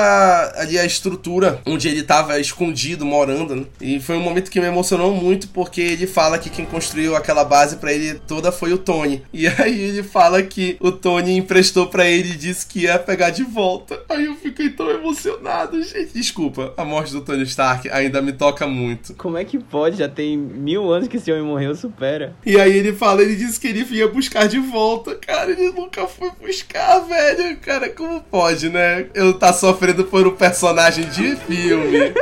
ali 0.56 0.78
a 0.78 0.86
estrutura 0.86 1.62
onde 1.66 1.88
ele 1.88 2.02
estava 2.02 2.40
escondido, 2.40 3.06
morando, 3.06 3.56
né? 3.56 3.66
E 3.80 4.00
foi 4.00 4.16
um 4.16 4.22
momento 4.22 4.52
que 4.52 4.60
me 4.60 4.68
emocionou 4.68 5.14
muito, 5.14 5.48
porque 5.50 5.82
ele 5.82 6.08
fala 6.08 6.38
que 6.38 6.50
quem 6.50 6.66
construiu 6.66 7.16
aquela 7.16 7.44
base 7.44 7.78
para 7.78 7.92
ele 7.92 8.20
toda 8.28 8.52
foi 8.52 8.74
o 8.74 8.78
Tony. 8.78 9.22
E 9.42 9.48
aí 9.48 9.82
ele 9.82 10.04
fala 10.04 10.44
que 10.44 10.78
o 10.80 10.92
Tony 10.92 11.36
emprestou 11.36 11.88
para 11.88 12.06
ele 12.06 12.34
e 12.34 12.38
disse 12.38 12.68
que 12.68 12.82
ia 12.82 13.00
pegar 13.00 13.32
de 13.32 13.44
volta. 13.44 14.00
Aí 14.08 14.26
eu 14.26 14.36
fiquei 14.36 14.70
tão 14.70 14.88
emocionado, 14.92 15.82
gente. 15.82 16.14
Desculpa, 16.14 16.72
a 16.78 16.86
morte 16.86 17.12
do 17.12 17.22
Tony 17.22 17.42
Stark 17.44 17.90
ainda 17.90 18.22
me 18.22 18.34
toca 18.34 18.68
muito. 18.68 19.16
Como 19.16 19.38
é 19.38 19.44
que 19.44 19.58
pode? 19.58 19.98
Já 19.98 20.08
tem 20.08 20.38
mil 20.38 20.92
anos 20.92 21.08
que 21.08 21.18
esse 21.18 21.32
homem 21.32 21.44
morreu, 21.44 21.74
supera. 21.76 22.36
E 22.46 22.60
aí 22.60 22.78
ele 22.78 22.94
fala, 22.94 23.24
ele 23.24 23.36
disse 23.36 23.60
que 23.60 23.68
ele 23.68 23.84
ia 23.90 24.08
buscar 24.08 24.48
de 24.48 24.60
volta. 24.60 25.16
Cara, 25.16 25.52
ele 25.62 25.74
nunca 25.74 26.08
foi 26.08 26.32
buscar, 26.40 27.00
velho. 27.00 27.58
Cara, 27.58 27.90
como 27.90 28.22
pode, 28.22 28.70
né? 28.70 29.08
Eu 29.14 29.38
tá 29.38 29.54
sofrendo 29.54 30.06
por 30.06 30.28
um 30.28 30.36
personagem 30.36 31.08
de 31.10 31.36
filme. 31.36 32.14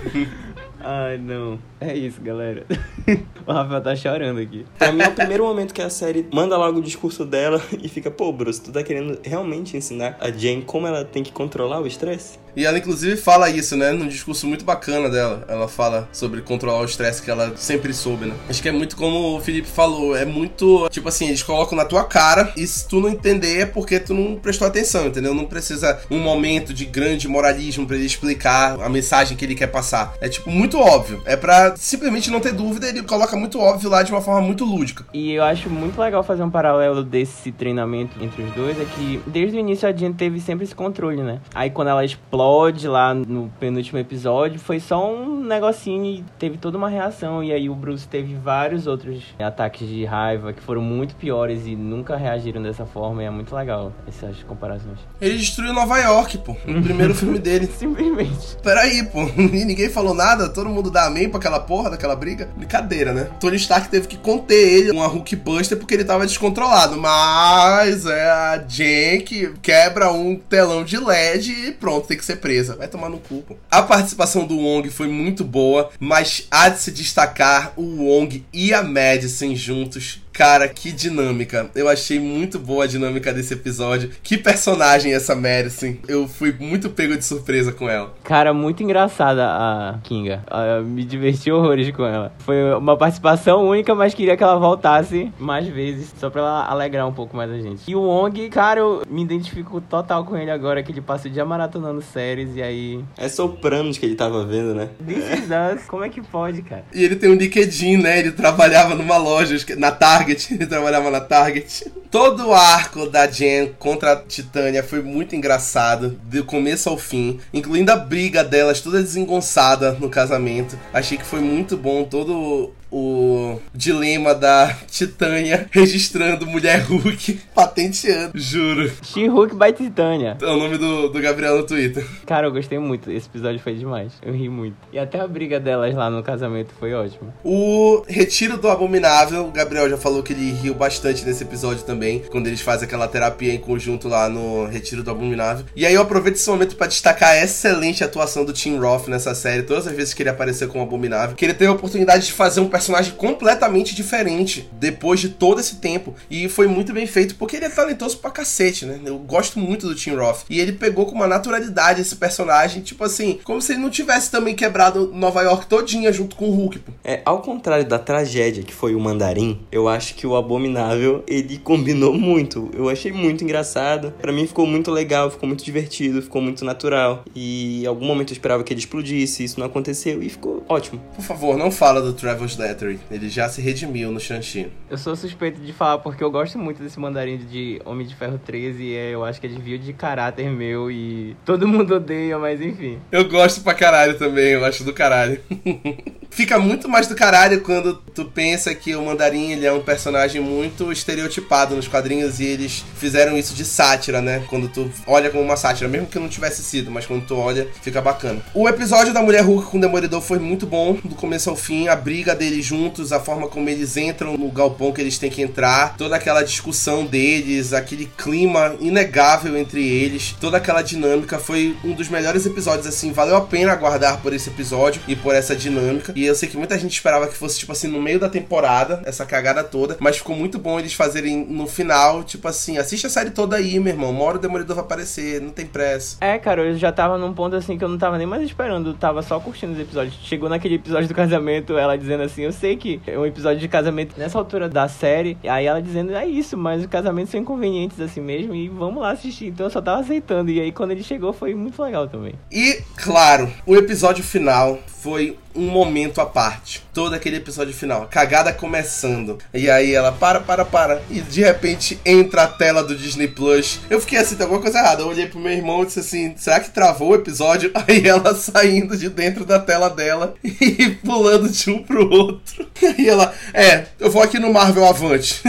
Ai, 0.80 1.18
não. 1.18 1.58
É 1.80 1.94
isso, 1.94 2.20
galera. 2.22 2.64
o 3.46 3.52
Rafael 3.52 3.82
tá 3.82 3.94
chorando 3.94 4.40
aqui. 4.40 4.64
Pra 4.78 4.92
mim 4.92 5.02
é 5.02 5.08
o 5.08 5.12
primeiro 5.12 5.44
momento 5.44 5.74
que 5.74 5.82
a 5.82 5.90
série 5.90 6.26
manda 6.32 6.56
logo 6.56 6.78
o 6.78 6.82
discurso 6.82 7.24
dela 7.24 7.62
e 7.82 7.88
fica, 7.88 8.10
pô, 8.10 8.32
Bruce, 8.32 8.60
tu 8.60 8.72
tá 8.72 8.82
querendo 8.82 9.18
realmente 9.22 9.76
ensinar 9.76 10.16
a 10.20 10.30
Jane 10.30 10.62
como 10.62 10.86
ela 10.86 11.04
tem 11.04 11.22
que 11.22 11.32
controlar 11.32 11.80
o 11.80 11.86
estresse? 11.86 12.38
E 12.56 12.64
ela, 12.64 12.78
inclusive, 12.78 13.18
fala 13.18 13.50
isso, 13.50 13.76
né? 13.76 13.92
Num 13.92 14.08
discurso 14.08 14.46
muito 14.46 14.64
bacana 14.64 15.10
dela. 15.10 15.44
Ela 15.46 15.68
fala 15.68 16.08
sobre 16.10 16.40
controlar 16.40 16.80
o 16.80 16.86
estresse 16.86 17.20
que 17.20 17.30
ela 17.30 17.54
sempre 17.54 17.92
soube, 17.92 18.24
né? 18.24 18.34
Acho 18.48 18.62
que 18.62 18.68
é 18.70 18.72
muito 18.72 18.96
como 18.96 19.36
o 19.36 19.40
Felipe 19.42 19.68
falou. 19.68 20.16
É 20.16 20.24
muito, 20.24 20.88
tipo 20.88 21.06
assim, 21.06 21.28
eles 21.28 21.42
colocam 21.42 21.76
na 21.76 21.84
tua 21.84 22.04
cara 22.04 22.50
e 22.56 22.66
se 22.66 22.88
tu 22.88 22.98
não 22.98 23.10
entender 23.10 23.60
é 23.60 23.66
porque 23.66 24.00
tu 24.00 24.14
não 24.14 24.36
prestou 24.36 24.66
atenção, 24.66 25.06
entendeu? 25.06 25.34
Não 25.34 25.44
precisa 25.44 26.00
um 26.10 26.18
momento 26.18 26.72
de 26.72 26.86
grande 26.86 27.28
moralismo 27.28 27.86
para 27.86 27.96
ele 27.96 28.06
explicar 28.06 28.80
a 28.80 28.88
mensagem 28.88 29.36
que 29.36 29.44
ele 29.44 29.54
quer 29.54 29.66
passar. 29.66 30.14
É, 30.18 30.26
tipo, 30.26 30.50
muito 30.50 30.78
óbvio. 30.78 31.20
É 31.26 31.36
pra 31.36 31.65
simplesmente 31.76 32.30
não 32.30 32.40
ter 32.40 32.52
dúvida, 32.52 32.88
ele 32.88 33.02
coloca 33.02 33.36
muito 33.36 33.58
óbvio 33.58 33.90
lá 33.90 34.02
de 34.02 34.12
uma 34.12 34.20
forma 34.20 34.40
muito 34.40 34.64
lúdica. 34.64 35.04
E 35.12 35.32
eu 35.32 35.42
acho 35.42 35.68
muito 35.70 36.00
legal 36.00 36.22
fazer 36.22 36.42
um 36.42 36.50
paralelo 36.50 37.02
desse 37.02 37.50
treinamento 37.52 38.22
entre 38.22 38.42
os 38.42 38.52
dois, 38.52 38.80
é 38.80 38.84
que 38.84 39.20
desde 39.26 39.56
o 39.56 39.60
início 39.60 39.88
a 39.88 39.92
Jean 39.92 40.12
teve 40.12 40.40
sempre 40.40 40.64
esse 40.64 40.74
controle, 40.74 41.22
né? 41.22 41.40
Aí 41.54 41.70
quando 41.70 41.88
ela 41.88 42.04
explode 42.04 42.86
lá 42.86 43.14
no 43.14 43.50
penúltimo 43.58 43.98
episódio, 43.98 44.58
foi 44.58 44.80
só 44.80 45.12
um 45.12 45.44
negocinho 45.44 46.04
e 46.04 46.24
teve 46.38 46.58
toda 46.58 46.76
uma 46.76 46.88
reação. 46.88 47.42
E 47.42 47.52
aí 47.52 47.68
o 47.68 47.74
Bruce 47.74 48.06
teve 48.06 48.34
vários 48.34 48.86
outros 48.86 49.22
ataques 49.38 49.88
de 49.88 50.04
raiva 50.04 50.52
que 50.52 50.62
foram 50.62 50.82
muito 50.82 51.14
piores 51.16 51.66
e 51.66 51.74
nunca 51.74 52.16
reagiram 52.16 52.62
dessa 52.62 52.84
forma. 52.84 53.22
E 53.22 53.26
é 53.26 53.30
muito 53.30 53.54
legal 53.54 53.92
essas 54.06 54.42
comparações. 54.42 54.98
Ele 55.20 55.36
destruiu 55.36 55.72
Nova 55.72 55.98
York, 55.98 56.38
pô, 56.38 56.56
no 56.66 56.82
primeiro 56.82 57.14
filme 57.16 57.38
dele. 57.38 57.66
Simplesmente. 57.66 58.56
Peraí, 58.62 59.04
pô, 59.04 59.22
e 59.36 59.64
ninguém 59.64 59.88
falou 59.88 60.14
nada, 60.14 60.48
todo 60.48 60.68
mundo 60.68 60.90
dá 60.90 61.06
amém 61.06 61.28
pra 61.28 61.38
aquela 61.38 61.55
porra 61.60 61.90
daquela 61.90 62.16
briga. 62.16 62.48
Brincadeira, 62.56 63.12
né? 63.12 63.28
Tony 63.40 63.56
Stark 63.56 63.88
teve 63.88 64.08
que 64.08 64.16
conter 64.16 64.54
ele, 64.54 64.90
uma 64.90 65.06
Hulk 65.06 65.36
Buster, 65.36 65.78
porque 65.78 65.94
ele 65.94 66.04
tava 66.04 66.26
descontrolado. 66.26 66.96
Mas 66.96 68.06
é 68.06 68.28
a 68.28 68.64
Jen 68.66 69.20
que 69.20 69.52
quebra 69.62 70.12
um 70.12 70.36
telão 70.36 70.84
de 70.84 70.96
LED 70.96 71.50
e 71.68 71.72
pronto, 71.72 72.06
tem 72.06 72.16
que 72.16 72.24
ser 72.24 72.36
presa. 72.36 72.76
Vai 72.76 72.88
tomar 72.88 73.08
no 73.08 73.18
cu. 73.18 73.42
Pô. 73.42 73.56
A 73.70 73.82
participação 73.82 74.46
do 74.46 74.56
Wong 74.56 74.88
foi 74.90 75.08
muito 75.08 75.44
boa, 75.44 75.90
mas 75.98 76.46
há 76.50 76.68
de 76.68 76.80
se 76.80 76.90
destacar 76.90 77.72
o 77.76 78.04
Wong 78.04 78.44
e 78.52 78.72
a 78.72 78.82
Madison 78.82 79.54
juntos 79.54 80.20
Cara, 80.36 80.68
que 80.68 80.92
dinâmica. 80.92 81.70
Eu 81.74 81.88
achei 81.88 82.20
muito 82.20 82.58
boa 82.58 82.84
a 82.84 82.86
dinâmica 82.86 83.32
desse 83.32 83.54
episódio. 83.54 84.10
Que 84.22 84.36
personagem 84.36 85.14
essa 85.14 85.34
Madison. 85.34 85.94
Eu 86.06 86.28
fui 86.28 86.54
muito 86.60 86.90
pego 86.90 87.16
de 87.16 87.24
surpresa 87.24 87.72
com 87.72 87.88
ela. 87.88 88.12
Cara, 88.22 88.52
muito 88.52 88.82
engraçada 88.82 89.46
a 89.46 89.98
Kinga. 90.02 90.44
Eu 90.76 90.84
me 90.84 91.06
diverti 91.06 91.50
horrores 91.50 91.90
com 91.90 92.04
ela. 92.04 92.34
Foi 92.40 92.74
uma 92.74 92.98
participação 92.98 93.66
única, 93.66 93.94
mas 93.94 94.12
queria 94.12 94.36
que 94.36 94.42
ela 94.42 94.58
voltasse 94.58 95.32
mais 95.38 95.66
vezes, 95.68 96.12
só 96.18 96.28
pra 96.28 96.42
ela 96.42 96.66
alegrar 96.66 97.08
um 97.08 97.14
pouco 97.14 97.34
mais 97.34 97.50
a 97.50 97.58
gente. 97.58 97.90
E 97.90 97.96
o 97.96 98.02
Wong, 98.02 98.50
cara, 98.50 98.80
eu 98.80 99.04
me 99.08 99.22
identifico 99.22 99.80
total 99.80 100.22
com 100.26 100.36
ele 100.36 100.50
agora, 100.50 100.82
que 100.82 100.92
ele 100.92 101.00
passa 101.00 101.28
o 101.28 101.30
dia 101.30 101.46
maratonando 101.46 102.02
séries 102.02 102.54
e 102.54 102.62
aí... 102.62 103.02
É 103.16 103.26
Sopranos 103.26 103.96
que 103.96 104.04
ele 104.04 104.14
tava 104.14 104.44
vendo, 104.44 104.74
né? 104.74 104.90
This 105.02 105.24
is 105.32 105.46
us. 105.46 105.86
Como 105.86 106.04
é 106.04 106.10
que 106.10 106.20
pode, 106.20 106.60
cara? 106.60 106.84
E 106.92 107.02
ele 107.02 107.16
tem 107.16 107.30
um 107.30 107.36
LinkedIn, 107.36 107.96
né? 107.96 108.18
Ele 108.18 108.32
trabalhava 108.32 108.94
numa 108.94 109.16
loja, 109.16 109.56
na 109.78 109.90
Target 109.90 110.25
Target, 110.26 110.54
ele 110.54 110.66
trabalhava 110.66 111.10
na 111.10 111.20
Target. 111.20 111.92
Todo 112.10 112.48
o 112.48 112.54
arco 112.54 113.08
da 113.08 113.26
Jen 113.26 113.74
contra 113.78 114.12
a 114.12 114.16
Titânia 114.16 114.82
foi 114.82 115.02
muito 115.02 115.36
engraçado, 115.36 116.18
do 116.24 116.44
começo 116.44 116.88
ao 116.88 116.98
fim, 116.98 117.38
incluindo 117.52 117.92
a 117.92 117.96
briga 117.96 118.42
delas 118.42 118.80
toda 118.80 119.02
desengonçada 119.02 119.92
no 119.92 120.08
casamento. 120.08 120.78
Achei 120.92 121.16
que 121.16 121.24
foi 121.24 121.40
muito 121.40 121.76
bom 121.76 122.04
todo 122.04 122.72
o 122.96 123.60
dilema 123.74 124.34
da 124.34 124.74
Titânia 124.90 125.68
registrando 125.70 126.46
Mulher 126.46 126.80
Hulk, 126.80 127.40
patenteando, 127.54 128.32
juro. 128.34 128.90
She-Hulk 129.02 129.54
by 129.54 129.72
Titânia. 129.72 130.38
É 130.40 130.46
o 130.46 130.56
nome 130.56 130.78
do, 130.78 131.08
do 131.08 131.20
Gabriel 131.20 131.58
no 131.58 131.66
Twitter. 131.66 132.06
Cara, 132.24 132.46
eu 132.46 132.52
gostei 132.52 132.78
muito. 132.78 133.10
Esse 133.10 133.28
episódio 133.28 133.60
foi 133.60 133.74
demais. 133.74 134.12
Eu 134.22 134.32
ri 134.32 134.48
muito. 134.48 134.76
E 134.90 134.98
até 134.98 135.20
a 135.20 135.28
briga 135.28 135.60
delas 135.60 135.94
lá 135.94 136.08
no 136.08 136.22
casamento 136.22 136.72
foi 136.80 136.94
ótimo. 136.94 137.32
O 137.44 138.02
Retiro 138.08 138.56
do 138.56 138.68
Abominável, 138.68 139.46
o 139.46 139.50
Gabriel 139.50 139.90
já 139.90 139.98
falou 139.98 140.22
que 140.22 140.32
ele 140.32 140.52
riu 140.52 140.74
bastante 140.74 141.24
nesse 141.24 141.44
episódio 141.44 141.84
também, 141.84 142.22
quando 142.30 142.46
eles 142.46 142.62
fazem 142.62 142.86
aquela 142.86 143.06
terapia 143.06 143.52
em 143.52 143.58
conjunto 143.58 144.08
lá 144.08 144.28
no 144.28 144.64
Retiro 144.66 145.02
do 145.02 145.10
Abominável. 145.10 145.66
E 145.76 145.84
aí 145.84 145.92
eu 145.92 146.00
aproveito 146.00 146.36
esse 146.36 146.48
momento 146.48 146.76
para 146.76 146.86
destacar 146.86 147.30
a 147.30 147.42
excelente 147.42 148.02
atuação 148.02 148.44
do 148.44 148.52
Tim 148.52 148.78
Roth 148.78 149.08
nessa 149.08 149.34
série, 149.34 149.62
todas 149.62 149.86
as 149.86 149.94
vezes 149.94 150.14
que 150.14 150.22
ele 150.22 150.30
apareceu 150.30 150.68
como 150.68 150.82
Abominável, 150.82 151.36
que 151.36 151.44
ele 151.44 151.54
teve 151.54 151.70
a 151.70 151.74
oportunidade 151.74 152.26
de 152.26 152.32
fazer 152.32 152.60
um 152.60 152.68
personagem 152.68 152.85
completamente 153.16 153.94
diferente 153.94 154.68
depois 154.72 155.20
de 155.20 155.30
todo 155.30 155.60
esse 155.60 155.76
tempo. 155.76 156.14
E 156.30 156.48
foi 156.48 156.66
muito 156.66 156.92
bem 156.92 157.06
feito, 157.06 157.34
porque 157.36 157.56
ele 157.56 157.66
é 157.66 157.70
talentoso 157.70 158.18
pra 158.18 158.30
cacete, 158.30 158.86
né? 158.86 159.00
Eu 159.04 159.18
gosto 159.18 159.58
muito 159.58 159.86
do 159.86 159.94
Tim 159.94 160.14
Roth. 160.14 160.44
E 160.48 160.60
ele 160.60 160.72
pegou 160.72 161.06
com 161.06 161.14
uma 161.14 161.26
naturalidade 161.26 162.00
esse 162.00 162.16
personagem, 162.16 162.82
tipo 162.82 163.04
assim, 163.04 163.38
como 163.44 163.60
se 163.60 163.72
ele 163.72 163.82
não 163.82 163.90
tivesse 163.90 164.30
também 164.30 164.54
quebrado 164.54 165.12
Nova 165.14 165.42
York 165.42 165.66
todinha 165.66 166.12
junto 166.12 166.36
com 166.36 166.46
o 166.48 166.54
Hulk. 166.54 166.78
Pô. 166.80 166.92
É, 167.04 167.20
ao 167.24 167.40
contrário 167.40 167.84
da 167.84 167.98
tragédia 167.98 168.62
que 168.62 168.74
foi 168.74 168.94
o 168.94 169.00
Mandarim, 169.00 169.60
eu 169.70 169.88
acho 169.88 170.14
que 170.14 170.26
o 170.26 170.36
Abominável, 170.36 171.22
ele 171.26 171.58
combinou 171.62 172.14
muito. 172.14 172.70
Eu 172.74 172.88
achei 172.88 173.12
muito 173.12 173.44
engraçado. 173.44 174.12
Para 174.20 174.32
mim 174.32 174.46
ficou 174.46 174.66
muito 174.66 174.90
legal, 174.90 175.30
ficou 175.30 175.46
muito 175.48 175.64
divertido, 175.64 176.22
ficou 176.22 176.42
muito 176.42 176.64
natural. 176.64 177.24
E 177.34 177.82
em 177.84 177.86
algum 177.86 178.06
momento 178.06 178.30
eu 178.30 178.34
esperava 178.34 178.62
que 178.62 178.72
ele 178.72 178.80
explodisse, 178.80 179.44
isso 179.44 179.58
não 179.58 179.66
aconteceu 179.66 180.22
e 180.22 180.28
ficou 180.28 180.64
ótimo. 180.68 181.00
Por 181.14 181.24
favor, 181.24 181.56
não 181.56 181.70
fala 181.70 182.00
do 182.00 182.12
Travis 182.12 182.56
Slattery. 182.66 182.98
Ele 183.10 183.28
já 183.28 183.48
se 183.48 183.60
redimiu 183.60 184.10
no 184.10 184.18
Shang-Chi. 184.18 184.68
Eu 184.90 184.98
sou 184.98 185.14
suspeito 185.14 185.60
de 185.60 185.72
falar 185.72 185.98
porque 185.98 186.22
eu 186.22 186.30
gosto 186.30 186.58
muito 186.58 186.82
desse 186.82 186.98
mandarim 186.98 187.38
de 187.38 187.80
Homem 187.84 188.06
de 188.06 188.14
Ferro 188.14 188.38
13 188.44 188.82
e 188.82 188.94
é, 188.94 189.14
eu 189.14 189.24
acho 189.24 189.40
que 189.40 189.46
é 189.46 189.50
desvio 189.50 189.78
de 189.78 189.92
caráter 189.92 190.50
meu 190.50 190.90
e 190.90 191.36
todo 191.44 191.66
mundo 191.66 191.94
odeia, 191.94 192.38
mas 192.38 192.60
enfim. 192.60 192.98
Eu 193.10 193.28
gosto 193.28 193.62
pra 193.62 193.74
caralho 193.74 194.18
também, 194.18 194.52
eu 194.52 194.64
acho 194.64 194.84
do 194.84 194.92
caralho. 194.92 195.40
Fica 196.36 196.58
muito 196.58 196.86
mais 196.86 197.06
do 197.06 197.14
caralho 197.14 197.62
quando 197.62 197.94
tu 198.14 198.26
pensa 198.26 198.74
que 198.74 198.94
o 198.94 199.02
Mandarim 199.02 199.52
ele 199.52 199.64
é 199.64 199.72
um 199.72 199.80
personagem 199.80 200.38
muito 200.38 200.92
estereotipado 200.92 201.74
nos 201.74 201.88
quadrinhos 201.88 202.38
e 202.40 202.44
eles 202.44 202.84
fizeram 202.98 203.38
isso 203.38 203.54
de 203.54 203.64
sátira, 203.64 204.20
né? 204.20 204.44
Quando 204.46 204.68
tu 204.68 204.90
olha 205.06 205.30
como 205.30 205.42
uma 205.42 205.56
sátira, 205.56 205.88
mesmo 205.88 206.06
que 206.08 206.18
não 206.18 206.28
tivesse 206.28 206.62
sido, 206.62 206.90
mas 206.90 207.06
quando 207.06 207.24
tu 207.24 207.34
olha, 207.34 207.66
fica 207.80 208.02
bacana. 208.02 208.42
O 208.52 208.68
episódio 208.68 209.14
da 209.14 209.22
Mulher 209.22 209.40
Hulk 209.46 209.70
com 209.70 209.78
o 209.78 209.80
Demolidor 209.80 210.20
foi 210.20 210.38
muito 210.38 210.66
bom, 210.66 210.98
do 211.02 211.14
começo 211.14 211.48
ao 211.48 211.56
fim, 211.56 211.88
a 211.88 211.96
briga 211.96 212.34
deles 212.34 212.66
juntos, 212.66 213.14
a 213.14 213.18
forma 213.18 213.48
como 213.48 213.70
eles 213.70 213.96
entram 213.96 214.36
no 214.36 214.50
galpão 214.50 214.92
que 214.92 215.00
eles 215.00 215.16
têm 215.16 215.30
que 215.30 215.40
entrar, 215.40 215.96
toda 215.96 216.16
aquela 216.16 216.42
discussão 216.42 217.06
deles, 217.06 217.72
aquele 217.72 218.12
clima 218.14 218.76
inegável 218.78 219.56
entre 219.56 219.88
eles, 219.88 220.36
toda 220.38 220.58
aquela 220.58 220.82
dinâmica 220.82 221.38
foi 221.38 221.74
um 221.82 221.94
dos 221.94 222.10
melhores 222.10 222.44
episódios 222.44 222.86
assim, 222.86 223.10
valeu 223.10 223.36
a 223.36 223.40
pena 223.40 223.72
aguardar 223.72 224.20
por 224.20 224.34
esse 224.34 224.50
episódio 224.50 225.00
e 225.08 225.16
por 225.16 225.34
essa 225.34 225.56
dinâmica. 225.56 226.12
E 226.14 226.25
eu 226.26 226.34
sei 226.34 226.48
que 226.48 226.56
muita 226.56 226.78
gente 226.78 226.92
esperava 226.92 227.26
que 227.26 227.36
fosse 227.36 227.58
tipo 227.58 227.72
assim 227.72 227.88
no 227.88 228.00
meio 228.00 228.18
da 228.18 228.28
temporada, 228.28 229.02
essa 229.04 229.24
cagada 229.24 229.62
toda, 229.62 229.96
mas 230.00 230.18
ficou 230.18 230.36
muito 230.36 230.58
bom 230.58 230.78
eles 230.78 230.94
fazerem 230.94 231.44
no 231.44 231.66
final, 231.66 232.22
tipo 232.24 232.46
assim, 232.48 232.78
assiste 232.78 233.06
a 233.06 233.10
série 233.10 233.30
toda 233.30 233.56
aí, 233.56 233.78
meu 233.78 233.92
irmão, 233.92 234.10
uma 234.10 234.24
hora 234.24 234.36
o 234.36 234.40
Demolidor 234.40 234.76
vai 234.76 234.84
aparecer, 234.84 235.40
não 235.40 235.50
tem 235.50 235.66
pressa. 235.66 236.16
É, 236.20 236.38
cara, 236.38 236.62
eu 236.62 236.76
já 236.76 236.92
tava 236.92 237.18
num 237.18 237.32
ponto 237.32 237.56
assim 237.56 237.76
que 237.76 237.84
eu 237.84 237.88
não 237.88 237.98
tava 237.98 238.18
nem 238.18 238.26
mais 238.26 238.42
esperando, 238.42 238.94
tava 238.94 239.22
só 239.22 239.38
curtindo 239.40 239.72
os 239.72 239.78
episódios. 239.78 240.14
Chegou 240.22 240.48
naquele 240.48 240.76
episódio 240.76 241.08
do 241.08 241.14
casamento, 241.14 241.76
ela 241.76 241.96
dizendo 241.96 242.22
assim, 242.22 242.42
eu 242.42 242.52
sei 242.52 242.76
que 242.76 243.00
é 243.06 243.18
um 243.18 243.26
episódio 243.26 243.60
de 243.60 243.68
casamento 243.68 244.18
nessa 244.18 244.38
altura 244.38 244.68
da 244.68 244.88
série, 244.88 245.36
e 245.42 245.48
aí 245.48 245.66
ela 245.66 245.80
dizendo, 245.80 246.14
é 246.14 246.26
isso, 246.26 246.56
mas 246.56 246.84
o 246.84 246.88
casamento 246.88 247.30
são 247.30 247.40
inconvenientes 247.40 248.00
assim 248.00 248.20
mesmo, 248.20 248.54
e 248.54 248.68
vamos 248.68 249.02
lá 249.02 249.10
assistir. 249.10 249.46
Então 249.46 249.66
eu 249.66 249.70
só 249.70 249.80
tava 249.80 250.00
aceitando, 250.00 250.50
e 250.50 250.60
aí 250.60 250.72
quando 250.72 250.90
ele 250.90 251.02
chegou 251.02 251.32
foi 251.32 251.54
muito 251.54 251.80
legal 251.82 252.08
também. 252.08 252.34
E, 252.50 252.80
claro, 252.96 253.50
o 253.64 253.76
episódio 253.76 254.24
final 254.24 254.78
foi 254.86 255.38
um 255.54 255.68
momento 255.68 256.15
à 256.20 256.26
parte. 256.26 256.82
Todo 256.92 257.14
aquele 257.14 257.36
episódio 257.36 257.74
final, 257.74 258.06
cagada 258.10 258.52
começando. 258.52 259.38
E 259.52 259.70
aí 259.70 259.94
ela 259.94 260.12
para, 260.12 260.40
para, 260.40 260.64
para. 260.64 261.02
E 261.10 261.20
de 261.20 261.42
repente 261.42 261.98
entra 262.04 262.44
a 262.44 262.48
tela 262.48 262.82
do 262.82 262.96
Disney 262.96 263.28
Plus. 263.28 263.80
Eu 263.90 264.00
fiquei 264.00 264.18
assim, 264.18 264.36
tem 264.36 264.44
alguma 264.44 264.62
coisa 264.62 264.78
errada. 264.78 265.02
Eu 265.02 265.08
olhei 265.08 265.26
pro 265.26 265.38
meu 265.38 265.52
irmão 265.52 265.82
e 265.82 265.86
disse 265.86 266.00
assim: 266.00 266.34
será 266.36 266.60
que 266.60 266.70
travou 266.70 267.10
o 267.10 267.14
episódio? 267.14 267.70
Aí 267.86 268.06
ela 268.06 268.34
saindo 268.34 268.96
de 268.96 269.08
dentro 269.08 269.44
da 269.44 269.58
tela 269.58 269.88
dela 269.88 270.34
e 270.42 270.90
pulando 271.04 271.48
de 271.48 271.70
um 271.70 271.82
pro 271.82 272.08
outro. 272.10 272.65
E 272.98 273.08
ela, 273.08 273.34
é, 273.52 273.84
eu 273.98 274.10
vou 274.10 274.22
aqui 274.22 274.38
no 274.38 274.52
Marvel 274.52 274.84
Avante. 274.84 275.42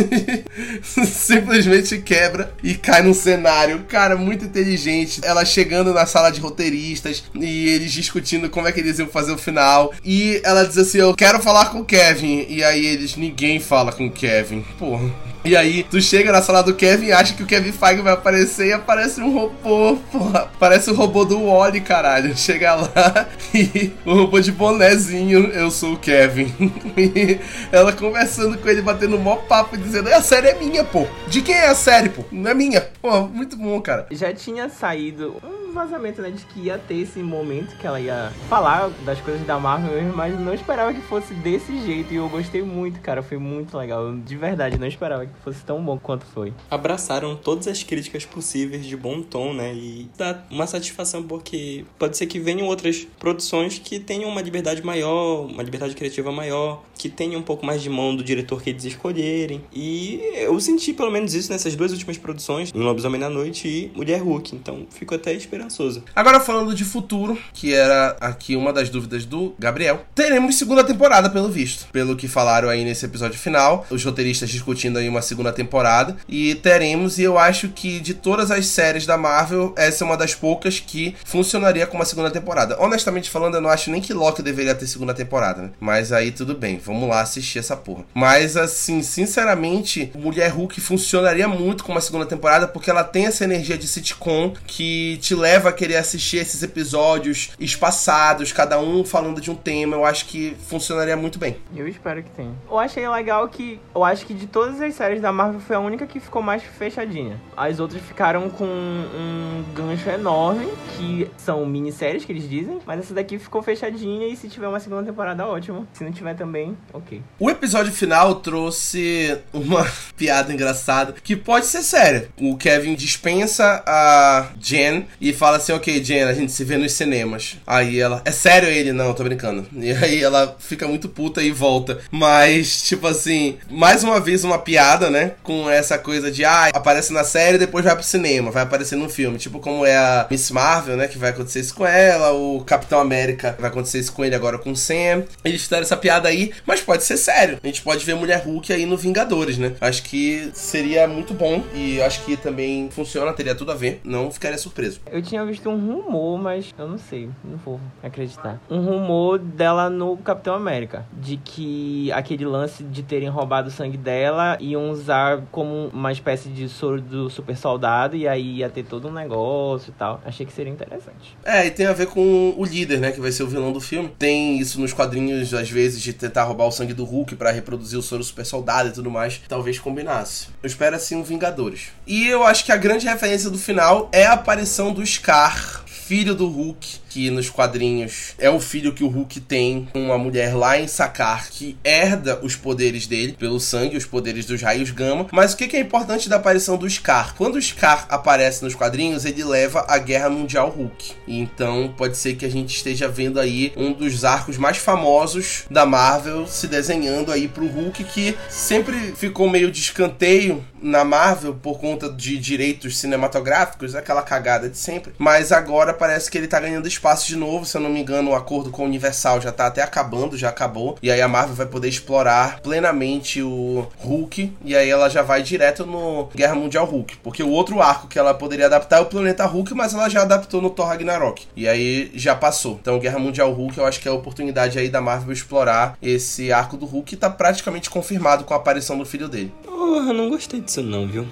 Simplesmente 0.83 1.97
quebra 1.99 2.51
e 2.63 2.75
cai 2.75 3.01
num 3.01 3.13
cenário, 3.13 3.85
cara, 3.87 4.15
muito 4.15 4.45
inteligente. 4.45 5.21
Ela 5.23 5.45
chegando 5.45 5.93
na 5.93 6.05
sala 6.05 6.29
de 6.29 6.39
roteiristas 6.39 7.23
e 7.35 7.69
eles 7.69 7.91
discutindo 7.91 8.49
como 8.49 8.67
é 8.67 8.71
que 8.71 8.79
eles 8.79 8.99
iam 8.99 9.07
fazer 9.07 9.31
o 9.31 9.37
final. 9.37 9.93
E 10.03 10.41
ela 10.43 10.63
diz 10.63 10.77
assim: 10.77 10.99
Eu 10.99 11.15
quero 11.15 11.41
falar 11.41 11.67
com 11.67 11.79
o 11.79 11.85
Kevin. 11.85 12.45
E 12.49 12.63
aí 12.63 12.85
eles, 12.85 13.15
ninguém 13.15 13.59
fala 13.59 13.91
com 13.91 14.07
o 14.07 14.11
Kevin. 14.11 14.65
Porra. 14.77 15.09
E 15.47 15.55
aí, 15.55 15.81
tu 15.81 16.01
chega 16.01 16.29
na 16.29 16.41
sala 16.41 16.61
do 16.61 16.75
Kevin 16.75 17.05
e 17.05 17.11
acha 17.13 17.33
que 17.33 17.41
o 17.41 17.45
Kevin 17.45 17.71
Feige 17.71 18.01
vai 18.01 18.11
aparecer 18.11 18.67
e 18.67 18.73
aparece 18.73 19.21
um 19.21 19.33
robô, 19.33 19.95
porra. 20.11 20.51
Parece 20.59 20.91
o 20.91 20.93
robô 20.93 21.23
do 21.23 21.41
Wally, 21.41 21.79
caralho. 21.79 22.35
Chega 22.35 22.75
lá 22.75 23.29
e 23.55 23.93
o 24.05 24.13
robô 24.13 24.41
de 24.41 24.51
bonezinho, 24.51 25.47
eu 25.51 25.71
sou 25.71 25.93
o 25.93 25.97
Kevin. 25.97 26.53
E 26.97 27.39
ela 27.71 27.93
conversando 27.93 28.57
com 28.57 28.67
ele, 28.67 28.81
batendo 28.81 29.17
mó 29.19 29.37
papo, 29.37 29.77
dizendo: 29.77 30.09
a 30.09 30.21
série 30.21 30.47
é 30.47 30.55
minha, 30.55 30.83
pô. 30.83 31.07
De 31.27 31.41
quem 31.41 31.55
é 31.55 31.69
a 31.69 31.75
série, 31.75 32.09
pô? 32.09 32.23
Não 32.31 32.51
é 32.51 32.53
minha. 32.53 32.81
Pô, 33.01 33.21
muito 33.21 33.55
bom, 33.55 33.79
cara. 33.79 34.07
Já 34.11 34.33
tinha 34.33 34.67
saído 34.67 35.35
um 35.43 35.73
vazamento, 35.73 36.21
né, 36.21 36.31
de 36.31 36.43
que 36.45 36.61
ia 36.61 36.77
ter 36.77 36.95
esse 36.95 37.19
momento 37.19 37.77
que 37.77 37.85
ela 37.85 37.99
ia 37.99 38.31
falar 38.49 38.89
das 39.05 39.19
coisas 39.21 39.45
da 39.45 39.59
Marvel 39.59 39.91
mesmo, 39.91 40.17
mas 40.17 40.37
não 40.39 40.53
esperava 40.53 40.93
que 40.93 41.01
fosse 41.01 41.33
desse 41.35 41.79
jeito. 41.85 42.13
E 42.13 42.17
eu 42.17 42.27
gostei 42.27 42.63
muito, 42.63 42.99
cara. 42.99 43.21
Foi 43.21 43.37
muito 43.37 43.77
legal. 43.77 44.13
De 44.15 44.35
verdade, 44.35 44.79
não 44.79 44.87
esperava 44.87 45.25
que 45.25 45.36
fosse 45.43 45.63
tão 45.63 45.83
bom 45.83 45.97
quanto 45.97 46.25
foi. 46.25 46.53
Abraçaram 46.69 47.35
todas 47.35 47.67
as 47.67 47.83
críticas 47.83 48.25
possíveis 48.25 48.85
de 48.85 48.95
bom 48.95 49.21
tom, 49.21 49.53
né? 49.53 49.73
E 49.73 50.09
dá 50.17 50.43
uma 50.49 50.67
satisfação 50.67 51.23
porque 51.23 51.85
pode 51.97 52.17
ser 52.17 52.27
que 52.27 52.39
venham 52.39 52.67
outras 52.67 53.07
produções 53.19 53.79
que 53.79 53.99
tenham 53.99 54.29
uma 54.29 54.41
liberdade 54.41 54.83
maior, 54.83 55.45
uma 55.45 55.63
liberdade 55.63 55.95
criativa 55.95 56.31
maior, 56.31 56.83
que 56.97 57.09
tenham 57.09 57.39
um 57.39 57.43
pouco 57.43 57.65
mais 57.65 57.81
de 57.81 57.89
mão 57.89 58.15
do 58.15 58.23
diretor 58.23 58.61
que 58.61 58.69
eles 58.69 58.83
escolherem. 58.85 59.61
E 59.73 60.21
eu 60.35 60.59
senti 60.59 60.93
pelo 60.93 61.11
menos 61.11 61.33
isso 61.33 61.51
nessas 61.51 61.75
duas 61.75 61.91
últimas 61.91 62.17
produções, 62.17 62.71
em 62.73 62.79
Lobisomem 62.79 63.19
na 63.19 63.29
Noite 63.29 63.67
e 63.67 63.91
Mulher 63.95 64.21
Hulk. 64.21 64.55
Então 64.55 64.85
fico 64.89 65.15
até 65.15 65.33
esperançoso. 65.33 66.03
Agora 66.15 66.39
falando 66.39 66.73
de 66.73 66.83
futuro, 66.83 67.37
que 67.53 67.73
era 67.73 68.17
aqui 68.19 68.55
uma 68.55 68.73
das 68.73 68.89
dúvidas 68.89 69.25
do 69.25 69.53
Gabriel, 69.59 70.05
teremos 70.15 70.55
segunda 70.55 70.83
temporada 70.83 71.29
pelo 71.29 71.49
visto. 71.49 71.87
Pelo 71.91 72.15
que 72.15 72.27
falaram 72.27 72.69
aí 72.69 72.83
nesse 72.83 73.05
episódio 73.05 73.37
final, 73.37 73.85
os 73.89 74.03
roteiristas 74.03 74.49
discutindo 74.49 74.97
aí 74.97 75.07
uma 75.07 75.16
segunda 75.21 75.51
temporada 75.51 76.15
e 76.27 76.55
teremos 76.55 77.17
e 77.17 77.23
eu 77.23 77.37
acho 77.37 77.69
que 77.69 77.99
de 77.99 78.13
todas 78.13 78.51
as 78.51 78.67
séries 78.67 79.05
da 79.05 79.17
Marvel, 79.17 79.73
essa 79.75 80.03
é 80.03 80.05
uma 80.05 80.17
das 80.17 80.33
poucas 80.33 80.79
que 80.79 81.15
funcionaria 81.25 81.87
com 81.87 81.95
uma 81.95 82.05
segunda 82.05 82.31
temporada. 82.31 82.77
Honestamente 82.79 83.29
falando, 83.29 83.55
eu 83.55 83.61
não 83.61 83.69
acho 83.69 83.91
nem 83.91 84.01
que 84.01 84.13
Loki 84.13 84.41
deveria 84.41 84.75
ter 84.75 84.87
segunda 84.87 85.13
temporada, 85.13 85.61
né? 85.63 85.69
Mas 85.79 86.11
aí 86.11 86.31
tudo 86.31 86.55
bem, 86.55 86.79
vamos 86.83 87.07
lá 87.09 87.21
assistir 87.21 87.59
essa 87.59 87.75
porra. 87.75 88.05
Mas 88.13 88.57
assim, 88.57 89.01
sinceramente, 89.01 90.11
Mulher 90.15 90.49
Hulk 90.49 90.79
funcionaria 90.81 91.47
muito 91.47 91.83
com 91.83 91.91
uma 91.91 92.01
segunda 92.01 92.25
temporada 92.25 92.67
porque 92.67 92.89
ela 92.89 93.03
tem 93.03 93.25
essa 93.25 93.43
energia 93.43 93.77
de 93.77 93.87
sitcom 93.87 94.53
que 94.65 95.17
te 95.17 95.35
leva 95.35 95.69
a 95.69 95.73
querer 95.73 95.97
assistir 95.97 96.37
esses 96.37 96.63
episódios 96.63 97.51
espaçados, 97.59 98.51
cada 98.51 98.79
um 98.79 99.03
falando 99.03 99.39
de 99.39 99.49
um 99.49 99.55
tema. 99.55 99.95
Eu 99.95 100.05
acho 100.05 100.25
que 100.25 100.55
funcionaria 100.67 101.15
muito 101.15 101.39
bem. 101.39 101.57
Eu 101.75 101.87
espero 101.87 102.23
que 102.23 102.29
tenha. 102.31 102.53
Eu 102.69 102.79
achei 102.79 103.07
legal 103.07 103.47
que. 103.47 103.79
Eu 103.93 104.03
acho 104.03 104.25
que 104.25 104.33
de 104.33 104.47
todas 104.47 104.81
as 104.81 104.93
séries 104.95 105.06
da 105.15 105.31
Marvel 105.31 105.59
foi 105.59 105.75
a 105.75 105.79
única 105.79 106.05
que 106.05 106.19
ficou 106.19 106.41
mais 106.41 106.63
fechadinha. 106.63 107.39
As 107.55 107.79
outras 107.79 108.01
ficaram 108.01 108.49
com 108.49 108.65
um 108.65 109.63
gancho 109.73 110.09
enorme, 110.09 110.67
que 110.97 111.29
são 111.37 111.65
minisséries 111.65 112.25
que 112.25 112.31
eles 112.31 112.49
dizem, 112.49 112.79
mas 112.85 112.99
essa 112.99 113.13
daqui 113.13 113.39
ficou 113.39 113.61
fechadinha 113.61 114.27
e 114.27 114.35
se 114.35 114.47
tiver 114.47 114.67
uma 114.67 114.79
segunda 114.79 115.03
temporada, 115.03 115.45
ótimo. 115.45 115.87
Se 115.93 116.03
não 116.03 116.11
tiver 116.11 116.35
também, 116.35 116.77
ok. 116.93 117.21
O 117.39 117.49
episódio 117.49 117.91
final 117.91 118.35
trouxe 118.35 119.37
uma 119.53 119.85
piada 120.15 120.53
engraçada 120.53 121.15
que 121.23 121.35
pode 121.35 121.65
ser 121.65 121.83
séria. 121.83 122.29
O 122.39 122.57
Kevin 122.57 122.95
dispensa 122.95 123.83
a 123.85 124.49
Jen 124.59 125.07
e 125.19 125.33
fala 125.33 125.57
assim: 125.57 125.71
Ok, 125.71 126.03
Jen, 126.03 126.23
a 126.23 126.33
gente 126.33 126.51
se 126.51 126.63
vê 126.63 126.77
nos 126.77 126.93
cinemas. 126.93 127.57
Aí 127.65 127.99
ela, 127.99 128.21
é 128.25 128.31
sério 128.31 128.67
ele? 128.69 128.91
Não, 128.91 129.13
tô 129.13 129.23
brincando. 129.23 129.65
E 129.87 129.91
aí 129.91 130.21
ela 130.21 130.57
fica 130.59 130.85
muito 130.85 131.07
puta 131.07 131.41
e 131.41 131.49
volta. 131.49 131.99
Mas, 132.11 132.83
tipo 132.83 133.07
assim, 133.07 133.57
mais 133.69 134.03
uma 134.03 134.19
vez 134.19 134.43
uma 134.43 134.59
piada, 134.59 134.96
né? 135.09 135.33
Com 135.43 135.69
essa 135.69 135.97
coisa 135.97 136.31
de, 136.31 136.43
ah, 136.43 136.69
aparece 136.73 137.13
na 137.13 137.23
série 137.23 137.55
e 137.55 137.59
depois 137.59 137.85
vai 137.85 137.95
pro 137.95 138.03
cinema, 138.03 138.51
vai 138.51 138.63
aparecer 138.63 138.95
num 138.95 139.09
filme. 139.09 139.37
Tipo 139.37 139.59
como 139.59 139.85
é 139.85 139.95
a 139.95 140.27
Miss 140.29 140.49
Marvel, 140.51 140.97
né? 140.97 141.07
Que 141.07 141.17
vai 141.17 141.29
acontecer 141.29 141.59
isso 141.59 141.75
com 141.75 141.85
ela, 141.85 142.31
o 142.31 142.63
Capitão 142.65 142.99
América 142.99 143.55
vai 143.59 143.69
acontecer 143.69 143.99
isso 143.99 144.13
com 144.13 144.25
ele 144.25 144.35
agora 144.35 144.57
com 144.57 144.71
o 144.71 144.75
Sam. 144.75 145.23
Eles 145.43 145.63
fizeram 145.63 145.83
essa 145.83 145.97
piada 145.97 146.27
aí, 146.27 146.51
mas 146.65 146.81
pode 146.81 147.03
ser 147.03 147.17
sério. 147.17 147.59
A 147.63 147.67
gente 147.67 147.81
pode 147.81 148.03
ver 148.03 148.15
Mulher 148.15 148.43
Hulk 148.43 148.73
aí 148.73 148.85
no 148.85 148.97
Vingadores, 148.97 149.57
né? 149.57 149.75
Acho 149.79 150.03
que 150.03 150.49
seria 150.53 151.07
muito 151.07 151.33
bom 151.33 151.63
e 151.73 152.01
acho 152.01 152.23
que 152.25 152.35
também 152.35 152.89
funciona, 152.91 153.33
teria 153.33 153.55
tudo 153.55 153.71
a 153.71 153.75
ver. 153.75 154.01
Não 154.03 154.31
ficaria 154.31 154.57
surpreso. 154.57 154.99
Eu 155.11 155.21
tinha 155.21 155.45
visto 155.45 155.69
um 155.69 155.77
rumor, 155.77 156.37
mas 156.39 156.73
eu 156.77 156.87
não 156.87 156.97
sei, 156.97 157.29
não 157.43 157.57
vou 157.57 157.79
acreditar. 158.01 158.59
Um 158.69 158.81
rumor 158.81 159.37
dela 159.39 159.89
no 159.89 160.17
Capitão 160.17 160.55
América, 160.55 161.05
de 161.13 161.37
que 161.37 162.11
aquele 162.11 162.45
lance 162.45 162.83
de 162.83 163.03
terem 163.03 163.29
roubado 163.29 163.67
o 163.69 163.71
sangue 163.71 163.97
dela 163.97 164.57
usar 164.89 165.43
como 165.51 165.87
uma 165.87 166.11
espécie 166.11 166.49
de 166.49 166.67
soro 166.67 167.01
do 167.01 167.29
super 167.29 167.57
soldado 167.57 168.15
e 168.15 168.27
aí 168.27 168.57
ia 168.57 168.69
ter 168.69 168.83
todo 168.83 169.07
um 169.07 169.13
negócio 169.13 169.91
e 169.91 169.93
tal. 169.93 170.21
Achei 170.25 170.45
que 170.45 170.53
seria 170.53 170.71
interessante. 170.71 171.37
É, 171.43 171.65
e 171.65 171.71
tem 171.71 171.85
a 171.85 171.93
ver 171.93 172.07
com 172.07 172.53
o 172.57 172.65
líder, 172.65 172.99
né, 172.99 173.11
que 173.11 173.21
vai 173.21 173.31
ser 173.31 173.43
o 173.43 173.47
vilão 173.47 173.71
do 173.71 173.79
filme. 173.79 174.13
Tem 174.17 174.57
isso 174.57 174.79
nos 174.79 174.93
quadrinhos, 174.93 175.53
às 175.53 175.69
vezes, 175.69 176.01
de 176.01 176.13
tentar 176.13 176.43
roubar 176.43 176.65
o 176.65 176.71
sangue 176.71 176.93
do 176.93 177.05
Hulk 177.05 177.35
para 177.35 177.51
reproduzir 177.51 177.99
o 177.99 178.01
soro 178.01 178.23
super 178.23 178.45
soldado 178.45 178.89
e 178.89 178.91
tudo 178.91 179.11
mais. 179.11 179.41
Talvez 179.47 179.79
combinasse. 179.79 180.47
Eu 180.61 180.67
espero 180.67 180.95
assim 180.95 181.15
um 181.15 181.23
Vingadores. 181.27 181.89
E 182.05 182.27
eu 182.27 182.43
acho 182.43 182.63
que 182.65 182.71
a 182.71 182.77
grande 182.77 183.05
referência 183.05 183.49
do 183.49 183.57
final 183.57 184.09
é 184.11 184.25
a 184.25 184.33
aparição 184.33 184.93
do 184.93 185.05
Scar, 185.05 185.83
filho 186.07 186.33
do 186.33 186.47
Hulk, 186.47 187.01
que 187.09 187.29
nos 187.29 187.49
quadrinhos 187.49 188.33
é 188.37 188.49
o 188.49 188.61
filho 188.61 188.93
que 188.93 189.03
o 189.03 189.09
Hulk 189.09 189.41
tem 189.41 189.89
com 189.91 190.05
uma 190.05 190.17
mulher 190.17 190.55
lá 190.55 190.79
em 190.79 190.87
Sakar 190.87 191.49
que 191.49 191.77
herda 191.83 192.39
os 192.41 192.55
poderes 192.55 193.05
dele 193.05 193.35
pelo 193.37 193.59
sangue, 193.59 193.97
os 193.97 194.05
poderes 194.05 194.45
dos 194.45 194.61
raios 194.61 194.89
gama. 194.89 195.27
Mas 195.33 195.51
o 195.51 195.57
que 195.57 195.75
é 195.75 195.81
importante 195.81 196.29
da 196.29 196.37
aparição 196.37 196.77
do 196.77 196.89
Scar? 196.89 197.35
Quando 197.35 197.55
o 197.55 197.61
Scar 197.61 198.05
aparece 198.07 198.63
nos 198.63 198.73
quadrinhos, 198.73 199.25
ele 199.25 199.43
leva 199.43 199.85
a 199.85 199.97
Guerra 199.97 200.29
Mundial 200.29 200.69
Hulk. 200.69 201.11
Então 201.27 201.93
pode 201.97 202.15
ser 202.15 202.35
que 202.35 202.45
a 202.45 202.49
gente 202.49 202.73
esteja 202.73 203.09
vendo 203.09 203.37
aí 203.37 203.73
um 203.75 203.91
dos 203.91 204.23
arcos 204.23 204.57
mais 204.57 204.77
famosos 204.77 205.65
da 205.69 205.85
Marvel 205.85 206.47
se 206.47 206.67
desenhando 206.67 207.33
aí 207.33 207.49
pro 207.49 207.67
Hulk 207.67 208.05
que 208.05 208.37
sempre 208.49 209.11
ficou 209.11 209.49
meio 209.49 209.69
de 209.69 209.81
escanteio 209.81 210.63
na 210.81 211.03
Marvel 211.03 211.55
por 211.55 211.79
conta 211.79 212.09
de 212.09 212.37
direitos 212.37 212.97
cinematográficos, 212.97 213.95
aquela 213.95 214.21
cagada 214.21 214.69
de 214.69 214.77
sempre. 214.77 215.13
Mas 215.17 215.51
agora 215.51 215.96
parece 215.97 216.29
que 216.29 216.37
ele 216.37 216.47
tá 216.47 216.59
ganhando 216.59 216.87
espaço 216.87 217.27
de 217.27 217.35
novo, 217.35 217.65
se 217.65 217.75
eu 217.75 217.81
não 217.81 217.89
me 217.89 218.01
engano, 218.01 218.31
o 218.31 218.35
acordo 218.35 218.71
com 218.71 218.83
o 218.83 218.85
Universal 218.85 219.41
já 219.41 219.51
tá 219.51 219.67
até 219.67 219.81
acabando, 219.81 220.37
já 220.37 220.49
acabou. 220.49 220.97
E 221.01 221.11
aí 221.11 221.21
a 221.21 221.27
Marvel 221.27 221.55
vai 221.55 221.65
poder 221.65 221.89
explorar 221.89 222.59
plenamente 222.61 223.41
o 223.41 223.87
Hulk. 223.99 224.53
E 224.63 224.75
aí 224.75 224.89
ela 224.89 225.09
já 225.09 225.21
vai 225.21 225.41
direto 225.41 225.85
no 225.85 226.29
Guerra 226.35 226.55
Mundial 226.55 226.85
Hulk. 226.85 227.17
Porque 227.17 227.43
o 227.43 227.49
outro 227.49 227.81
arco 227.81 228.07
que 228.07 228.19
ela 228.19 228.33
poderia 228.33 228.67
adaptar 228.67 228.97
é 228.97 229.01
o 229.01 229.05
Planeta 229.05 229.45
Hulk, 229.45 229.73
mas 229.73 229.93
ela 229.93 230.09
já 230.09 230.21
adaptou 230.21 230.61
no 230.61 230.69
Thor 230.69 230.87
Ragnarok. 230.87 231.47
E 231.55 231.67
aí 231.67 232.11
já 232.13 232.35
passou. 232.35 232.77
Então 232.81 232.99
Guerra 232.99 233.19
Mundial 233.19 233.51
Hulk 233.51 233.77
eu 233.77 233.85
acho 233.85 233.99
que 233.99 234.07
é 234.07 234.11
a 234.11 234.15
oportunidade 234.15 234.77
aí 234.77 234.89
da 234.89 235.01
Marvel 235.01 235.33
explorar 235.33 235.97
esse 236.01 236.51
arco 236.51 236.77
do 236.77 236.85
Hulk 236.85 237.07
que 237.07 237.15
tá 237.15 237.29
praticamente 237.29 237.89
confirmado 237.89 238.43
com 238.43 238.53
a 238.53 238.57
aparição 238.57 238.97
do 238.97 239.05
filho 239.05 239.29
dele. 239.29 239.51
Porra, 239.63 240.11
não 240.11 240.29
gostei 240.29 240.59
disso 240.59 240.83
não, 240.83 241.07
viu? 241.07 241.25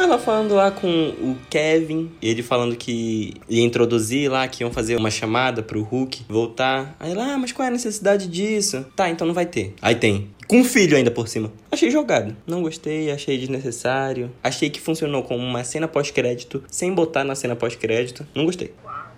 Ela 0.00 0.18
falando 0.18 0.54
lá 0.54 0.70
com 0.70 0.88
o 0.88 1.36
Kevin, 1.50 2.10
ele 2.22 2.42
falando 2.42 2.76
que 2.76 3.34
ia 3.48 3.62
introduzir 3.62 4.30
lá, 4.30 4.46
que 4.46 4.62
iam 4.62 4.70
fazer 4.70 4.96
uma 4.96 5.10
chamada 5.10 5.62
pro 5.62 5.82
Hulk 5.82 6.24
voltar. 6.28 6.96
Aí 7.00 7.14
lá, 7.14 7.34
ah, 7.34 7.38
mas 7.38 7.52
qual 7.52 7.64
é 7.64 7.68
a 7.68 7.72
necessidade 7.72 8.28
disso? 8.28 8.84
Tá, 8.94 9.08
então 9.08 9.26
não 9.26 9.34
vai 9.34 9.46
ter. 9.46 9.74
Aí 9.82 9.94
tem. 9.94 10.30
Com 10.46 10.60
um 10.60 10.64
filho 10.64 10.96
ainda 10.96 11.10
por 11.10 11.26
cima. 11.26 11.52
Achei 11.72 11.90
jogado. 11.90 12.36
Não 12.46 12.62
gostei, 12.62 13.10
achei 13.10 13.36
desnecessário. 13.36 14.30
Achei 14.44 14.70
que 14.70 14.80
funcionou 14.80 15.24
como 15.24 15.42
uma 15.42 15.64
cena 15.64 15.88
pós-crédito, 15.88 16.62
sem 16.70 16.94
botar 16.94 17.24
na 17.24 17.34
cena 17.34 17.56
pós-crédito. 17.56 18.24
Não 18.32 18.44
gostei. 18.44 18.72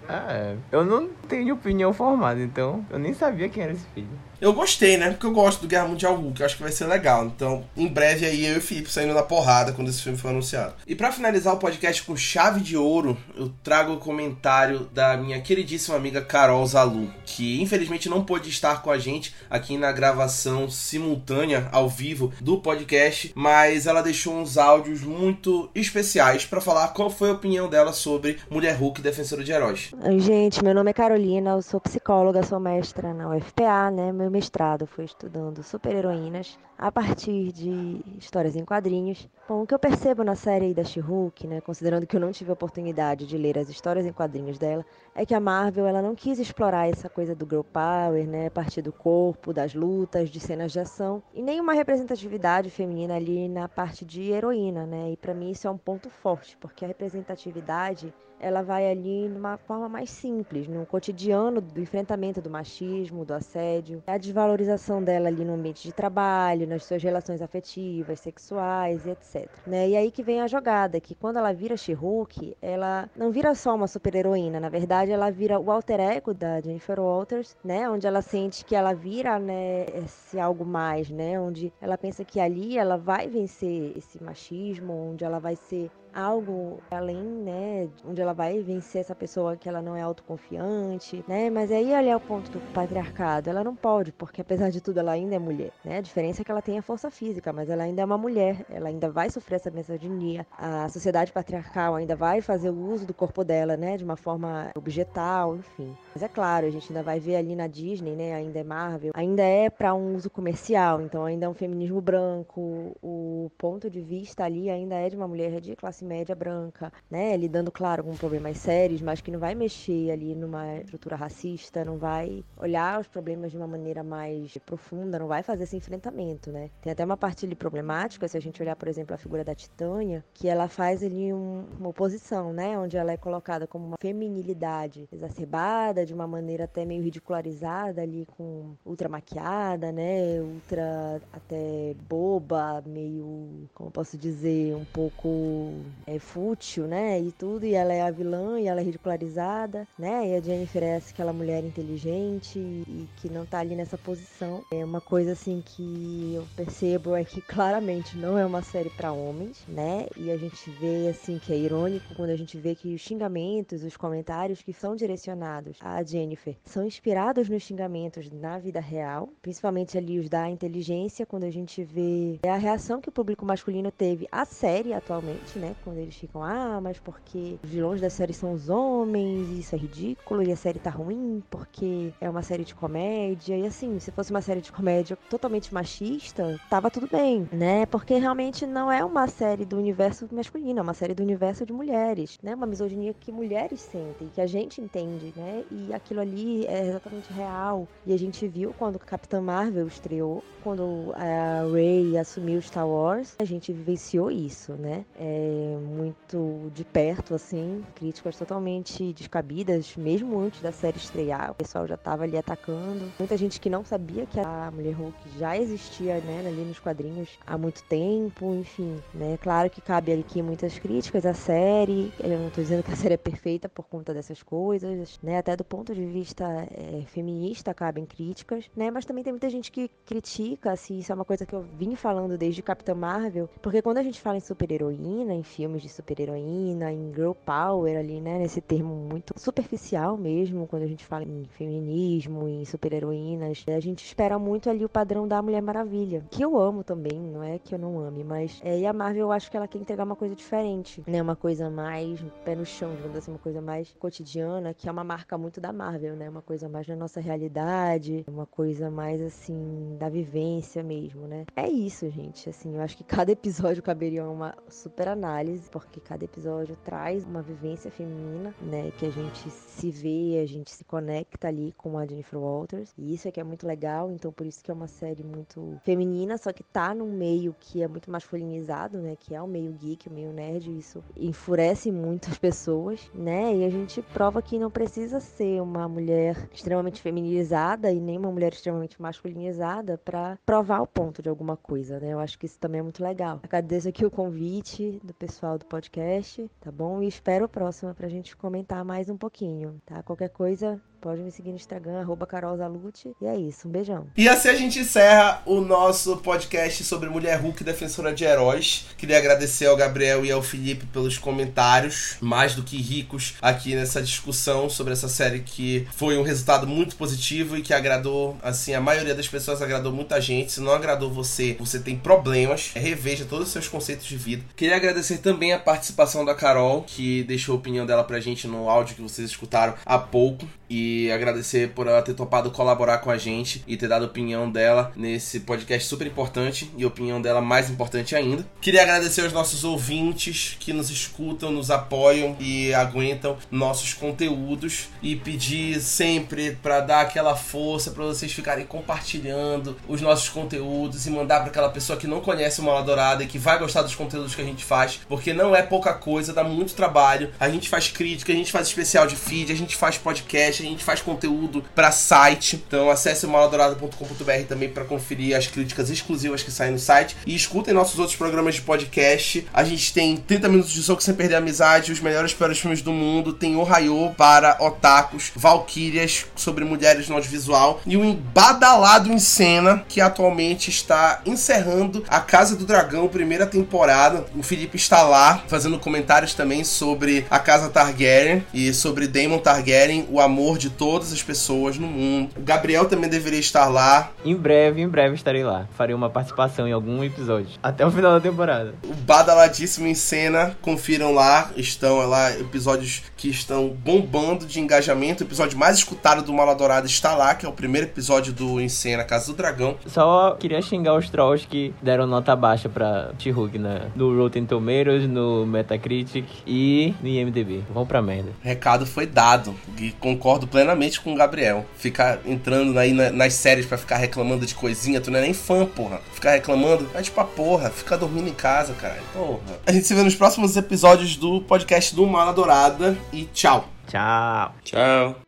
Ah. 0.08 0.54
Eu 0.72 0.84
não 0.84 1.08
tenho 1.28 1.54
opinião 1.54 1.92
formada, 1.92 2.40
então 2.40 2.84
eu 2.90 2.98
nem 2.98 3.12
sabia 3.12 3.48
quem 3.48 3.62
era 3.62 3.72
esse 3.72 3.86
filho. 3.94 4.08
Eu 4.40 4.52
gostei, 4.52 4.96
né? 4.96 5.10
Porque 5.10 5.26
eu 5.26 5.32
gosto 5.32 5.62
do 5.62 5.66
Guerra 5.66 5.88
Mundial 5.88 6.14
Hulk, 6.14 6.38
eu 6.38 6.46
acho 6.46 6.56
que 6.56 6.62
vai 6.62 6.70
ser 6.70 6.86
legal. 6.86 7.26
Então, 7.26 7.64
em 7.76 7.88
breve 7.88 8.24
aí 8.24 8.46
eu 8.46 8.54
e 8.54 8.58
o 8.58 8.62
Felipe 8.62 8.90
saindo 8.90 9.12
na 9.12 9.22
porrada 9.22 9.72
quando 9.72 9.88
esse 9.88 10.00
filme 10.00 10.16
for 10.16 10.28
anunciado. 10.28 10.74
E 10.86 10.94
para 10.94 11.10
finalizar 11.10 11.54
o 11.54 11.58
podcast 11.58 12.04
com 12.04 12.16
chave 12.16 12.60
de 12.60 12.76
ouro, 12.76 13.18
eu 13.36 13.52
trago 13.64 13.94
o 13.94 13.98
comentário 13.98 14.88
da 14.94 15.16
minha 15.16 15.40
queridíssima 15.40 15.96
amiga 15.96 16.22
Carol 16.22 16.64
Zalu, 16.64 17.12
que 17.26 17.60
infelizmente 17.60 18.08
não 18.08 18.24
pôde 18.24 18.48
estar 18.48 18.80
com 18.80 18.92
a 18.92 18.98
gente 18.98 19.34
aqui 19.50 19.76
na 19.76 19.90
gravação 19.90 20.70
simultânea 20.70 21.68
ao 21.72 21.88
vivo 21.88 22.32
do 22.40 22.58
podcast, 22.58 23.32
mas 23.34 23.88
ela 23.88 24.02
deixou 24.02 24.36
uns 24.36 24.56
áudios 24.56 25.02
muito 25.02 25.68
especiais 25.74 26.46
para 26.46 26.60
falar 26.60 26.88
qual 26.88 27.10
foi 27.10 27.30
a 27.30 27.34
opinião 27.34 27.68
dela 27.68 27.92
sobre 27.92 28.38
Mulher 28.48 28.76
Hulk, 28.76 29.02
defensora 29.02 29.42
de 29.42 29.50
heróis. 29.50 29.90
Oi, 30.00 30.20
gente, 30.20 30.62
meu 30.62 30.72
nome 30.72 30.90
é 30.90 30.94
Carolina, 30.94 31.50
eu 31.50 31.60
sou 31.60 31.80
psicóloga, 31.80 32.44
sou 32.44 32.60
mestra 32.60 33.12
na 33.12 33.34
UFPA, 33.34 33.90
né? 33.90 34.12
Meu 34.12 34.30
mestrado 34.30 34.86
foi 34.86 35.04
estudando 35.04 35.60
super-heroínas 35.60 36.56
a 36.78 36.92
partir 36.92 37.50
de 37.50 38.00
histórias 38.16 38.54
em 38.54 38.64
quadrinhos. 38.64 39.28
Bom, 39.48 39.62
o 39.62 39.66
que 39.66 39.74
eu 39.74 39.78
percebo 39.78 40.22
na 40.22 40.36
série 40.36 40.72
da 40.72 40.84
She-Hulk, 40.84 41.48
né, 41.48 41.60
considerando 41.60 42.06
que 42.06 42.14
eu 42.14 42.20
não 42.20 42.30
tive 42.30 42.50
a 42.50 42.52
oportunidade 42.52 43.26
de 43.26 43.36
ler 43.36 43.58
as 43.58 43.68
histórias 43.68 44.06
em 44.06 44.12
quadrinhos 44.12 44.56
dela, 44.56 44.86
é 45.16 45.26
que 45.26 45.34
a 45.34 45.40
Marvel 45.40 45.84
ela 45.84 46.00
não 46.00 46.14
quis 46.14 46.38
explorar 46.38 46.88
essa 46.88 47.08
coisa 47.08 47.34
do 47.34 47.44
girl 47.44 47.62
power, 47.62 48.24
né, 48.24 48.46
a 48.46 48.50
partir 48.52 48.82
do 48.82 48.92
corpo, 48.92 49.52
das 49.52 49.74
lutas, 49.74 50.30
de 50.30 50.38
cenas 50.38 50.70
de 50.70 50.78
ação, 50.78 51.20
e 51.34 51.42
nenhuma 51.42 51.72
representatividade 51.72 52.70
feminina 52.70 53.16
ali 53.16 53.48
na 53.48 53.68
parte 53.68 54.04
de 54.04 54.30
heroína, 54.30 54.86
né? 54.86 55.10
E 55.10 55.16
para 55.16 55.34
mim 55.34 55.50
isso 55.50 55.66
é 55.66 55.70
um 55.70 55.76
ponto 55.76 56.08
forte, 56.08 56.56
porque 56.56 56.84
a 56.84 56.88
representatividade 56.88 58.14
ela 58.40 58.62
vai 58.62 58.90
ali 58.90 59.28
numa 59.28 59.56
forma 59.56 59.88
mais 59.88 60.10
simples, 60.10 60.68
no 60.68 60.86
cotidiano 60.86 61.60
do 61.60 61.80
enfrentamento 61.80 62.40
do 62.40 62.50
machismo, 62.50 63.24
do 63.24 63.34
assédio, 63.34 64.02
a 64.06 64.18
desvalorização 64.18 65.02
dela 65.02 65.28
ali 65.28 65.44
no 65.44 65.54
ambiente 65.54 65.82
de 65.82 65.92
trabalho, 65.92 66.66
nas 66.66 66.84
suas 66.84 67.02
relações 67.02 67.42
afetivas, 67.42 68.20
sexuais 68.20 69.04
e 69.06 69.10
etc. 69.10 69.48
Né? 69.66 69.90
E 69.90 69.96
aí 69.96 70.10
que 70.10 70.22
vem 70.22 70.40
a 70.40 70.46
jogada, 70.46 71.00
que 71.00 71.14
quando 71.14 71.38
ela 71.38 71.52
vira 71.52 71.76
She-Hulk, 71.76 72.56
ela 72.60 73.08
não 73.16 73.30
vira 73.30 73.54
só 73.54 73.74
uma 73.74 73.86
super-heroína, 73.86 74.60
na 74.60 74.68
verdade 74.68 75.12
ela 75.12 75.30
vira 75.30 75.58
o 75.58 75.70
alter 75.70 76.00
ego 76.00 76.34
da 76.34 76.60
Jennifer 76.60 76.98
Walters, 77.00 77.56
né? 77.64 77.88
Onde 77.88 78.06
ela 78.06 78.22
sente 78.22 78.64
que 78.64 78.74
ela 78.74 78.92
vira, 78.92 79.38
né, 79.38 79.86
esse 79.94 80.38
algo 80.38 80.64
mais, 80.64 81.10
né? 81.10 81.40
Onde 81.40 81.72
ela 81.80 81.96
pensa 81.98 82.24
que 82.24 82.40
ali 82.40 82.78
ela 82.78 82.96
vai 82.96 83.28
vencer 83.28 83.96
esse 83.96 84.22
machismo, 84.22 84.92
onde 85.10 85.24
ela 85.24 85.38
vai 85.38 85.56
ser 85.56 85.90
algo 86.12 86.80
além, 86.90 87.22
né, 87.22 87.88
onde 88.04 88.20
ela 88.20 88.32
vai 88.32 88.60
vencer 88.60 89.00
essa 89.00 89.14
pessoa 89.14 89.56
que 89.56 89.68
ela 89.68 89.82
não 89.82 89.96
é 89.96 90.02
autoconfiante, 90.02 91.24
né? 91.28 91.50
Mas 91.50 91.70
aí 91.70 91.94
ali 91.94 92.08
é 92.08 92.16
o 92.16 92.20
ponto 92.20 92.50
do 92.50 92.60
patriarcado. 92.72 93.50
Ela 93.50 93.64
não 93.64 93.74
pode, 93.74 94.12
porque 94.12 94.40
apesar 94.40 94.70
de 94.70 94.80
tudo 94.80 94.98
ela 94.98 95.12
ainda 95.12 95.34
é 95.34 95.38
mulher, 95.38 95.70
né? 95.84 95.98
A 95.98 96.00
diferença 96.00 96.42
é 96.42 96.44
que 96.44 96.50
ela 96.50 96.62
tem 96.62 96.78
a 96.78 96.82
força 96.82 97.10
física, 97.10 97.52
mas 97.52 97.68
ela 97.70 97.82
ainda 97.84 98.02
é 98.02 98.04
uma 98.04 98.18
mulher, 98.18 98.64
ela 98.70 98.88
ainda 98.88 99.10
vai 99.10 99.30
sofrer 99.30 99.56
essa 99.56 99.70
misoginia. 99.70 100.46
A 100.56 100.88
sociedade 100.88 101.32
patriarcal 101.32 101.94
ainda 101.94 102.16
vai 102.16 102.40
fazer 102.40 102.70
o 102.70 102.90
uso 102.90 103.06
do 103.06 103.14
corpo 103.14 103.44
dela, 103.44 103.76
né, 103.76 103.96
de 103.96 104.04
uma 104.04 104.16
forma 104.16 104.70
objetal, 104.76 105.56
enfim. 105.56 105.96
Mas 106.14 106.22
é 106.22 106.28
claro, 106.28 106.66
a 106.66 106.70
gente 106.70 106.90
ainda 106.90 107.02
vai 107.02 107.20
ver 107.20 107.36
ali 107.36 107.54
na 107.54 107.66
Disney, 107.66 108.14
né, 108.14 108.34
ainda 108.34 108.58
é 108.58 108.64
Marvel, 108.64 109.12
ainda 109.14 109.42
é 109.42 109.70
para 109.70 109.94
um 109.94 110.14
uso 110.14 110.30
comercial, 110.30 111.00
então 111.00 111.24
ainda 111.24 111.46
é 111.46 111.48
um 111.48 111.54
feminismo 111.54 112.00
branco, 112.00 112.96
o 113.02 113.50
ponto 113.58 113.90
de 113.90 114.00
vista 114.00 114.44
ali 114.44 114.70
ainda 114.70 114.94
é 114.94 115.08
de 115.08 115.16
uma 115.16 115.28
mulher 115.28 115.60
de 115.60 115.76
classe 115.76 115.97
média 116.04 116.34
branca, 116.34 116.92
né, 117.10 117.36
lidando, 117.36 117.70
claro, 117.70 118.04
com 118.04 118.14
problemas 118.16 118.58
sérios, 118.58 119.00
mas 119.00 119.20
que 119.20 119.30
não 119.30 119.38
vai 119.38 119.54
mexer 119.54 120.10
ali 120.10 120.34
numa 120.34 120.76
estrutura 120.78 121.16
racista, 121.16 121.84
não 121.84 121.98
vai 121.98 122.44
olhar 122.56 123.00
os 123.00 123.08
problemas 123.08 123.50
de 123.50 123.56
uma 123.56 123.66
maneira 123.66 124.02
mais 124.02 124.56
profunda, 124.58 125.18
não 125.18 125.26
vai 125.26 125.42
fazer 125.42 125.64
esse 125.64 125.76
enfrentamento, 125.76 126.50
né. 126.50 126.70
Tem 126.80 126.92
até 126.92 127.04
uma 127.04 127.16
parte 127.16 127.46
ali 127.46 127.54
problemática, 127.54 128.28
se 128.28 128.36
a 128.36 128.40
gente 128.40 128.62
olhar, 128.62 128.76
por 128.76 128.88
exemplo, 128.88 129.14
a 129.14 129.18
figura 129.18 129.44
da 129.44 129.54
Titânia, 129.54 130.24
que 130.34 130.48
ela 130.48 130.68
faz 130.68 131.02
ali 131.02 131.32
um, 131.32 131.64
uma 131.78 131.88
oposição, 131.90 132.52
né, 132.52 132.78
onde 132.78 132.96
ela 132.96 133.12
é 133.12 133.16
colocada 133.16 133.66
como 133.66 133.86
uma 133.86 133.96
feminilidade 134.00 135.08
exacerbada, 135.12 136.04
de 136.04 136.14
uma 136.14 136.26
maneira 136.26 136.64
até 136.64 136.84
meio 136.84 137.02
ridicularizada 137.02 138.02
ali, 138.02 138.26
com 138.36 138.74
ultra 138.84 139.08
maquiada, 139.08 139.92
né, 139.92 140.40
ultra 140.40 141.20
até 141.32 141.94
boba, 142.08 142.82
meio, 142.86 143.68
como 143.74 143.90
posso 143.90 144.16
dizer, 144.16 144.74
um 144.74 144.84
pouco 144.84 145.72
é, 146.06 146.18
fútil, 146.18 146.86
né? 146.86 147.20
E 147.20 147.32
tudo, 147.32 147.64
e 147.64 147.74
ela 147.74 147.92
é 147.92 148.02
a 148.02 148.10
vilã 148.10 148.60
e 148.60 148.66
ela 148.66 148.80
é 148.80 148.84
ridicularizada, 148.84 149.86
né? 149.98 150.28
E 150.28 150.34
a 150.34 150.40
Jennifer 150.40 150.82
é 150.82 150.96
aquela 150.96 151.32
mulher 151.32 151.64
inteligente 151.64 152.58
e 152.58 153.08
que 153.16 153.28
não 153.28 153.44
tá 153.44 153.58
ali 153.58 153.74
nessa 153.74 153.98
posição. 153.98 154.62
É 154.72 154.84
uma 154.84 155.00
coisa 155.00 155.32
assim 155.32 155.62
que 155.64 156.34
eu 156.34 156.46
percebo 156.56 157.14
é 157.14 157.24
que 157.24 157.40
claramente 157.42 158.16
não 158.16 158.38
é 158.38 158.44
uma 158.44 158.62
série 158.62 158.90
para 158.90 159.12
homens, 159.12 159.64
né? 159.68 160.06
E 160.16 160.30
a 160.30 160.36
gente 160.36 160.70
vê 160.70 161.08
assim 161.08 161.38
que 161.38 161.52
é 161.52 161.56
irônico 161.56 162.14
quando 162.14 162.30
a 162.30 162.36
gente 162.36 162.56
vê 162.58 162.74
que 162.74 162.94
os 162.94 163.00
xingamentos, 163.00 163.82
os 163.82 163.96
comentários 163.96 164.62
que 164.62 164.72
são 164.72 164.94
direcionados 164.96 165.78
à 165.80 166.02
Jennifer 166.02 166.56
são 166.64 166.84
inspirados 166.84 167.48
nos 167.48 167.62
xingamentos 167.62 168.30
na 168.30 168.58
vida 168.58 168.80
real, 168.80 169.28
principalmente 169.42 169.96
ali 169.96 170.18
os 170.18 170.28
da 170.28 170.48
inteligência, 170.48 171.26
quando 171.26 171.44
a 171.44 171.50
gente 171.50 171.82
vê 171.84 172.38
a 172.48 172.56
reação 172.56 173.00
que 173.00 173.08
o 173.08 173.12
público 173.12 173.44
masculino 173.44 173.90
teve 173.90 174.26
à 174.30 174.44
série 174.44 174.92
atualmente, 174.92 175.58
né? 175.58 175.74
Quando 175.84 175.98
eles 175.98 176.16
ficam, 176.16 176.42
ah, 176.42 176.80
mas 176.82 176.98
porque 176.98 177.58
os 177.62 177.70
vilões 177.70 178.00
da 178.00 178.10
série 178.10 178.32
são 178.32 178.52
os 178.52 178.68
homens, 178.68 179.48
e 179.48 179.60
isso 179.60 179.74
é 179.74 179.78
ridículo, 179.78 180.42
e 180.42 180.52
a 180.52 180.56
série 180.56 180.78
tá 180.78 180.90
ruim 180.90 181.42
porque 181.50 182.12
é 182.20 182.28
uma 182.28 182.42
série 182.42 182.64
de 182.64 182.74
comédia. 182.74 183.56
E 183.56 183.66
assim, 183.66 183.98
se 183.98 184.10
fosse 184.10 184.30
uma 184.30 184.42
série 184.42 184.60
de 184.60 184.72
comédia 184.72 185.16
totalmente 185.30 185.72
machista, 185.72 186.58
tava 186.68 186.90
tudo 186.90 187.08
bem, 187.10 187.48
né? 187.52 187.86
Porque 187.86 188.16
realmente 188.16 188.66
não 188.66 188.90
é 188.90 189.04
uma 189.04 189.26
série 189.28 189.64
do 189.64 189.76
universo 189.76 190.28
masculino, 190.30 190.78
é 190.78 190.82
uma 190.82 190.94
série 190.94 191.14
do 191.14 191.22
universo 191.22 191.64
de 191.64 191.72
mulheres, 191.72 192.38
né? 192.42 192.54
Uma 192.54 192.66
misoginia 192.66 193.14
que 193.14 193.32
mulheres 193.32 193.80
sentem, 193.80 194.28
que 194.34 194.40
a 194.40 194.46
gente 194.46 194.80
entende, 194.80 195.32
né? 195.36 195.64
E 195.70 195.92
aquilo 195.92 196.20
ali 196.20 196.66
é 196.66 196.88
exatamente 196.88 197.32
real. 197.32 197.86
E 198.06 198.12
a 198.12 198.18
gente 198.18 198.46
viu 198.48 198.74
quando 198.78 198.98
Capitã 198.98 199.40
Marvel 199.40 199.86
estreou, 199.86 200.42
quando 200.62 201.12
a 201.14 201.70
Rey 201.72 202.16
assumiu 202.18 202.60
Star 202.60 202.86
Wars, 202.86 203.36
a 203.38 203.44
gente 203.44 203.72
vivenciou 203.72 204.30
isso, 204.30 204.72
né? 204.72 205.04
É 205.18 205.67
muito 205.76 206.70
de 206.74 206.84
perto, 206.84 207.34
assim, 207.34 207.84
críticas 207.94 208.36
totalmente 208.36 209.12
descabidas, 209.12 209.96
mesmo 209.96 210.38
antes 210.38 210.60
da 210.60 210.72
série 210.72 210.96
estrear, 210.96 211.50
o 211.50 211.54
pessoal 211.54 211.86
já 211.86 211.94
estava 211.94 212.24
ali 212.24 212.36
atacando. 212.36 213.10
Muita 213.18 213.36
gente 213.36 213.60
que 213.60 213.68
não 213.68 213.84
sabia 213.84 214.26
que 214.26 214.40
a 214.40 214.70
Mulher 214.70 214.94
Hulk 214.94 215.16
já 215.38 215.56
existia, 215.56 216.18
né, 216.20 216.44
ali 216.46 216.62
nos 216.64 216.78
quadrinhos 216.78 217.38
há 217.46 217.56
muito 217.58 217.82
tempo, 217.84 218.54
enfim, 218.54 218.96
né? 219.14 219.38
Claro 219.42 219.70
que 219.70 219.80
cabe 219.80 220.12
aqui 220.12 220.42
muitas 220.42 220.78
críticas 220.78 221.26
à 221.26 221.34
série, 221.34 222.12
eu 222.20 222.38
não 222.38 222.48
estou 222.48 222.62
dizendo 222.62 222.82
que 222.82 222.92
a 222.92 222.96
série 222.96 223.14
é 223.14 223.18
perfeita 223.18 223.68
por 223.68 223.86
conta 223.86 224.14
dessas 224.14 224.42
coisas, 224.42 225.18
né? 225.22 225.38
Até 225.38 225.56
do 225.56 225.64
ponto 225.64 225.94
de 225.94 226.04
vista 226.04 226.44
é, 226.70 227.02
feminista 227.06 227.74
cabem 227.74 228.06
críticas, 228.06 228.70
né? 228.76 228.90
Mas 228.90 229.04
também 229.04 229.24
tem 229.24 229.32
muita 229.32 229.50
gente 229.50 229.70
que 229.70 229.90
critica, 230.06 230.72
assim, 230.72 230.98
isso 230.98 231.12
é 231.12 231.14
uma 231.14 231.24
coisa 231.24 231.44
que 231.46 231.54
eu 231.54 231.62
vim 231.78 231.94
falando 231.94 232.36
desde 232.38 232.62
Capitã 232.62 232.94
Marvel, 232.94 233.48
porque 233.62 233.82
quando 233.82 233.98
a 233.98 234.02
gente 234.02 234.20
fala 234.20 234.36
em 234.36 234.40
super-heroína, 234.40 235.34
em 235.34 235.42
filmes 235.58 235.82
de 235.82 235.88
super-heroína, 235.88 236.92
em 236.92 237.12
girl 237.12 237.32
power 237.32 237.98
ali, 237.98 238.20
né, 238.20 238.38
nesse 238.38 238.60
termo 238.60 238.94
muito 238.94 239.34
superficial 239.36 240.16
mesmo, 240.16 240.68
quando 240.68 240.84
a 240.84 240.86
gente 240.86 241.04
fala 241.04 241.24
em 241.24 241.46
feminismo, 241.50 242.46
em 242.46 242.64
super-heroínas, 242.64 243.64
a 243.66 243.80
gente 243.80 244.04
espera 244.04 244.38
muito 244.38 244.70
ali 244.70 244.84
o 244.84 244.88
padrão 244.88 245.26
da 245.26 245.42
Mulher 245.42 245.60
Maravilha, 245.60 246.24
que 246.30 246.44
eu 246.44 246.56
amo 246.56 246.84
também, 246.84 247.18
não 247.18 247.42
é 247.42 247.58
que 247.58 247.74
eu 247.74 247.78
não 247.78 247.98
ame, 247.98 248.22
mas 248.22 248.60
é, 248.62 248.78
e 248.78 248.86
a 248.86 248.92
Marvel 248.92 249.22
eu 249.22 249.32
acho 249.32 249.50
que 249.50 249.56
ela 249.56 249.66
quer 249.66 249.78
entregar 249.78 250.04
uma 250.04 250.14
coisa 250.14 250.32
diferente, 250.36 251.02
né, 251.08 251.20
uma 251.20 251.34
coisa 251.34 251.68
mais 251.68 252.24
pé 252.44 252.54
no 252.54 252.64
chão, 252.64 252.94
digamos 252.94 253.16
assim, 253.16 253.32
uma 253.32 253.40
coisa 253.40 253.60
mais 253.60 253.92
cotidiana, 253.98 254.72
que 254.72 254.88
é 254.88 254.92
uma 254.92 255.02
marca 255.02 255.36
muito 255.36 255.60
da 255.60 255.72
Marvel, 255.72 256.14
né, 256.14 256.30
uma 256.30 256.42
coisa 256.42 256.68
mais 256.68 256.86
da 256.86 256.94
nossa 256.94 257.18
realidade, 257.20 258.24
uma 258.28 258.46
coisa 258.46 258.92
mais 258.92 259.20
assim 259.20 259.96
da 259.98 260.08
vivência 260.08 260.84
mesmo, 260.84 261.26
né? 261.26 261.46
É 261.56 261.68
isso, 261.68 262.08
gente, 262.10 262.48
assim, 262.48 262.76
eu 262.76 262.80
acho 262.80 262.96
que 262.96 263.02
cada 263.02 263.32
episódio 263.32 263.82
caberia 263.82 264.24
uma 264.24 264.54
super 264.68 265.08
análise, 265.08 265.47
porque 265.70 266.00
cada 266.00 266.24
episódio 266.24 266.76
traz 266.84 267.24
uma 267.24 267.42
vivência 267.42 267.90
feminina, 267.90 268.54
né, 268.60 268.90
que 268.98 269.06
a 269.06 269.10
gente 269.10 269.50
se 269.50 269.90
vê, 269.90 270.40
a 270.42 270.46
gente 270.46 270.70
se 270.70 270.84
conecta 270.84 271.48
ali 271.48 271.72
com 271.76 271.96
a 271.96 272.06
Jennifer 272.06 272.38
Walters, 272.38 272.92
e 272.98 273.14
isso 273.14 273.28
é 273.28 273.30
que 273.30 273.40
é 273.40 273.44
muito 273.44 273.66
legal, 273.66 274.10
então 274.10 274.32
por 274.32 274.46
isso 274.46 274.62
que 274.62 274.70
é 274.70 274.74
uma 274.74 274.86
série 274.86 275.22
muito 275.22 275.78
feminina, 275.84 276.36
só 276.36 276.52
que 276.52 276.62
tá 276.62 276.94
num 276.94 277.10
meio 277.10 277.54
que 277.58 277.82
é 277.82 277.88
muito 277.88 278.10
masculinizado, 278.10 278.98
né, 278.98 279.16
que 279.18 279.34
é 279.34 279.40
o 279.40 279.46
meio 279.46 279.72
geek, 279.72 280.08
o 280.08 280.12
meio 280.12 280.32
nerd, 280.32 280.70
e 280.70 280.78
isso 280.78 281.02
enfurece 281.16 281.90
muito 281.90 282.28
as 282.30 282.38
pessoas, 282.38 283.10
né, 283.14 283.54
e 283.54 283.64
a 283.64 283.70
gente 283.70 284.02
prova 284.02 284.42
que 284.42 284.58
não 284.58 284.70
precisa 284.70 285.20
ser 285.20 285.62
uma 285.62 285.88
mulher 285.88 286.48
extremamente 286.52 287.00
feminilizada 287.00 287.90
e 287.92 288.00
nem 288.00 288.18
uma 288.18 288.30
mulher 288.30 288.52
extremamente 288.52 289.00
masculinizada 289.00 289.98
para 289.98 290.38
provar 290.44 290.80
o 290.80 290.86
ponto 290.86 291.22
de 291.22 291.28
alguma 291.28 291.56
coisa, 291.56 292.00
né, 292.00 292.12
eu 292.12 292.18
acho 292.18 292.38
que 292.38 292.46
isso 292.46 292.58
também 292.58 292.80
é 292.80 292.82
muito 292.82 293.02
legal. 293.02 293.40
Agradeço 293.42 293.88
aqui 293.88 294.04
o 294.04 294.10
convite 294.10 295.00
do 295.02 295.14
pessoal 295.14 295.37
do 295.58 295.64
podcast, 295.66 296.50
tá 296.60 296.70
bom? 296.70 297.02
E 297.02 297.06
espero 297.08 297.44
a 297.44 297.48
próxima 297.48 297.94
pra 297.94 298.08
gente 298.08 298.36
comentar 298.36 298.84
mais 298.84 299.08
um 299.08 299.16
pouquinho, 299.16 299.80
tá? 299.86 300.02
Qualquer 300.02 300.30
coisa, 300.30 300.80
Pode 301.00 301.20
me 301.20 301.30
seguir 301.30 301.50
no 301.50 301.56
Instagram, 301.56 302.00
arroba 302.00 302.26
carolzalute. 302.26 303.12
E 303.20 303.26
é 303.26 303.36
isso, 303.36 303.68
um 303.68 303.70
beijão. 303.70 304.08
E 304.16 304.28
assim 304.28 304.48
a 304.48 304.54
gente 304.54 304.80
encerra 304.80 305.42
o 305.46 305.60
nosso 305.60 306.16
podcast 306.16 306.82
sobre 306.82 307.08
Mulher 307.08 307.40
Hulk, 307.40 307.62
defensora 307.62 308.12
de 308.12 308.24
heróis. 308.24 308.86
Queria 308.96 309.18
agradecer 309.18 309.66
ao 309.66 309.76
Gabriel 309.76 310.24
e 310.24 310.32
ao 310.32 310.42
Felipe 310.42 310.86
pelos 310.86 311.16
comentários, 311.16 312.16
mais 312.20 312.54
do 312.54 312.64
que 312.64 312.76
ricos, 312.76 313.36
aqui 313.40 313.76
nessa 313.76 314.02
discussão 314.02 314.68
sobre 314.68 314.92
essa 314.92 315.08
série 315.08 315.40
que 315.40 315.86
foi 315.94 316.18
um 316.18 316.22
resultado 316.22 316.66
muito 316.66 316.96
positivo 316.96 317.56
e 317.56 317.62
que 317.62 317.72
agradou, 317.72 318.36
assim, 318.42 318.74
a 318.74 318.80
maioria 318.80 319.14
das 319.14 319.28
pessoas 319.28 319.62
agradou 319.62 319.92
muita 319.92 320.20
gente. 320.20 320.50
Se 320.50 320.60
não 320.60 320.72
agradou 320.72 321.10
você, 321.10 321.56
você 321.60 321.78
tem 321.78 321.96
problemas. 321.96 322.72
Reveja 322.74 323.24
todos 323.24 323.46
os 323.46 323.52
seus 323.52 323.68
conceitos 323.68 324.06
de 324.06 324.16
vida. 324.16 324.44
Queria 324.56 324.76
agradecer 324.76 325.18
também 325.18 325.52
a 325.52 325.58
participação 325.60 326.24
da 326.24 326.34
Carol, 326.34 326.82
que 326.82 327.22
deixou 327.22 327.54
a 327.54 327.58
opinião 327.58 327.86
dela 327.86 328.02
pra 328.02 328.18
gente 328.18 328.48
no 328.48 328.68
áudio 328.68 328.96
que 328.96 329.02
vocês 329.02 329.30
escutaram 329.30 329.74
há 329.86 329.98
pouco 329.98 330.46
e 330.68 331.10
agradecer 331.10 331.70
por 331.70 331.86
ela 331.86 332.02
ter 332.02 332.14
topado 332.14 332.50
colaborar 332.50 332.98
com 332.98 333.10
a 333.10 333.18
gente 333.18 333.62
e 333.66 333.76
ter 333.76 333.88
dado 333.88 334.04
a 334.04 334.08
opinião 334.08 334.50
dela 334.50 334.92
nesse 334.96 335.40
podcast 335.40 335.88
super 335.88 336.06
importante 336.06 336.70
e 336.76 336.84
a 336.84 336.86
opinião 336.86 337.20
dela 337.20 337.40
mais 337.40 337.70
importante 337.70 338.14
ainda. 338.14 338.46
Queria 338.60 338.82
agradecer 338.82 339.22
aos 339.22 339.32
nossos 339.32 339.64
ouvintes 339.64 340.56
que 340.60 340.72
nos 340.72 340.90
escutam, 340.90 341.50
nos 341.50 341.70
apoiam 341.70 342.36
e 342.38 342.72
aguentam 342.74 343.36
nossos 343.50 343.94
conteúdos 343.94 344.88
e 345.02 345.16
pedir 345.16 345.80
sempre 345.80 346.56
para 346.62 346.80
dar 346.80 347.00
aquela 347.02 347.36
força 347.36 347.90
para 347.90 348.04
vocês 348.04 348.32
ficarem 348.32 348.66
compartilhando 348.66 349.76
os 349.88 350.00
nossos 350.00 350.28
conteúdos 350.28 351.06
e 351.06 351.10
mandar 351.10 351.40
para 351.40 351.48
aquela 351.48 351.70
pessoa 351.70 351.98
que 351.98 352.06
não 352.06 352.20
conhece 352.20 352.60
o 352.60 352.64
Mal 352.64 352.78
Adorada 352.78 353.22
e 353.22 353.26
que 353.26 353.38
vai 353.38 353.58
gostar 353.58 353.82
dos 353.82 353.94
conteúdos 353.94 354.34
que 354.34 354.42
a 354.42 354.44
gente 354.44 354.64
faz, 354.64 355.00
porque 355.08 355.32
não 355.32 355.54
é 355.54 355.62
pouca 355.62 355.92
coisa, 355.92 356.32
dá 356.32 356.44
muito 356.44 356.74
trabalho. 356.74 357.32
A 357.38 357.48
gente 357.48 357.68
faz 357.68 357.88
crítica, 357.88 358.32
a 358.32 358.36
gente 358.36 358.52
faz 358.52 358.68
especial 358.68 359.06
de 359.06 359.16
feed, 359.16 359.52
a 359.52 359.56
gente 359.56 359.76
faz 359.76 359.96
podcast, 359.96 360.57
a 360.62 360.66
gente 360.66 360.84
faz 360.84 361.00
conteúdo 361.00 361.64
para 361.74 361.90
site. 361.90 362.62
Então 362.66 362.90
acesse 362.90 363.26
o 363.26 363.28
maladorado.com.br 363.28 364.46
também 364.48 364.68
para 364.68 364.84
conferir 364.84 365.36
as 365.36 365.46
críticas 365.46 365.90
exclusivas 365.90 366.42
que 366.42 366.50
saem 366.50 366.72
no 366.72 366.78
site 366.78 367.16
e 367.26 367.34
escutem 367.34 367.74
nossos 367.74 367.98
outros 367.98 368.16
programas 368.16 368.54
de 368.54 368.62
podcast. 368.62 369.46
A 369.52 369.64
gente 369.64 369.92
tem 369.92 370.16
30 370.16 370.48
minutos 370.48 370.72
de 370.72 370.82
soco 370.82 371.02
sem 371.02 371.14
perder 371.14 371.36
a 371.36 371.38
amizade, 371.38 371.92
os 371.92 372.00
melhores 372.00 372.32
piores 372.32 372.58
filmes 372.58 372.82
do 372.82 372.92
mundo, 372.92 373.32
tem 373.32 373.56
Ohio 373.56 374.14
para 374.16 374.56
otakus, 374.60 375.32
Valkyrias 375.34 376.26
sobre 376.36 376.64
mulheres 376.64 377.08
no 377.08 377.16
audiovisual 377.16 377.80
e 377.86 377.96
o 377.96 378.04
Embadalado 378.04 379.12
em 379.12 379.18
Cena, 379.18 379.84
que 379.88 380.00
atualmente 380.00 380.70
está 380.70 381.20
encerrando 381.26 382.04
a 382.08 382.20
Casa 382.20 382.56
do 382.56 382.64
Dragão, 382.64 383.08
primeira 383.08 383.46
temporada. 383.46 384.26
O 384.36 384.42
Felipe 384.42 384.76
está 384.76 385.02
lá 385.02 385.42
fazendo 385.48 385.78
comentários 385.78 386.34
também 386.34 386.64
sobre 386.64 387.26
a 387.30 387.38
Casa 387.38 387.68
Targaryen 387.68 388.44
e 388.52 388.72
sobre 388.72 389.06
Daemon 389.06 389.38
Targaryen, 389.38 390.06
o 390.10 390.20
amor 390.20 390.47
de 390.56 390.70
todas 390.70 391.12
as 391.12 391.22
pessoas 391.22 391.76
no 391.76 391.86
mundo. 391.86 392.30
O 392.36 392.42
Gabriel 392.42 392.86
também 392.86 393.10
deveria 393.10 393.40
estar 393.40 393.66
lá. 393.66 394.10
Em 394.24 394.36
breve, 394.36 394.80
em 394.80 394.88
breve 394.88 395.14
estarei 395.14 395.44
lá. 395.44 395.66
Farei 395.76 395.94
uma 395.94 396.08
participação 396.08 396.66
em 396.66 396.72
algum 396.72 397.02
episódio. 397.02 397.48
Até 397.62 397.84
o 397.84 397.90
final 397.90 398.12
da 398.12 398.20
temporada. 398.20 398.74
O 398.84 398.94
Badaladíssimo 398.94 399.86
em 399.86 399.94
Cena, 399.94 400.56
confiram 400.62 401.12
lá. 401.12 401.50
Estão 401.56 402.06
lá 402.08 402.30
episódios 402.32 403.02
que 403.16 403.28
estão 403.28 403.68
bombando 403.68 404.46
de 404.46 404.60
engajamento. 404.60 405.24
O 405.24 405.26
episódio 405.26 405.58
mais 405.58 405.78
escutado 405.78 406.22
do 406.22 406.32
Maladorado 406.32 406.86
está 406.86 407.14
lá, 407.14 407.34
que 407.34 407.44
é 407.44 407.48
o 407.48 407.52
primeiro 407.52 407.86
episódio 407.86 408.32
do 408.32 408.60
Em 408.60 408.68
Cena, 408.68 409.04
Casa 409.04 409.26
do 409.26 409.36
Dragão. 409.36 409.76
Só 409.86 410.36
queria 410.38 410.62
xingar 410.62 410.94
os 410.94 411.10
trolls 411.10 411.46
que 411.46 411.74
deram 411.82 412.06
nota 412.06 412.34
baixa 412.36 412.68
pra 412.68 413.10
T-Hook 413.18 413.58
né? 413.58 413.90
no 413.96 414.16
Rotten 414.16 414.46
Tomatoes, 414.46 415.08
no 415.08 415.44
Metacritic 415.46 416.26
e 416.46 416.94
no 417.02 417.08
IMDb. 417.08 417.64
Vão 417.72 417.86
pra 417.86 418.00
merda. 418.00 418.30
Recado 418.42 418.86
foi 418.86 419.06
dado. 419.06 419.54
E 419.78 419.90
concordo 419.92 420.37
plenamente 420.46 421.00
com 421.00 421.12
o 421.12 421.16
Gabriel. 421.16 421.66
Ficar 421.76 422.20
entrando 422.26 422.78
aí 422.78 422.92
nas 422.92 423.34
séries 423.34 423.66
para 423.66 423.78
ficar 423.78 423.96
reclamando 423.96 424.46
de 424.46 424.54
coisinha, 424.54 425.00
tu 425.00 425.10
não 425.10 425.18
é 425.18 425.22
nem 425.22 425.34
fã, 425.34 425.66
porra. 425.66 426.00
Ficar 426.12 426.32
reclamando, 426.32 426.88
vai 426.92 427.02
tipo 427.02 427.20
a 427.20 427.24
porra, 427.24 427.70
fica 427.70 427.96
dormindo 427.96 428.28
em 428.28 428.34
casa, 428.34 428.74
caralho. 428.74 429.02
Porra. 429.12 429.58
A 429.66 429.72
gente 429.72 429.86
se 429.86 429.94
vê 429.94 430.02
nos 430.02 430.14
próximos 430.14 430.56
episódios 430.56 431.16
do 431.16 431.40
podcast 431.42 431.94
do 431.94 432.06
Mala 432.06 432.32
Dourada 432.32 432.96
e 433.12 433.24
tchau. 433.26 433.68
Tchau. 433.86 434.54
Tchau. 434.64 435.27